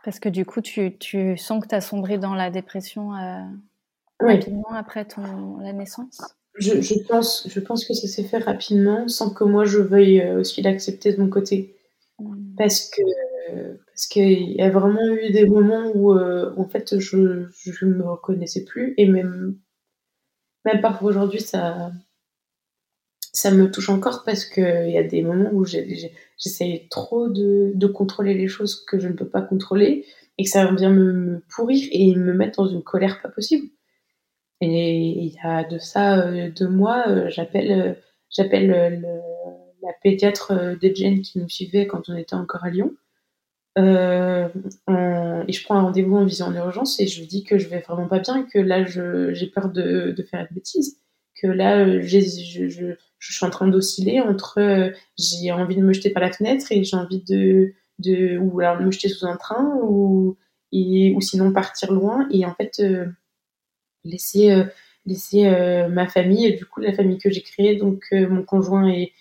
[0.02, 3.44] Parce que du coup, tu, tu sens que tu as sombré dans la dépression euh,
[4.20, 6.20] rapidement après ton, la naissance?
[6.54, 10.20] Je, je, pense, je pense que ça s'est fait rapidement sans que moi je veuille
[10.20, 11.76] euh, aussi l'accepter de mon côté.
[12.18, 12.54] Hmm.
[12.56, 13.02] Parce que
[13.86, 18.04] parce qu'il y a vraiment eu des moments où euh, en fait je je me
[18.04, 19.58] reconnaissais plus et même
[20.64, 21.90] même parfois aujourd'hui ça
[23.32, 27.86] ça me touche encore parce qu'il y a des moments où j'essaie trop de, de,
[27.86, 30.06] contrôler les choses que je ne peux pas contrôler
[30.38, 33.68] et que ça vient me, me pourrir et me mettre dans une colère pas possible.
[34.60, 37.94] Et il y a de ça euh, deux mois, euh, j'appelle euh,
[38.30, 39.02] j'appelle
[39.82, 42.94] la pédiatre de Jane qui nous suivait quand on était encore à Lyon.
[43.78, 44.48] Euh,
[45.46, 47.68] et je prends un rendez-vous en visant en urgence et je lui dis que je
[47.68, 50.98] vais vraiment pas bien, que là j'ai peur de, de, faire une bêtise,
[51.40, 56.10] que là je, je, je, suis en train d'osciller entre j'ai envie de me jeter
[56.10, 59.36] par la fenêtre et j'ai envie de, de ou alors de me jeter sous un
[59.36, 60.36] train ou,
[60.72, 63.06] et, ou sinon partir loin et en fait euh,
[64.04, 64.50] laisser
[65.46, 69.12] euh, ma famille, du coup la famille que j'ai créée, donc euh, mon conjoint et,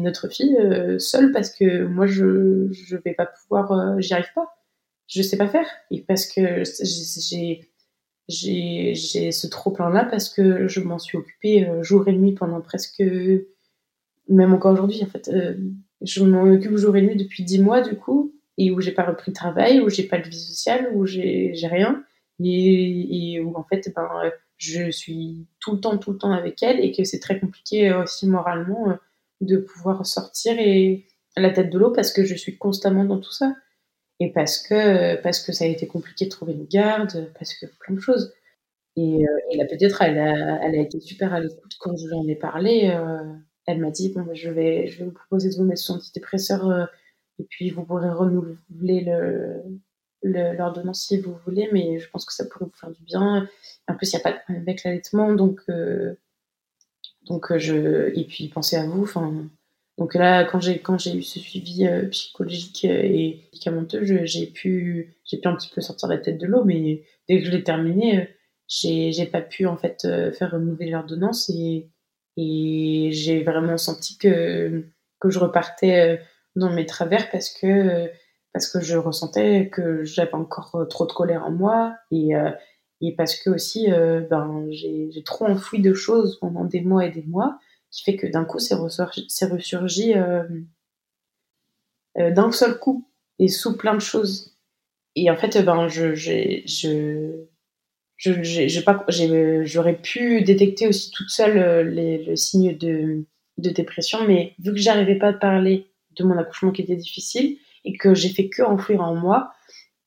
[0.00, 0.56] notre fille
[0.98, 4.56] seule parce que moi je je vais pas pouvoir, j'y arrive pas,
[5.06, 5.66] je sais pas faire.
[5.90, 6.62] Et parce que
[8.28, 12.62] j'ai ce trop plein là parce que je m'en suis occupée jour et nuit pendant
[12.62, 13.02] presque
[14.28, 15.30] même encore aujourd'hui en fait
[16.00, 19.04] je m'en occupe jour et nuit depuis dix mois du coup et où j'ai pas
[19.04, 22.02] repris le travail où j'ai pas de vie sociale où j'ai rien
[22.42, 24.08] et, où en fait ben,
[24.56, 27.90] je suis tout le temps tout le temps avec elle et que c'est très compliqué
[27.90, 28.94] euh, aussi moralement euh,
[29.40, 31.06] de pouvoir sortir et
[31.36, 33.54] la tête de l'eau parce que je suis constamment dans tout ça.
[34.20, 37.66] Et parce que parce que ça a été compliqué de trouver une garde parce que
[37.80, 38.32] plein de choses.
[38.96, 42.06] Et, euh, et la pédiatre elle a, elle a été super à l'écoute quand je
[42.06, 42.96] lui en ai parlé
[43.66, 45.92] elle m'a dit bon ben, je vais je vais vous proposer de vous mettre sous
[45.94, 46.88] antidépresseur
[47.40, 49.62] et puis vous pourrez renouveler le
[50.24, 53.48] l'ordonnance si vous voulez, mais je pense que ça pourrait vous faire du bien.
[53.88, 56.14] En plus, il n'y a pas de problème avec l'allaitement, donc, euh,
[57.22, 58.16] donc euh, je.
[58.18, 59.02] Et puis, pensez à vous.
[59.02, 59.48] Enfin,
[59.98, 65.48] donc là, quand j'ai eu ce suivi euh, psychologique et médicamenteux, j'ai pu j'ai pu
[65.48, 68.28] un petit peu sortir la tête de l'eau, mais dès que je l'ai terminé,
[68.68, 71.90] j'ai j'ai pas pu en fait faire renouveler l'ordonnance et
[72.36, 74.86] et j'ai vraiment senti que
[75.20, 76.20] que je repartais
[76.56, 78.10] dans mes travers parce que
[78.54, 82.50] parce que je ressentais que j'avais encore euh, trop de colère en moi et, euh,
[83.00, 87.10] et parce que aussi euh, ben, j'ai trop enfoui de choses pendant des mois et
[87.10, 87.58] des mois
[87.90, 90.14] qui fait que d'un coup c'est ressurgi, ressurgi
[92.16, 93.08] d'un seul coup
[93.40, 94.56] et sous plein de choses.
[95.16, 96.14] Et en fait ben je
[99.64, 103.24] j'aurais pu détecter aussi toute seule les, le signe de,
[103.58, 107.58] de dépression mais vu que j'arrivais pas à parler de mon accouchement qui était difficile
[107.84, 109.52] et que j'ai fait que enfouir en moi,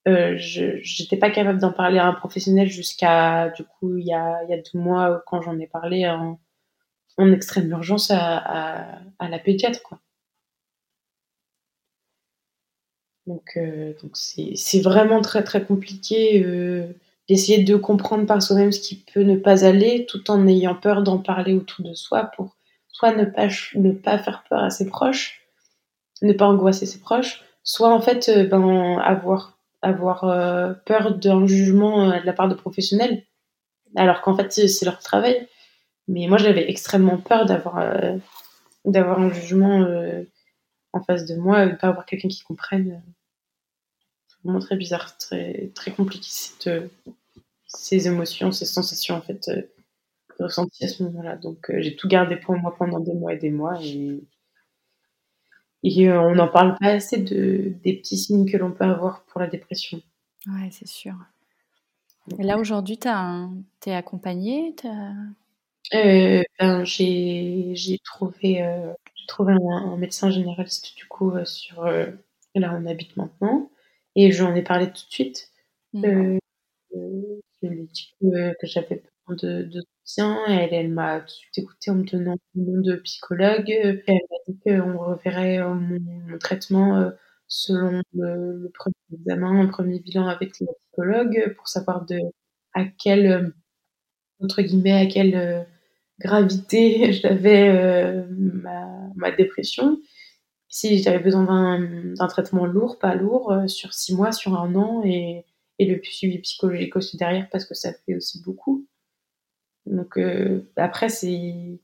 [0.08, 4.14] euh, je n'étais pas capable d'en parler à un professionnel jusqu'à du coup il y
[4.14, 6.40] a, y a deux mois quand j'en ai parlé en,
[7.18, 10.00] en extrême urgence à, à, la pédiatre quoi.
[13.26, 16.88] Donc euh, c'est vraiment très très compliqué euh,
[17.28, 21.04] d'essayer de comprendre par soi-même ce qui peut ne pas aller tout en ayant peur
[21.04, 22.56] d'en parler autour de soi pour
[22.88, 25.42] soit ne pas ne pas faire peur à ses proches,
[26.22, 32.10] ne pas angoisser ses proches, soit en fait euh, ben, avoir, euh, peur d'un jugement
[32.10, 33.26] euh, de la part de professionnels,
[33.96, 35.48] alors qu'en fait c'est leur travail.
[36.08, 37.78] Mais moi j'avais extrêmement peur d'avoir
[39.20, 39.86] un jugement
[40.94, 43.04] en face de moi, de ne pas avoir quelqu'un qui comprenne.
[44.30, 46.30] C'est vraiment très bizarre, très, très compliqué
[47.70, 49.52] ces émotions, ces sensations en fait
[50.40, 51.36] ressenties à ce moment-là.
[51.36, 53.78] Donc j'ai tout gardé pour moi pendant des mois et des mois
[55.84, 59.24] et euh, on n'en parle pas assez de, des petits signes que l'on peut avoir
[59.26, 60.02] pour la dépression.
[60.48, 61.14] Ouais, c'est sûr.
[62.40, 64.76] Et là, aujourd'hui, tu es accompagnée
[65.94, 68.92] euh, ben, J'ai trouvé, euh,
[69.28, 73.70] trouvé un, médecin généraliste, du coup, sur là où on habite maintenant.
[74.16, 75.52] Et je lui en ai parlé tout de suite.
[75.94, 76.40] Mmh.
[76.92, 79.02] je lui ai dit que, que j'avais
[79.36, 79.70] de,
[80.04, 80.40] soutien.
[80.48, 83.70] Elle, elle m'a tout de suite écouté en me donnant le nom de psychologue.
[83.70, 87.12] Elle m'a dit qu'on reverrait euh, mon, traitement euh,
[87.48, 92.20] selon le, premier examen, le premier bilan avec le psychologue pour savoir de
[92.74, 93.50] à quelle, euh,
[94.42, 95.68] entre guillemets, à quelle
[96.20, 100.00] gravité j'avais ma, ma, dépression.
[100.70, 105.46] Si j'avais besoin d'un traitement lourd, pas lourd, sur six mois, sur un an, et,
[105.80, 108.88] et le suivi psychologique aussi derrière parce que ça fait aussi beaucoup.
[109.92, 111.80] Donc euh, après, c'est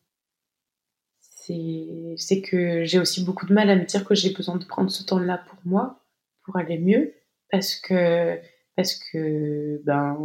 [1.46, 4.90] c'est que j'ai aussi beaucoup de mal à me dire que j'ai besoin de prendre
[4.90, 6.00] ce temps-là pour moi,
[6.46, 7.14] pour aller mieux,
[7.52, 8.40] parce que
[8.78, 10.18] parce que ben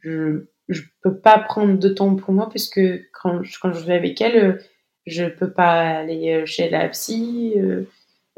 [0.00, 2.80] je je peux pas prendre de temps pour moi puisque
[3.12, 4.62] quand quand je vais avec elle,
[5.06, 7.54] je peux pas aller chez la psy.
[7.56, 7.84] Euh,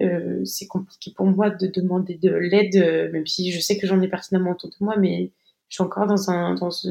[0.01, 4.01] euh, c'est compliqué pour moi de demander de l'aide, même si je sais que j'en
[4.01, 5.33] ai pertinemment autour de moi, mais
[5.71, 6.87] je suis encore dans un, dans,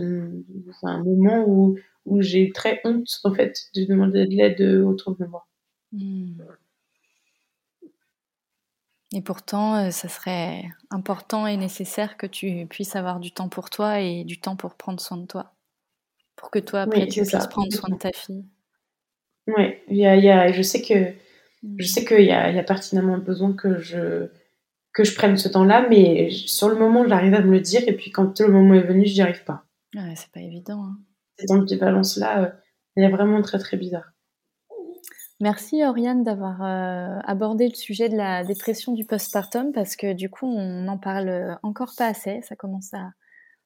[0.83, 5.15] un moment où, où j'ai eu très honte en fait de demander de l'aide autour
[5.15, 5.47] de moi.
[5.91, 6.33] Hmm.
[9.13, 13.69] Et pourtant, euh, ça serait important et nécessaire que tu puisses avoir du temps pour
[13.69, 15.55] toi et du temps pour prendre soin de toi.
[16.35, 18.45] Pour que toi, après, tu puisses prendre soin de ta fille.
[19.47, 21.13] Oui, il y a, je sais que
[21.77, 24.29] je sais qu'il y a, y a pertinemment besoin que je,
[24.93, 27.93] que je prenne ce temps-là, mais sur le moment, j'arrive à me le dire, et
[27.93, 29.65] puis quand le moment est venu, je n'y arrive pas.
[29.95, 30.83] Ouais, c'est pas évident.
[30.83, 30.97] Hein.
[31.39, 32.49] Cette ambivalence-là, euh,
[32.95, 34.11] elle est vraiment très très bizarre.
[35.41, 40.29] Merci Oriane d'avoir euh, abordé le sujet de la dépression du postpartum parce que du
[40.29, 42.41] coup on n'en parle encore pas assez.
[42.41, 43.11] Ça commence à,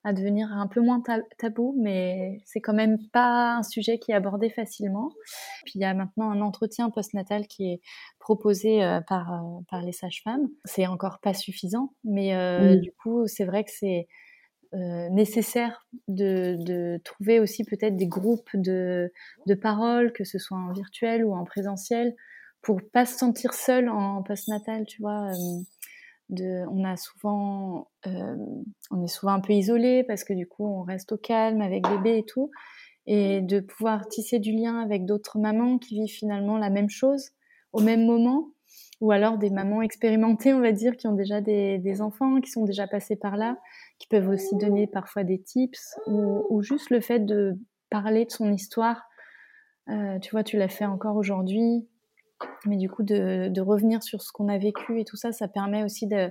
[0.03, 1.01] à devenir un peu moins
[1.37, 5.11] tabou, mais c'est quand même pas un sujet qui est abordé facilement.
[5.63, 7.81] Puis il y a maintenant un entretien postnatal qui est
[8.19, 10.49] proposé euh, par, euh, par les sages-femmes.
[10.65, 14.07] C'est encore pas suffisant, mais euh, du coup c'est vrai que c'est
[14.73, 19.11] nécessaire de, trouver aussi peut-être des groupes de,
[19.45, 22.15] de paroles, que ce soit en virtuel ou en présentiel,
[22.61, 25.31] pour pas se sentir seul en postnatal, tu vois
[26.39, 28.35] on a souvent, euh,
[28.91, 31.83] on est souvent un peu isolé parce que du coup on reste au calme avec
[31.87, 32.51] bébé et tout,
[33.05, 37.31] et de pouvoir tisser du lien avec d'autres mamans qui vivent finalement la même chose
[37.73, 38.49] au même moment,
[39.01, 42.65] ou alors des mamans expérimentées, on va dire, qui ont déjà des, enfants, qui sont
[42.65, 43.57] déjà passés par là,
[43.99, 47.57] qui peuvent aussi donner parfois des tips, ou, juste le fait de
[47.89, 49.03] parler de son histoire.
[49.89, 51.87] Euh, tu vois, tu l'as fait encore aujourd'hui,
[52.65, 55.83] mais du coup, de, revenir sur ce qu'on a vécu et tout ça, ça permet
[55.83, 56.29] aussi de,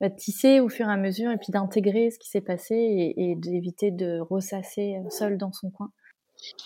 [0.00, 3.34] bah, tisser au fur et à mesure et puis d'intégrer ce qui s'est passé et,
[3.36, 5.90] d'éviter de ressasser euh, seul dans son coin.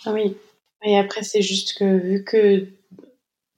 [0.04, 0.36] Ah oui.
[0.84, 2.68] Et après, c'est juste que vu que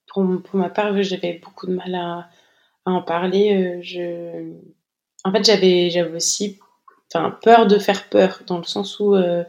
[0.06, 2.28] pour, pour ma part, j'avais beaucoup de mal à,
[2.85, 4.52] en parler, euh, je...
[5.24, 6.61] en fait, j'avais aussi
[7.13, 9.45] enfin, peur de faire peur, dans le sens où euh,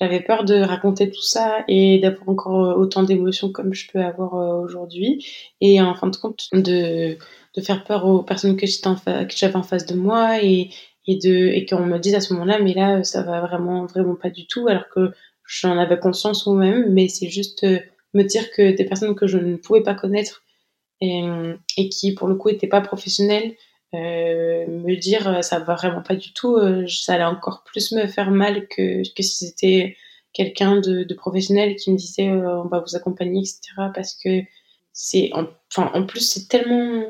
[0.00, 4.00] j'avais peur de raconter tout ça et d'avoir encore euh, autant d'émotions comme je peux
[4.00, 5.26] avoir euh, aujourd'hui.
[5.60, 7.16] Et en fin de compte, de,
[7.56, 10.70] de faire peur aux personnes que j'avais en face de moi et,
[11.06, 14.16] et, de, et qu'on me dise à ce moment-là, mais là, ça va vraiment, vraiment
[14.16, 15.12] pas du tout, alors que
[15.46, 17.66] j'en avais conscience moi-même, mais c'est juste
[18.14, 20.42] me dire que des personnes que je ne pouvais pas connaître
[21.00, 21.22] et,
[21.76, 23.54] et qui, pour le coup, n'étaient pas professionnelles,
[23.94, 27.92] euh, me dire euh, ça va vraiment pas du tout, euh, ça allait encore plus
[27.92, 29.98] me faire mal que, que si c'était
[30.32, 33.90] quelqu'un de, professionnel qui me disait on va vous accompagner, etc.
[33.94, 34.40] Parce que
[34.94, 37.04] c'est, enfin, en plus, c'est tellement,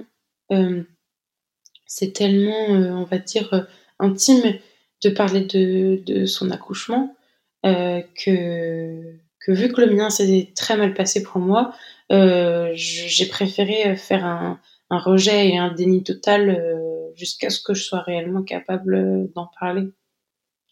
[1.87, 3.69] c'est tellement, on va dire,
[4.01, 4.59] intime
[5.05, 7.15] de parler de, de son accouchement
[7.63, 11.73] que, que vu que le mien s'est très mal passé pour moi,
[12.11, 14.61] j'ai préféré faire un,
[14.93, 19.49] un rejet et un déni total euh, jusqu'à ce que je sois réellement capable d'en
[19.59, 19.89] parler.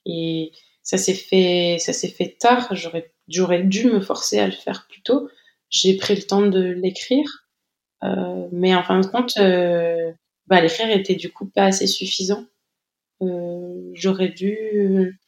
[0.05, 0.53] Et
[0.83, 2.69] ça s'est fait, ça s'est fait tard.
[2.73, 5.31] J'aurais, j'aurais dû me forcer à le faire plus tôt.
[5.71, 7.49] J'ai pris le temps de l'écrire,
[8.05, 10.13] euh, mais en fin de compte, euh,
[10.47, 12.45] bah, l'écrire était du coup pas assez suffisant.
[13.95, 15.19] j'aurais dû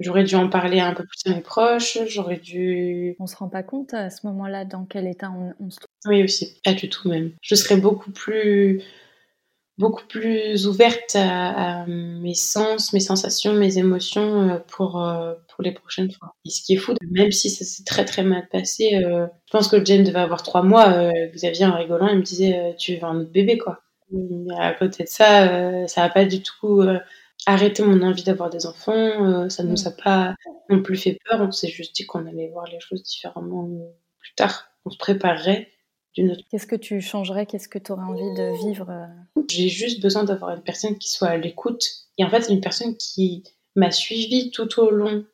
[0.00, 3.14] J'aurais dû en parler un peu plus à mes proches, j'aurais dû...
[3.20, 5.88] On se rend pas compte à ce moment-là dans quel état on, se trouve.
[6.06, 7.32] Oui aussi, pas du tout même.
[7.42, 8.82] Je serais beaucoup plus
[9.78, 15.72] beaucoup plus ouverte à, mes sens, mes sensations, mes émotions euh, pour, euh, pour les
[15.72, 16.34] prochaines fois.
[16.44, 19.50] Et ce qui est fou, même si ça s'est très très mal passé, euh, je
[19.52, 22.96] pense que Jane devait avoir trois mois, vous aviez en rigolant, il me disait tu
[22.96, 23.80] veux un autre bébé quoi.
[24.12, 26.82] Mais à côté de ça, ça n'a pas du tout
[27.46, 28.92] arrêter mon envie d'avoir des enfants.
[28.92, 29.96] Euh, ça ne nous a mm.
[30.02, 30.34] pas
[30.70, 31.40] non plus fait peur.
[31.40, 33.68] On s'est juste dit qu'on allait voir les choses différemment
[34.18, 34.68] plus tard.
[34.84, 35.68] On se préparerait
[36.14, 36.42] d'une autre.
[36.50, 37.46] Qu'est-ce que tu changerais?
[37.46, 39.42] Qu'est-ce que tu aurais envie de vivre euh?
[39.50, 41.84] J'ai juste besoin d'avoir une personne qui soit à l'écoute.
[42.18, 43.44] Et en fait, une personne qui
[43.76, 45.24] m'a suivi tout au long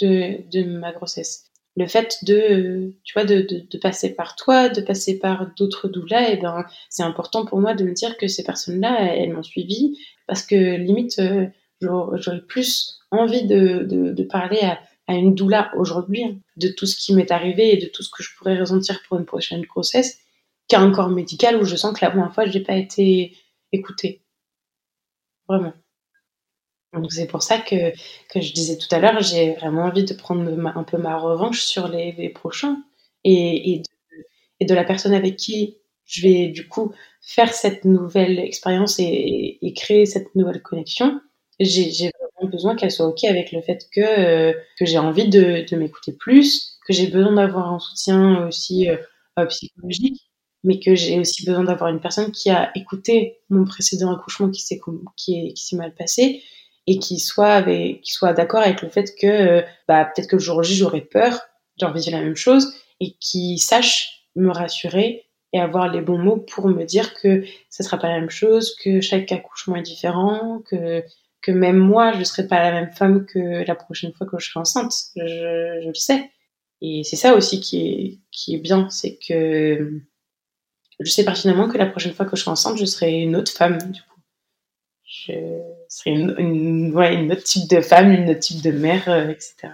[0.00, 4.80] de, de ma grossesse le fait de, tu vois, de, de, passer par toi, de
[4.80, 8.26] passer par d'autres doulas, et eh ben, c'est important pour moi de me dire que
[8.26, 9.96] ces personnes-là, elles, m'ont suivi
[10.28, 11.46] parce que limite, euh,
[11.80, 17.32] j'aurais plus envie de, parler à, une doula aujourd'hui hein, de tout ce qui m'est
[17.32, 20.18] arrivé et de tout ce que je pourrais ressentir pour une prochaine grossesse
[20.68, 23.34] qu'à un corps médical où je sens que la première fois, je n'ai pas été
[23.72, 24.22] écoutée.
[25.48, 25.72] Vraiment.
[26.92, 27.90] Donc c'est pour ça que,
[28.28, 30.42] que je disais tout à l'heure, j'ai vraiment envie de prendre
[30.76, 32.82] un peu ma revanche sur les, prochains
[33.24, 33.82] et,
[34.60, 35.78] et, de, la personne avec qui
[36.08, 41.20] je vais du coup faire cette nouvelle expérience et, créer cette nouvelle connexion.
[41.60, 45.66] J'ai vraiment besoin qu'elle soit OK avec le fait que, euh, que j'ai envie de,
[45.68, 50.30] de m'écouter plus, que j'ai besoin d'avoir un soutien aussi euh, psychologique,
[50.64, 54.62] mais que j'ai aussi besoin d'avoir une personne qui a écouté mon précédent accouchement qui
[54.62, 54.80] s'est
[55.16, 56.42] qui, qui mal passé
[56.86, 60.62] et qui soit avec, soit d'accord avec le fait que bah, peut-être que le jour
[60.62, 61.40] J j'aurais peur
[61.78, 66.68] d'envisager la même chose et qui sache me rassurer et avoir les bons mots pour
[66.68, 71.02] me dire que ce sera pas la même chose, que chaque accouchement est différent, que
[71.40, 74.50] que même moi je serai pas la même femme que la prochaine fois que je
[74.50, 74.92] serai enceinte.
[75.16, 76.30] Je, le sais.
[76.80, 80.00] Et c'est ça aussi qui est qui est bien, c'est que
[81.00, 83.52] je sais pertinemment que la prochaine fois que je serai enceinte, je serai une autre
[83.52, 84.20] femme du coup.
[85.04, 85.32] Je
[85.88, 89.72] serai une, ouais, une autre type de femme, une autre type de mère, euh, etc.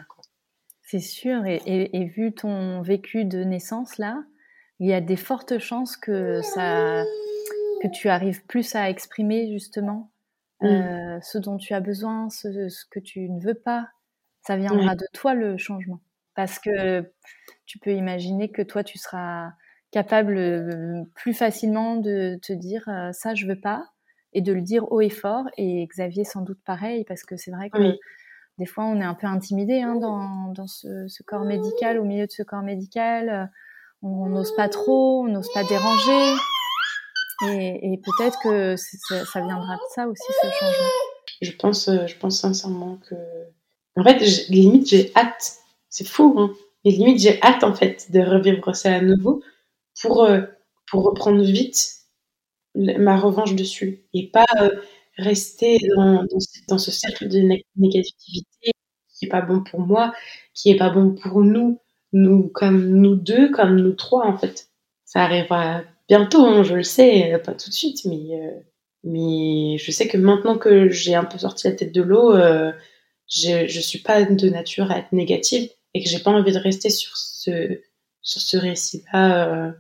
[0.83, 1.45] C'est sûr.
[1.45, 4.23] Et, et, vu ton vécu de naissance là,
[4.81, 7.05] il y a des fortes chances que ça,
[7.83, 10.11] que tu arrives plus à exprimer justement
[10.63, 13.89] euh, ce dont tu as besoin, ce, ce, que tu ne veux pas.
[14.43, 14.97] Ça viendra ouais.
[14.97, 16.01] de toi le changement,
[16.35, 17.11] parce que
[17.67, 19.53] tu peux imaginer que toi tu seras
[19.91, 23.87] capable euh, plus facilement de te dire euh, ça je veux pas
[24.33, 27.53] et de le dire haut et fort et Xavier sans doute pareil parce que c'est
[27.53, 27.99] vrai que oui.
[28.59, 32.05] des fois on est un peu intimidé hein, dans, dans ce, ce, corps médical au
[32.05, 33.51] milieu de ce corps médical
[34.05, 36.37] on n'ose pas trop, on n'ose pas déranger.
[37.47, 40.89] Et, peut-être que ça, viendra de ça aussi, ce changement.
[41.43, 43.15] Je pense, euh, je pense sincèrement que.
[43.97, 44.19] En fait,
[44.49, 45.59] limite, j'ai hâte.
[45.89, 46.53] C'est fou, hein.
[46.85, 49.43] Et limite, j'ai hâte, en fait, de revivre ça à nouveau
[50.01, 50.43] pour, euh,
[50.87, 51.91] pour reprendre vite
[52.75, 54.05] ma revanche dessus.
[54.13, 54.71] Et pas euh,
[55.17, 56.25] rester dans,
[56.69, 57.41] dans, ce cercle de
[57.77, 58.73] négativité
[59.09, 60.13] qui est pas bon pour moi,
[60.55, 61.81] qui est pas bon pour nous
[62.15, 64.69] nous, comme nous deux, comme nous trois, en fait.
[65.05, 68.51] Ça arrivera bientôt, hein, je le sais, pas tout de suite, mais, euh,
[69.03, 72.73] mais je sais que maintenant que j'ai un peu sorti la tête de l'eau, euh,
[73.29, 76.59] je, je suis pas de nature à être négative et que j'ai pas envie de
[76.59, 77.81] rester sur ce,
[78.23, 79.73] sur ce récit-là euh,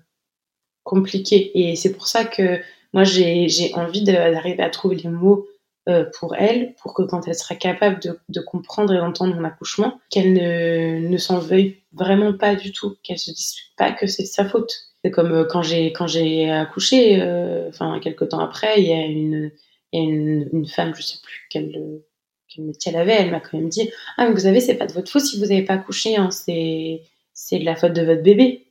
[0.82, 1.50] compliqué.
[1.54, 2.60] Et c'est pour ça que
[2.92, 5.46] moi, j'ai envie d'arriver à trouver les mots
[5.86, 9.44] euh, pour elle, pour que quand elle sera capable de, de comprendre et d'entendre mon
[9.44, 14.06] accouchement, qu'elle ne, ne s'en veuille vraiment pas du tout, qu'elle se dise pas que
[14.06, 14.72] c'est de sa faute.
[15.04, 18.92] C'est comme euh, quand j'ai quand j'ai accouché, euh, enfin quelques temps après, il y
[18.92, 19.52] a une
[19.92, 22.00] il y a une, une femme, je sais plus quelle
[22.48, 24.86] quel métier elle avait, elle m'a quand même dit ah mais vous savez c'est pas
[24.86, 27.02] de votre faute si vous n'avez pas accouché, hein, c'est
[27.34, 28.68] c'est de la faute de votre bébé.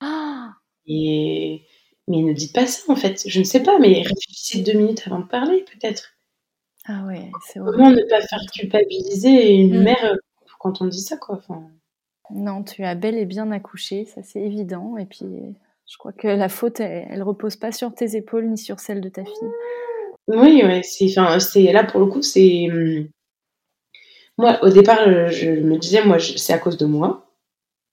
[0.00, 0.54] Ah.
[0.86, 1.62] Et
[2.08, 3.22] mais ne dites pas ça en fait.
[3.26, 6.13] Je ne sais pas, mais réfléchissez deux minutes avant de parler peut-être.
[6.86, 9.82] Ah ouais, c'est Comment ne pas faire culpabiliser une mmh.
[9.82, 10.16] mère
[10.58, 11.62] quand on dit ça, quoi enfin...
[12.30, 14.96] Non, tu as bel et bien accouché, ça c'est évident.
[14.96, 15.26] Et puis,
[15.86, 19.00] je crois que la faute, elle, elle, repose pas sur tes épaules ni sur celle
[19.00, 19.50] de ta fille.
[20.28, 21.08] Oui, ouais, c'est,
[21.38, 23.08] c'est là pour le coup, c'est mmh,
[24.38, 27.30] moi au départ, je me disais, moi, c'est à cause de moi.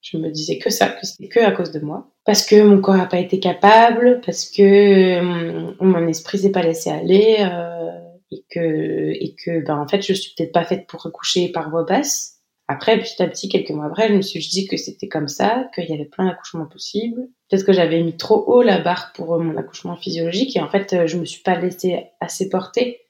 [0.02, 2.82] Je me disais que ça, que c'était que à cause de moi, parce que mon
[2.82, 7.38] corps a pas été capable, parce que mon, mon esprit s'est pas laissé aller.
[7.40, 8.01] Euh
[8.32, 11.70] et que et que ben en fait je suis peut-être pas faite pour accoucher par
[11.70, 12.38] voie basse.
[12.68, 15.70] Après petit à petit quelques mois après je me suis dit que c'était comme ça,
[15.76, 17.28] qu'il y avait plein d'accouchements possibles.
[17.50, 21.06] Peut-être que j'avais mis trop haut la barre pour mon accouchement physiologique et en fait
[21.06, 23.02] je me suis pas laissée assez porter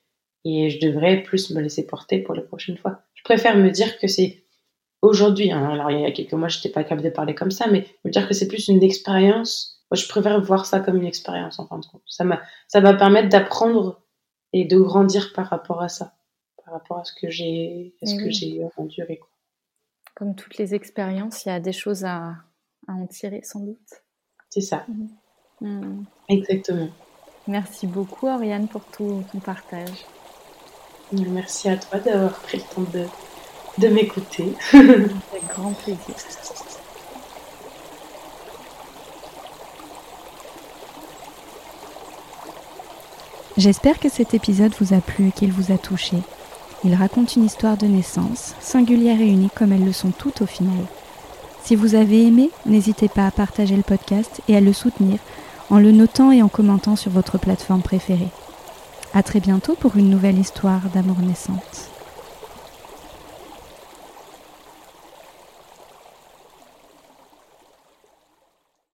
[0.43, 3.01] et je devrais plus me laisser porter pour les prochaines fois.
[3.13, 4.43] Je préfère me dire que c'est
[5.01, 7.67] aujourd'hui, hein, alors il y a quelques mois j'étais pas capable de parler comme ça,
[7.67, 9.83] mais me dire que c'est plus une expérience.
[9.91, 12.01] Moi, je préfère voir ça comme une expérience en fin de compte.
[12.05, 14.01] Ça m'a, ça va permettre d'apprendre
[14.53, 16.13] et de grandir par rapport à ça,
[16.63, 19.17] par rapport à ce que j'ai, à ce que j'ai enduré.
[19.17, 19.29] Quoi.
[20.15, 22.35] Comme toutes les expériences, il y a des choses à,
[22.87, 24.03] à en tirer sans doute.
[24.49, 24.85] C'est ça.
[24.87, 25.67] Mmh.
[25.67, 26.05] Mmh.
[26.29, 26.89] Exactement.
[27.47, 30.05] Merci beaucoup, Oriane, pour tout ton partage.
[31.11, 33.05] Merci à toi d'avoir pris le temps de,
[33.77, 34.53] de m'écouter.
[34.73, 36.15] Avec grand plaisir.
[43.57, 46.17] J'espère que cet épisode vous a plu et qu'il vous a touché.
[46.83, 50.45] Il raconte une histoire de naissance, singulière et unique comme elles le sont toutes au
[50.45, 50.85] final.
[51.63, 55.19] Si vous avez aimé, n'hésitez pas à partager le podcast et à le soutenir
[55.69, 58.29] en le notant et en commentant sur votre plateforme préférée.
[59.13, 61.91] À très bientôt pour une nouvelle histoire d'amour naissante.